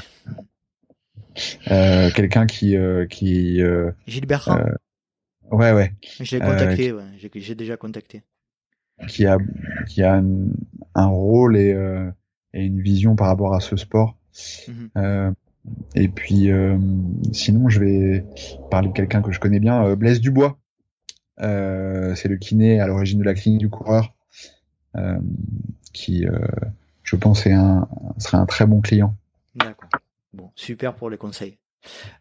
Euh, 1.69 2.11
quelqu'un 2.11 2.45
qui 2.45 2.77
euh, 2.77 3.05
qui 3.07 3.61
euh, 3.61 3.91
Gilles 4.07 4.25
Bertrand. 4.25 4.59
ouais 5.51 5.73
ouais. 5.73 5.93
Je 6.21 6.38
l'ai 6.38 6.41
contacté, 6.41 6.91
ouais. 6.91 7.03
j'ai 7.36 7.55
déjà 7.55 7.77
contacté. 7.77 8.23
Qui 9.07 9.25
a 9.25 9.38
qui 9.88 10.01
a 10.01 10.21
un, 10.95 11.07
rôle 11.07 11.57
et 11.57 11.75
et 12.53 12.63
une 12.63 12.81
vision 12.81 13.15
par 13.15 13.27
rapport 13.27 13.53
à 13.53 13.59
ce 13.59 13.75
sport. 13.75 14.17
Mhm. 14.67 15.33
et 15.95 16.09
puis 16.09 16.49
sinon 17.31 17.69
je 17.69 17.79
vais 17.79 18.25
parler 18.69 18.89
de 18.89 18.93
quelqu'un 18.93 19.21
que 19.21 19.31
je 19.31 19.39
connais 19.39 19.59
bien, 19.59 19.95
Blaise 19.95 20.21
Dubois. 20.21 20.57
c'est 21.38 22.27
le 22.27 22.38
kiné 22.38 22.79
à 22.79 22.88
l'origine 22.88 23.19
de 23.19 23.25
la 23.25 23.33
clinique 23.33 23.59
du 23.59 23.69
coureur, 23.69 24.13
qui, 25.91 26.25
je 27.03 27.15
pense, 27.17 27.45
est 27.45 27.53
un, 27.53 27.89
serait 28.17 28.38
un 28.38 28.45
très 28.45 28.65
bon 28.65 28.79
client. 28.79 29.17
D'accord. 29.56 29.89
Bon, 30.34 30.51
super 30.56 30.95
pour 30.95 31.10
les 31.10 31.18
conseils. 31.18 31.58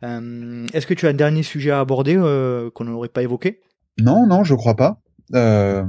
Euh, 0.03 0.67
est-ce 0.73 0.87
que 0.87 0.95
tu 0.95 1.07
as 1.07 1.11
un 1.11 1.15
dernier 1.15 1.43
sujet 1.43 1.71
à 1.71 1.81
aborder 1.81 2.17
euh, 2.17 2.71
qu'on 2.71 2.85
n'aurait 2.85 3.09
pas 3.09 3.23
évoqué? 3.23 3.61
Non, 3.99 4.27
non, 4.27 4.45
je 4.45 4.55
crois 4.55 4.77
pas. 4.77 5.01
Euh, 5.35 5.85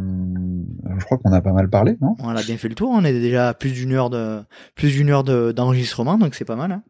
je 0.97 1.05
crois 1.05 1.17
qu'on 1.17 1.33
a 1.33 1.41
pas 1.41 1.51
mal 1.51 1.69
parlé, 1.69 1.97
non? 2.01 2.15
On 2.19 2.29
a 2.29 2.41
bien 2.41 2.57
fait 2.57 2.69
le 2.69 2.75
tour. 2.75 2.89
On 2.89 3.03
est 3.03 3.13
déjà 3.13 3.49
à 3.49 3.53
plus 3.53 3.71
d'une 3.71 3.91
heure 3.91 4.09
de 4.09 4.41
plus 4.75 4.91
d'une 4.93 5.09
heure 5.09 5.23
d'enregistrement, 5.23 6.17
donc 6.17 6.35
c'est 6.35 6.45
pas 6.45 6.55
mal. 6.55 6.71
Hein. 6.71 6.83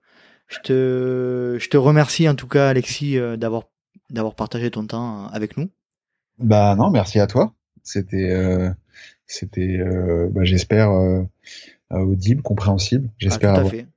je 0.47 0.59
te 0.59 1.57
je 1.59 1.69
te 1.69 1.77
remercie 1.77 2.29
en 2.29 2.35
tout 2.35 2.47
cas, 2.47 2.69
Alexis, 2.69 3.17
d'avoir 3.37 3.63
d'avoir 4.11 4.35
partagé 4.35 4.69
ton 4.69 4.85
temps 4.85 5.27
avec 5.29 5.57
nous. 5.57 5.69
Bah 6.37 6.75
non, 6.75 6.91
merci 6.91 7.19
à 7.19 7.27
toi. 7.27 7.53
C'était 7.81 8.31
c'était 9.25 9.83
bah, 10.29 10.43
j'espère 10.43 10.91
audible, 11.89 12.43
compréhensible. 12.43 13.07
Ah, 13.09 13.15
j'espère. 13.17 13.53
tout 13.55 13.61
à 13.61 13.65
fait 13.65 13.87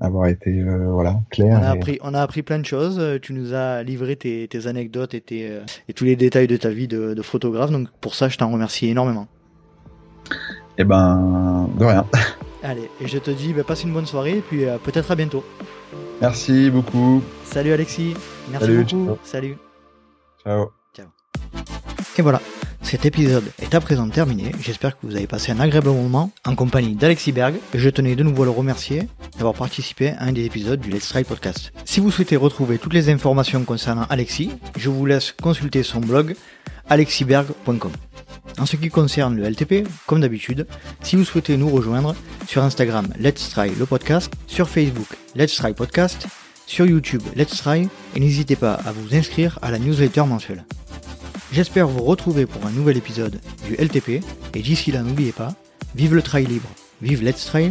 avoir 0.00 0.26
été 0.26 0.50
euh, 0.60 0.90
voilà 0.90 1.20
clair. 1.30 1.58
On 1.60 1.62
a, 1.62 1.70
appris, 1.70 1.98
on 2.02 2.14
a 2.14 2.20
appris 2.20 2.42
plein 2.42 2.58
de 2.58 2.66
choses. 2.66 3.00
Tu 3.22 3.32
nous 3.32 3.54
as 3.54 3.82
livré 3.82 4.16
tes, 4.16 4.48
tes 4.48 4.66
anecdotes 4.66 5.14
et, 5.14 5.20
tes, 5.20 5.48
euh, 5.48 5.60
et 5.88 5.92
tous 5.92 6.04
les 6.04 6.16
détails 6.16 6.46
de 6.46 6.56
ta 6.56 6.70
vie 6.70 6.88
de, 6.88 7.14
de 7.14 7.22
photographe. 7.22 7.70
Donc 7.70 7.88
pour 8.00 8.14
ça, 8.14 8.28
je 8.28 8.36
t'en 8.38 8.50
remercie 8.50 8.88
énormément. 8.88 9.28
Eh 10.78 10.84
ben, 10.84 11.68
de 11.78 11.84
rien. 11.84 12.06
Allez, 12.62 12.90
et 13.00 13.06
je 13.06 13.18
te 13.18 13.30
dis, 13.30 13.52
bah, 13.52 13.62
passe 13.64 13.84
une 13.84 13.92
bonne 13.92 14.06
soirée 14.06 14.38
et 14.38 14.40
puis 14.40 14.64
euh, 14.64 14.78
peut-être 14.78 15.10
à 15.10 15.14
bientôt. 15.14 15.44
Merci 16.20 16.70
beaucoup. 16.70 17.22
Salut 17.44 17.72
Alexis. 17.72 18.14
Merci 18.50 18.72
beaucoup. 18.72 19.18
Salut. 19.22 19.56
Ciao. 20.44 20.70
Ciao. 20.94 21.06
Et 22.18 22.22
voilà, 22.22 22.40
cet 22.82 23.04
épisode 23.04 23.44
est 23.60 23.74
à 23.74 23.80
présent 23.80 24.08
terminé. 24.08 24.52
J'espère 24.60 24.98
que 24.98 25.06
vous 25.06 25.16
avez 25.16 25.26
passé 25.26 25.52
un 25.52 25.60
agréable 25.60 25.88
moment 25.88 26.30
en 26.46 26.54
compagnie 26.54 26.94
d'Alexis 26.94 27.32
Berg. 27.32 27.54
Je 27.74 27.90
tenais 27.90 28.16
de 28.16 28.22
nouveau 28.22 28.42
à 28.42 28.46
le 28.46 28.50
remercier 28.50 29.08
d'avoir 29.36 29.54
participé 29.54 30.10
à 30.10 30.24
un 30.24 30.32
des 30.32 30.44
épisodes 30.44 30.80
du 30.80 30.90
Let's 30.90 31.08
Try 31.08 31.24
Podcast. 31.24 31.72
Si 31.84 32.00
vous 32.00 32.10
souhaitez 32.10 32.36
retrouver 32.36 32.78
toutes 32.78 32.94
les 32.94 33.10
informations 33.10 33.64
concernant 33.64 34.06
Alexis, 34.08 34.50
je 34.76 34.88
vous 34.88 35.04
laisse 35.04 35.32
consulter 35.32 35.82
son 35.82 36.00
blog 36.00 36.34
alexiberg.com. 36.88 37.92
En 38.58 38.66
ce 38.66 38.76
qui 38.76 38.88
concerne 38.88 39.36
le 39.36 39.44
LTP, 39.44 39.86
comme 40.06 40.20
d'habitude, 40.20 40.66
si 41.02 41.16
vous 41.16 41.24
souhaitez 41.24 41.56
nous 41.56 41.68
rejoindre 41.68 42.14
sur 42.46 42.62
Instagram 42.62 43.08
Let's 43.18 43.50
Try 43.50 43.70
le 43.78 43.86
podcast, 43.86 44.32
sur 44.46 44.68
Facebook 44.68 45.08
Let's 45.34 45.54
Try 45.54 45.74
Podcast, 45.74 46.26
sur 46.66 46.86
YouTube 46.86 47.22
Let's 47.36 47.58
Try 47.58 47.88
et 48.14 48.20
n'hésitez 48.20 48.56
pas 48.56 48.74
à 48.74 48.92
vous 48.92 49.14
inscrire 49.14 49.58
à 49.62 49.70
la 49.70 49.78
newsletter 49.78 50.22
mensuelle. 50.22 50.64
J'espère 51.50 51.88
vous 51.88 52.04
retrouver 52.04 52.44
pour 52.44 52.66
un 52.66 52.70
nouvel 52.70 52.98
épisode 52.98 53.40
du 53.66 53.74
LTP, 53.74 54.22
et 54.54 54.60
d'ici 54.60 54.92
là 54.92 55.02
n'oubliez 55.02 55.32
pas, 55.32 55.54
vive 55.94 56.14
le 56.14 56.22
trail 56.22 56.44
libre, 56.44 56.68
vive 57.00 57.22
Let's 57.24 57.46
Trail, 57.46 57.70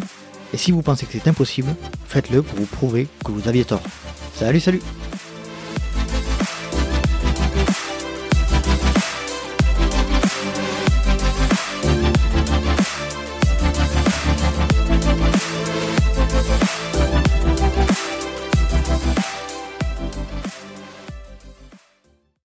et 0.54 0.58
si 0.58 0.72
vous 0.72 0.82
pensez 0.82 1.06
que 1.06 1.12
c'est 1.12 1.28
impossible, 1.28 1.76
faites-le 2.08 2.42
pour 2.42 2.58
vous 2.58 2.66
prouver 2.66 3.08
que 3.24 3.32
vous 3.32 3.48
aviez 3.48 3.66
tort. 3.66 3.84
Salut 4.34 4.60
salut 4.60 4.82